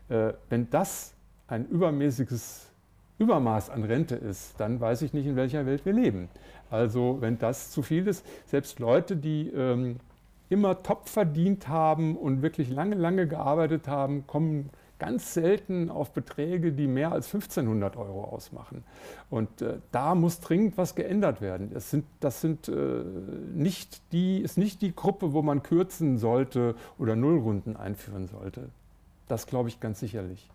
Äh, 0.08 0.32
wenn 0.48 0.70
das 0.70 1.15
ein 1.48 1.66
übermäßiges 1.66 2.66
Übermaß 3.18 3.70
an 3.70 3.84
Rente 3.84 4.14
ist, 4.14 4.54
dann 4.58 4.80
weiß 4.80 5.02
ich 5.02 5.14
nicht, 5.14 5.26
in 5.26 5.36
welcher 5.36 5.64
Welt 5.64 5.86
wir 5.86 5.92
leben. 5.92 6.28
Also 6.70 7.18
wenn 7.20 7.38
das 7.38 7.70
zu 7.70 7.82
viel 7.82 8.06
ist, 8.08 8.26
selbst 8.46 8.78
Leute, 8.78 9.16
die 9.16 9.48
ähm, 9.48 9.96
immer 10.48 10.82
top 10.82 11.08
verdient 11.08 11.68
haben 11.68 12.16
und 12.16 12.42
wirklich 12.42 12.68
lange, 12.68 12.94
lange 12.94 13.26
gearbeitet 13.26 13.88
haben, 13.88 14.26
kommen 14.26 14.70
ganz 14.98 15.34
selten 15.34 15.90
auf 15.90 16.12
Beträge, 16.12 16.72
die 16.72 16.86
mehr 16.86 17.12
als 17.12 17.26
1500 17.26 17.96
Euro 17.96 18.24
ausmachen. 18.24 18.82
Und 19.28 19.62
äh, 19.62 19.78
da 19.92 20.14
muss 20.14 20.40
dringend 20.40 20.78
was 20.78 20.94
geändert 20.94 21.40
werden. 21.40 21.70
Das, 21.72 21.90
sind, 21.90 22.06
das 22.20 22.40
sind, 22.40 22.68
äh, 22.68 23.02
nicht 23.54 24.00
die, 24.12 24.40
ist 24.40 24.56
nicht 24.56 24.80
die 24.82 24.94
Gruppe, 24.94 25.32
wo 25.32 25.42
man 25.42 25.62
kürzen 25.62 26.16
sollte 26.18 26.74
oder 26.98 27.14
Nullrunden 27.14 27.76
einführen 27.76 28.26
sollte. 28.26 28.70
Das 29.28 29.46
glaube 29.46 29.68
ich 29.68 29.80
ganz 29.80 30.00
sicherlich. 30.00 30.48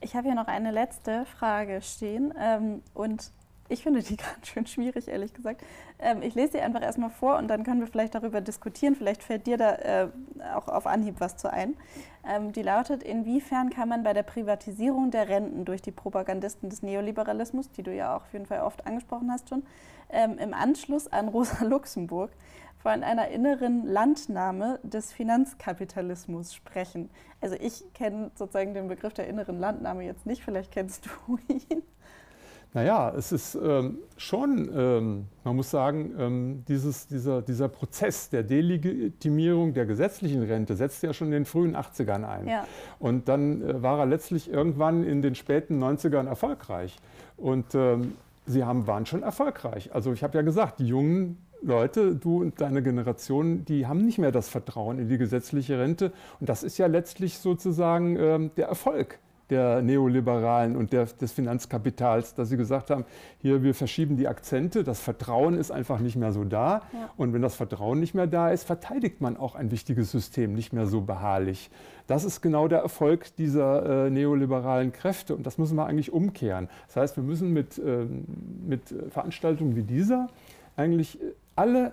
Ich 0.00 0.14
habe 0.14 0.26
hier 0.26 0.34
noch 0.34 0.48
eine 0.48 0.70
letzte 0.70 1.24
Frage 1.24 1.80
stehen. 1.80 2.34
Ähm, 2.38 2.82
und 2.94 3.32
ich 3.68 3.82
finde 3.82 4.02
die 4.02 4.16
ganz 4.16 4.46
schön 4.46 4.66
schwierig, 4.66 5.08
ehrlich 5.08 5.32
gesagt. 5.32 5.62
Ähm, 5.98 6.22
ich 6.22 6.34
lese 6.34 6.52
sie 6.52 6.60
einfach 6.60 6.82
erstmal 6.82 7.10
vor 7.10 7.36
und 7.36 7.48
dann 7.48 7.64
können 7.64 7.80
wir 7.80 7.86
vielleicht 7.86 8.14
darüber 8.14 8.40
diskutieren. 8.40 8.94
Vielleicht 8.94 9.22
fällt 9.22 9.46
dir 9.46 9.56
da 9.56 9.74
äh, 9.74 10.08
auch 10.54 10.68
auf 10.68 10.86
Anhieb 10.86 11.16
was 11.18 11.36
zu 11.36 11.52
ein. 11.52 11.76
Ähm, 12.28 12.52
die 12.52 12.62
lautet, 12.62 13.02
inwiefern 13.02 13.70
kann 13.70 13.88
man 13.88 14.02
bei 14.02 14.12
der 14.12 14.22
Privatisierung 14.22 15.10
der 15.10 15.28
Renten 15.28 15.64
durch 15.64 15.82
die 15.82 15.92
Propagandisten 15.92 16.68
des 16.68 16.82
Neoliberalismus, 16.82 17.70
die 17.70 17.82
du 17.82 17.94
ja 17.94 18.16
auch 18.16 18.22
auf 18.22 18.32
jeden 18.32 18.46
Fall 18.46 18.60
oft 18.60 18.86
angesprochen 18.86 19.30
hast 19.32 19.48
schon, 19.48 19.64
ähm, 20.10 20.38
im 20.38 20.54
Anschluss 20.54 21.08
an 21.08 21.28
Rosa 21.28 21.64
Luxemburg 21.64 22.30
von 22.86 23.02
einer 23.02 23.26
inneren 23.30 23.84
Landnahme 23.84 24.78
des 24.84 25.12
Finanzkapitalismus 25.12 26.54
sprechen. 26.54 27.10
Also 27.40 27.56
ich 27.60 27.82
kenne 27.94 28.30
sozusagen 28.36 28.74
den 28.74 28.86
Begriff 28.86 29.12
der 29.12 29.26
inneren 29.26 29.58
Landnahme 29.58 30.04
jetzt 30.04 30.24
nicht, 30.24 30.44
vielleicht 30.44 30.70
kennst 30.70 31.04
du 31.06 31.36
ihn. 31.52 31.82
Naja, 32.74 33.12
es 33.16 33.32
ist 33.32 33.56
ähm, 33.56 33.98
schon, 34.16 34.70
ähm, 34.72 35.26
man 35.42 35.56
muss 35.56 35.68
sagen, 35.68 36.14
ähm, 36.16 36.64
dieses, 36.68 37.08
dieser, 37.08 37.42
dieser 37.42 37.68
Prozess 37.68 38.30
der 38.30 38.44
Delegitimierung 38.44 39.74
der 39.74 39.86
gesetzlichen 39.86 40.44
Rente 40.44 40.76
setzt 40.76 41.02
ja 41.02 41.12
schon 41.12 41.26
in 41.28 41.32
den 41.32 41.44
frühen 41.44 41.74
80ern 41.74 42.24
ein. 42.24 42.46
Ja. 42.46 42.68
Und 43.00 43.28
dann 43.28 43.62
äh, 43.62 43.82
war 43.82 43.98
er 43.98 44.06
letztlich 44.06 44.48
irgendwann 44.48 45.02
in 45.02 45.22
den 45.22 45.34
späten 45.34 45.82
90ern 45.82 46.28
erfolgreich. 46.28 46.96
Und 47.36 47.74
ähm, 47.74 48.12
sie 48.46 48.62
haben, 48.62 48.86
waren 48.86 49.06
schon 49.06 49.24
erfolgreich. 49.24 49.92
Also 49.92 50.12
ich 50.12 50.22
habe 50.22 50.38
ja 50.38 50.42
gesagt, 50.42 50.78
die 50.78 50.86
jungen 50.86 51.44
Leute, 51.66 52.14
du 52.14 52.42
und 52.42 52.60
deine 52.60 52.80
Generation, 52.80 53.64
die 53.64 53.86
haben 53.86 54.04
nicht 54.04 54.18
mehr 54.18 54.30
das 54.30 54.48
Vertrauen 54.48 55.00
in 55.00 55.08
die 55.08 55.18
gesetzliche 55.18 55.78
Rente. 55.78 56.12
Und 56.38 56.48
das 56.48 56.62
ist 56.62 56.78
ja 56.78 56.86
letztlich 56.86 57.38
sozusagen 57.38 58.16
ähm, 58.16 58.50
der 58.56 58.68
Erfolg 58.68 59.18
der 59.50 59.82
Neoliberalen 59.82 60.76
und 60.76 60.92
der, 60.92 61.04
des 61.04 61.32
Finanzkapitals, 61.32 62.34
dass 62.34 62.48
sie 62.48 62.56
gesagt 62.56 62.90
haben, 62.90 63.04
hier, 63.38 63.62
wir 63.62 63.74
verschieben 63.74 64.16
die 64.16 64.26
Akzente, 64.26 64.82
das 64.82 65.00
Vertrauen 65.00 65.56
ist 65.56 65.70
einfach 65.70 66.00
nicht 66.00 66.16
mehr 66.16 66.32
so 66.32 66.44
da. 66.44 66.82
Ja. 66.92 67.10
Und 67.16 67.32
wenn 67.32 67.42
das 67.42 67.54
Vertrauen 67.54 68.00
nicht 68.00 68.14
mehr 68.14 68.26
da 68.26 68.50
ist, 68.50 68.64
verteidigt 68.64 69.20
man 69.20 69.36
auch 69.36 69.54
ein 69.54 69.70
wichtiges 69.70 70.10
System 70.10 70.52
nicht 70.52 70.72
mehr 70.72 70.86
so 70.86 71.00
beharrlich. 71.00 71.70
Das 72.06 72.24
ist 72.24 72.40
genau 72.40 72.68
der 72.68 72.80
Erfolg 72.80 73.34
dieser 73.36 74.06
äh, 74.06 74.10
neoliberalen 74.10 74.92
Kräfte 74.92 75.34
und 75.34 75.46
das 75.46 75.58
müssen 75.58 75.76
wir 75.76 75.86
eigentlich 75.86 76.12
umkehren. 76.12 76.68
Das 76.86 76.96
heißt, 76.96 77.16
wir 77.16 77.24
müssen 77.24 77.52
mit, 77.52 77.78
äh, 77.78 78.06
mit 78.66 78.94
Veranstaltungen 79.10 79.76
wie 79.76 79.82
dieser 79.82 80.28
eigentlich 80.76 81.18
alle 81.54 81.92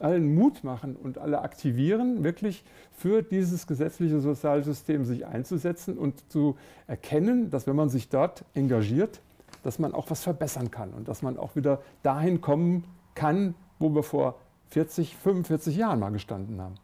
allen 0.00 0.34
Mut 0.34 0.64
machen 0.64 0.96
und 0.96 1.18
alle 1.18 1.42
aktivieren, 1.42 2.24
wirklich 2.24 2.64
für 2.92 3.22
dieses 3.22 3.66
gesetzliche 3.66 4.20
Sozialsystem 4.20 5.04
sich 5.04 5.26
einzusetzen 5.26 5.98
und 5.98 6.30
zu 6.30 6.56
erkennen, 6.86 7.50
dass 7.50 7.66
wenn 7.66 7.76
man 7.76 7.90
sich 7.90 8.08
dort 8.08 8.44
engagiert, 8.54 9.20
dass 9.62 9.78
man 9.78 9.92
auch 9.92 10.10
was 10.10 10.22
verbessern 10.22 10.70
kann 10.70 10.92
und 10.92 11.08
dass 11.08 11.22
man 11.22 11.36
auch 11.36 11.56
wieder 11.56 11.82
dahin 12.02 12.40
kommen 12.40 12.84
kann, 13.14 13.54
wo 13.78 13.94
wir 13.94 14.02
vor 14.02 14.38
40, 14.70 15.16
45 15.16 15.76
Jahren 15.76 16.00
mal 16.00 16.10
gestanden 16.10 16.60
haben. 16.60 16.76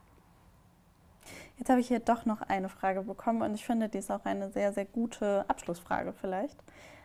Jetzt 1.58 1.70
habe 1.70 1.80
ich 1.80 1.88
hier 1.88 2.00
doch 2.00 2.26
noch 2.26 2.42
eine 2.42 2.68
Frage 2.68 3.02
bekommen 3.02 3.42
und 3.42 3.54
ich 3.54 3.64
finde, 3.64 3.88
die 3.88 3.98
ist 3.98 4.10
auch 4.10 4.24
eine 4.24 4.50
sehr, 4.50 4.72
sehr 4.72 4.84
gute 4.84 5.48
Abschlussfrage 5.48 6.12
vielleicht. 6.12 6.58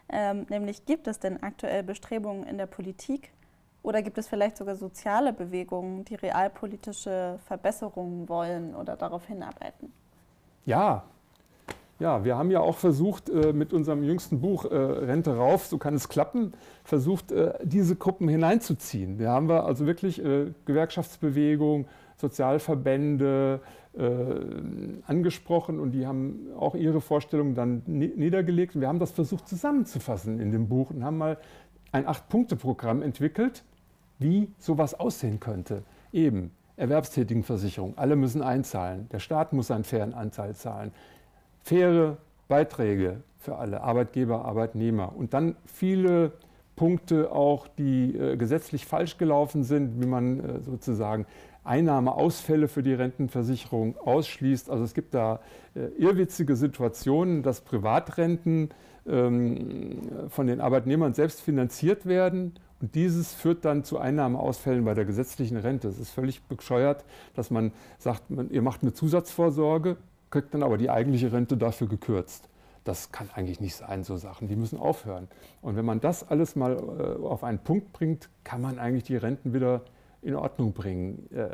Ähm, 0.09 0.45
nämlich 0.49 0.85
gibt 0.85 1.07
es 1.07 1.19
denn 1.19 1.43
aktuell 1.43 1.83
Bestrebungen 1.83 2.43
in 2.43 2.57
der 2.57 2.65
Politik, 2.65 3.31
oder 3.87 4.01
gibt 4.01 4.17
es 4.17 4.27
vielleicht 4.27 4.57
sogar 4.57 4.75
soziale 4.75 5.31
Bewegungen, 5.31 6.03
die 6.03 6.15
realpolitische 6.15 7.39
Verbesserungen 7.45 8.27
wollen 8.27 8.75
oder 8.75 8.97
darauf 8.97 9.25
hinarbeiten? 9.27 9.93
Ja, 10.65 11.05
ja, 11.97 12.25
wir 12.25 12.37
haben 12.37 12.51
ja 12.51 12.59
auch 12.59 12.75
versucht, 12.75 13.29
äh, 13.29 13.53
mit 13.53 13.71
unserem 13.71 14.03
jüngsten 14.03 14.41
Buch 14.41 14.65
äh, 14.65 14.75
Rente 14.75 15.37
rauf, 15.37 15.67
so 15.67 15.77
kann 15.77 15.93
es 15.93 16.09
klappen, 16.09 16.51
versucht, 16.83 17.31
äh, 17.31 17.53
diese 17.63 17.95
Gruppen 17.95 18.27
hineinzuziehen. 18.27 19.19
Wir 19.19 19.29
haben 19.29 19.47
wir 19.47 19.63
also 19.63 19.85
wirklich 19.87 20.21
Gewerkschaftsbewegung, 20.65 21.87
Sozialverbände 22.17 23.61
angesprochen 25.07 25.79
und 25.79 25.91
die 25.91 26.05
haben 26.05 26.49
auch 26.55 26.75
ihre 26.75 27.01
Vorstellungen 27.01 27.55
dann 27.55 27.81
niedergelegt. 27.87 28.79
Wir 28.79 28.87
haben 28.87 28.99
das 28.99 29.09
versucht 29.09 29.47
zusammenzufassen 29.47 30.39
in 30.39 30.51
dem 30.51 30.67
Buch 30.67 30.91
und 30.91 31.03
haben 31.03 31.17
mal 31.17 31.39
ein 31.91 32.07
Acht-Punkte-Programm 32.07 33.01
entwickelt, 33.01 33.63
wie 34.19 34.49
sowas 34.57 34.93
aussehen 34.93 35.39
könnte. 35.39 35.83
Eben 36.11 36.51
Erwerbstätigenversicherung, 36.77 37.97
alle 37.97 38.15
müssen 38.15 38.41
einzahlen, 38.41 39.09
der 39.09 39.19
Staat 39.19 39.53
muss 39.53 39.71
einen 39.71 39.83
fairen 39.83 40.13
Anteil 40.13 40.55
zahlen, 40.55 40.91
faire 41.63 42.17
Beiträge 42.47 43.21
für 43.39 43.57
alle, 43.57 43.81
Arbeitgeber, 43.81 44.45
Arbeitnehmer 44.45 45.13
und 45.15 45.33
dann 45.33 45.55
viele 45.65 46.33
Punkte 46.75 47.31
auch, 47.31 47.67
die 47.67 48.15
äh, 48.15 48.37
gesetzlich 48.37 48.85
falsch 48.85 49.17
gelaufen 49.17 49.63
sind, 49.63 50.01
wie 50.01 50.05
man 50.05 50.39
äh, 50.39 50.59
sozusagen 50.61 51.25
Einnahmeausfälle 51.63 52.67
für 52.67 52.83
die 52.83 52.93
Rentenversicherung 52.93 53.97
ausschließt. 53.97 54.69
Also 54.69 54.83
es 54.83 54.93
gibt 54.93 55.13
da 55.13 55.39
äh, 55.75 55.87
irrwitzige 55.97 56.55
Situationen, 56.55 57.41
dass 57.41 57.61
Privatrenten 57.61 58.69
ähm, 59.07 60.29
von 60.29 60.47
den 60.47 60.61
Arbeitnehmern 60.61 61.13
selbst 61.13 61.41
finanziert 61.41 62.05
werden 62.05 62.53
und 62.79 62.93
dieses 62.93 63.33
führt 63.33 63.65
dann 63.65 63.83
zu 63.83 63.97
Einnahmeausfällen 63.97 64.85
bei 64.85 64.93
der 64.93 65.05
gesetzlichen 65.05 65.57
Rente. 65.57 65.87
Es 65.87 65.99
ist 65.99 66.11
völlig 66.11 66.43
bescheuert, 66.43 67.05
dass 67.35 67.49
man 67.49 67.71
sagt, 67.97 68.29
man, 68.29 68.49
ihr 68.51 68.61
macht 68.61 68.83
eine 68.83 68.93
Zusatzvorsorge, 68.93 69.97
kriegt 70.29 70.53
dann 70.53 70.63
aber 70.63 70.77
die 70.77 70.89
eigentliche 70.89 71.31
Rente 71.31 71.57
dafür 71.57 71.87
gekürzt. 71.87 72.49
Das 72.83 73.11
kann 73.11 73.29
eigentlich 73.33 73.59
nicht 73.59 73.75
sein, 73.75 74.03
so 74.03 74.15
Sachen. 74.15 74.47
Die 74.47 74.55
müssen 74.55 74.79
aufhören. 74.79 75.27
Und 75.61 75.75
wenn 75.75 75.85
man 75.85 75.99
das 75.99 76.29
alles 76.29 76.55
mal 76.55 76.73
äh, 76.73 77.25
auf 77.25 77.43
einen 77.43 77.59
Punkt 77.59 77.91
bringt, 77.93 78.29
kann 78.43 78.61
man 78.61 78.79
eigentlich 78.79 79.03
die 79.03 79.17
Renten 79.17 79.53
wieder 79.53 79.81
in 80.21 80.35
Ordnung 80.35 80.73
bringen. 80.73 81.27
Äh, 81.33 81.49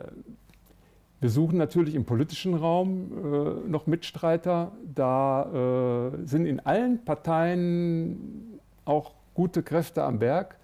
wir 1.21 1.29
suchen 1.29 1.57
natürlich 1.57 1.95
im 1.95 2.03
politischen 2.03 2.53
Raum 2.53 3.11
äh, 3.13 3.69
noch 3.69 3.87
Mitstreiter. 3.87 4.73
Da 4.93 6.11
äh, 6.13 6.27
sind 6.27 6.45
in 6.45 6.59
allen 6.59 7.03
Parteien 7.05 8.59
auch 8.83 9.13
gute 9.33 9.63
Kräfte 9.63 10.03
am 10.03 10.19
Berg. 10.19 10.57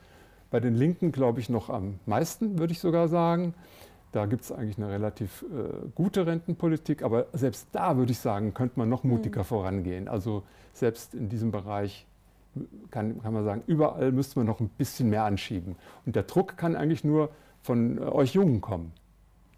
Bei 0.52 0.60
den 0.60 0.76
Linken 0.76 1.12
glaube 1.12 1.39
ich 1.39 1.50
noch 1.50 1.70
am 1.70 2.00
meisten, 2.06 2.60
würde 2.60 2.74
ich 2.74 2.80
sogar 2.80 3.08
sagen. 3.08 3.54
Da 4.12 4.26
gibt 4.26 4.43
es 4.43 4.52
eigentlich 4.52 4.78
eine 4.78 4.89
relativ 4.89 5.43
äh, 5.43 5.88
gute 5.93 6.26
Rentenpolitik, 6.26 7.04
aber 7.04 7.28
selbst 7.34 7.68
da 7.72 7.95
würde 7.97 8.12
ich 8.12 8.20
sagen, 8.20 8.56
könnte 8.56 8.80
man 8.80 8.89
noch 8.89 9.04
mutiger 9.04 9.41
mhm. 9.41 9.45
vorangehen. 9.45 10.08
Also 10.08 10.43
selbst 10.74 11.14
in 11.14 11.30
diesem 11.30 11.52
Bereich 11.52 12.08
kann, 12.89 13.22
kann 13.22 13.34
man 13.34 13.43
sagen, 13.43 13.64
überall 13.68 14.12
müsste 14.12 14.39
man 14.39 14.47
noch 14.47 14.60
ein 14.60 14.70
bisschen 14.70 15.10
mehr 15.10 15.26
anschieben. 15.26 15.76
Und 16.06 16.16
der 16.16 16.24
Druck 16.24 16.58
kann 16.58 16.76
eigentlich 16.76 17.04
nur 17.04 17.30
von 17.62 17.97
äh, 17.97 18.02
euch 18.02 18.34
Jungen 18.34 18.62
kommen. 18.62 18.93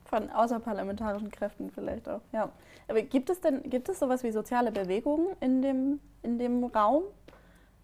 Von 0.05 0.29
außerparlamentarischen 0.29 1.31
Kräften 1.31 1.71
vielleicht 1.71 2.09
auch, 2.09 2.19
ja. 2.33 2.49
Aber 2.89 3.01
gibt 3.01 3.29
es 3.29 3.39
denn, 3.39 3.63
gibt 3.69 3.87
es 3.87 3.99
sowas 3.99 4.23
wie 4.23 4.31
soziale 4.31 4.71
Bewegungen 4.73 5.27
in 5.39 5.61
dem, 5.61 5.99
in 6.23 6.37
dem 6.37 6.65
Raum? 6.65 7.03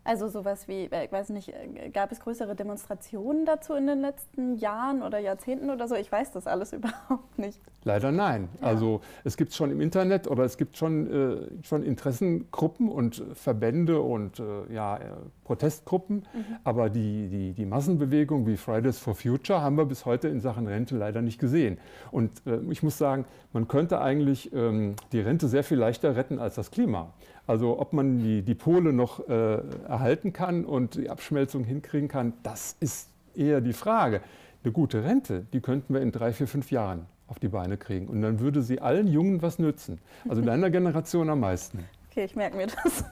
Also 0.07 0.29
sowas 0.29 0.69
wie, 0.69 0.85
äh, 0.85 1.05
ich 1.05 1.11
weiß 1.11 1.29
nicht, 1.29 1.49
äh, 1.49 1.89
gab 1.89 2.13
es 2.13 2.21
größere 2.21 2.55
Demonstrationen 2.55 3.45
dazu 3.45 3.73
in 3.73 3.87
den 3.87 3.99
letzten 3.99 4.55
Jahren 4.55 5.03
oder 5.03 5.19
Jahrzehnten 5.19 5.69
oder 5.69 5.89
so? 5.89 5.95
Ich 5.95 6.09
weiß 6.09 6.31
das 6.31 6.47
alles 6.47 6.71
überhaupt 6.73 7.37
nicht. 7.37 7.59
Leider 7.83 8.13
nein. 8.13 8.47
Ja. 8.61 8.67
Also 8.67 9.01
es 9.25 9.35
gibt 9.35 9.53
schon 9.53 9.69
im 9.69 9.81
Internet 9.81 10.27
oder 10.27 10.45
es 10.45 10.55
gibt 10.55 10.77
schon, 10.77 11.11
äh, 11.11 11.65
schon 11.65 11.83
Interessengruppen 11.83 12.89
und 12.89 13.21
Verbände 13.33 13.99
und 13.99 14.39
äh, 14.39 14.73
ja, 14.73 14.95
äh, 14.95 15.01
Protestgruppen, 15.43 16.25
mhm. 16.33 16.45
aber 16.63 16.89
die, 16.89 17.27
die, 17.27 17.53
die 17.53 17.65
Massenbewegung 17.65 18.47
wie 18.47 18.55
Fridays 18.55 18.99
for 18.99 19.13
Future 19.13 19.61
haben 19.61 19.75
wir 19.75 19.85
bis 19.85 20.05
heute 20.05 20.29
in 20.29 20.39
Sachen 20.39 20.67
Rente 20.67 20.95
leider 20.95 21.21
nicht 21.21 21.39
gesehen. 21.39 21.77
Und 22.11 22.41
ich 22.69 22.83
muss 22.83 22.97
sagen, 22.97 23.25
man 23.53 23.67
könnte 23.67 24.01
eigentlich 24.01 24.51
ähm, 24.53 24.95
die 25.11 25.21
Rente 25.21 25.47
sehr 25.47 25.63
viel 25.63 25.77
leichter 25.77 26.15
retten 26.15 26.39
als 26.39 26.55
das 26.55 26.69
Klima. 26.71 27.13
Also 27.47 27.79
ob 27.79 27.93
man 27.93 28.19
die, 28.19 28.41
die 28.41 28.55
Pole 28.55 28.91
noch 28.91 29.27
äh, 29.29 29.59
erhalten 29.97 30.31
kann 30.31 30.63
und 30.63 30.95
die 30.95 31.09
Abschmelzung 31.09 31.63
hinkriegen 31.63 32.07
kann, 32.07 32.33
das 32.43 32.75
ist 32.79 33.09
eher 33.35 33.61
die 33.61 33.73
Frage. 33.73 34.21
Eine 34.63 34.71
gute 34.71 35.03
Rente, 35.03 35.45
die 35.53 35.59
könnten 35.59 35.93
wir 35.93 36.01
in 36.01 36.11
drei, 36.11 36.33
vier, 36.33 36.47
fünf 36.47 36.71
Jahren 36.71 37.07
auf 37.27 37.39
die 37.39 37.47
Beine 37.47 37.77
kriegen. 37.77 38.07
Und 38.07 38.21
dann 38.21 38.39
würde 38.39 38.61
sie 38.61 38.79
allen 38.79 39.07
Jungen 39.07 39.41
was 39.41 39.59
nützen. 39.59 39.99
Also 40.29 40.41
deiner 40.41 40.69
Generation 40.69 41.29
am 41.29 41.39
meisten. 41.39 41.83
Okay, 42.11 42.25
ich 42.25 42.35
merke 42.35 42.57
mir 42.57 42.67
das. 42.67 43.03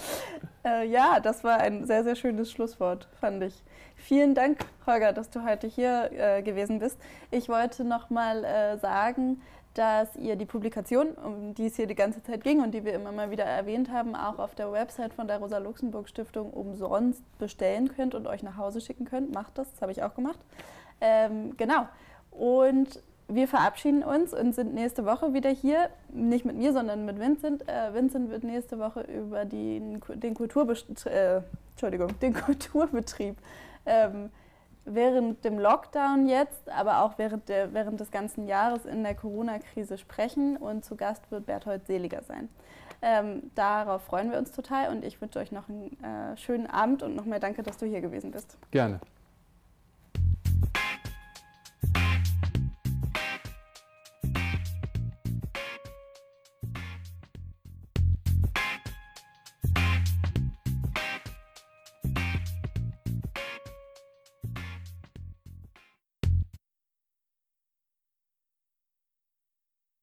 äh, 0.64 0.86
ja, 0.86 1.20
das 1.20 1.44
war 1.44 1.58
ein 1.58 1.86
sehr, 1.86 2.02
sehr 2.04 2.16
schönes 2.16 2.50
Schlusswort, 2.50 3.08
fand 3.20 3.42
ich. 3.42 3.62
Vielen 3.96 4.34
Dank, 4.34 4.58
Holger, 4.86 5.12
dass 5.12 5.30
du 5.30 5.44
heute 5.44 5.66
hier 5.66 6.10
äh, 6.12 6.42
gewesen 6.42 6.78
bist. 6.78 6.98
Ich 7.30 7.48
wollte 7.48 7.84
noch 7.84 8.10
mal 8.10 8.44
äh, 8.44 8.78
sagen, 8.78 9.40
dass 9.74 10.16
ihr 10.16 10.36
die 10.36 10.44
Publikation, 10.44 11.12
um 11.12 11.54
die 11.54 11.66
es 11.66 11.76
hier 11.76 11.86
die 11.86 11.94
ganze 11.94 12.22
Zeit 12.22 12.44
ging 12.44 12.62
und 12.62 12.72
die 12.72 12.84
wir 12.84 12.92
immer 12.92 13.12
mal 13.12 13.30
wieder 13.30 13.44
erwähnt 13.44 13.90
haben, 13.90 14.14
auch 14.14 14.38
auf 14.38 14.54
der 14.54 14.70
Website 14.70 15.14
von 15.14 15.26
der 15.26 15.38
Rosa-Luxemburg-Stiftung 15.38 16.50
umsonst 16.50 17.22
bestellen 17.38 17.88
könnt 17.94 18.14
und 18.14 18.26
euch 18.26 18.42
nach 18.42 18.56
Hause 18.56 18.80
schicken 18.80 19.06
könnt. 19.06 19.34
Macht 19.34 19.56
das, 19.56 19.70
das 19.70 19.80
habe 19.82 19.92
ich 19.92 20.02
auch 20.02 20.14
gemacht. 20.14 20.38
Ähm, 21.00 21.56
genau. 21.56 21.88
Und 22.30 23.02
wir 23.28 23.48
verabschieden 23.48 24.02
uns 24.02 24.34
und 24.34 24.54
sind 24.54 24.74
nächste 24.74 25.06
Woche 25.06 25.32
wieder 25.32 25.50
hier. 25.50 25.88
Nicht 26.12 26.44
mit 26.44 26.56
mir, 26.56 26.72
sondern 26.72 27.06
mit 27.06 27.18
Vincent. 27.18 27.66
Äh, 27.66 27.94
Vincent 27.94 28.30
wird 28.30 28.44
nächste 28.44 28.78
Woche 28.78 29.00
über 29.02 29.46
die, 29.46 29.80
den, 30.14 30.34
Kulturbest 30.34 31.06
äh, 31.06 31.40
den 32.20 32.34
Kulturbetrieb 32.34 33.36
ähm, 33.86 34.30
während 34.84 35.44
dem 35.44 35.58
Lockdown 35.58 36.28
jetzt, 36.28 36.68
aber 36.68 37.02
auch 37.02 37.18
während, 37.18 37.48
der, 37.48 37.72
während 37.72 38.00
des 38.00 38.10
ganzen 38.10 38.46
Jahres 38.46 38.84
in 38.84 39.02
der 39.02 39.14
Corona-Krise 39.14 39.98
sprechen 39.98 40.56
und 40.56 40.84
zu 40.84 40.96
Gast 40.96 41.30
wird 41.30 41.46
Berthold 41.46 41.86
Seliger 41.86 42.22
sein. 42.22 42.48
Ähm, 43.00 43.50
darauf 43.54 44.02
freuen 44.02 44.30
wir 44.30 44.38
uns 44.38 44.52
total 44.52 44.90
und 44.90 45.04
ich 45.04 45.20
wünsche 45.20 45.38
euch 45.38 45.50
noch 45.50 45.68
einen 45.68 45.96
äh, 46.02 46.36
schönen 46.36 46.68
Abend 46.68 47.02
und 47.02 47.16
nochmal 47.16 47.40
danke, 47.40 47.62
dass 47.62 47.76
du 47.76 47.86
hier 47.86 48.00
gewesen 48.00 48.30
bist. 48.30 48.56
Gerne. 48.70 49.00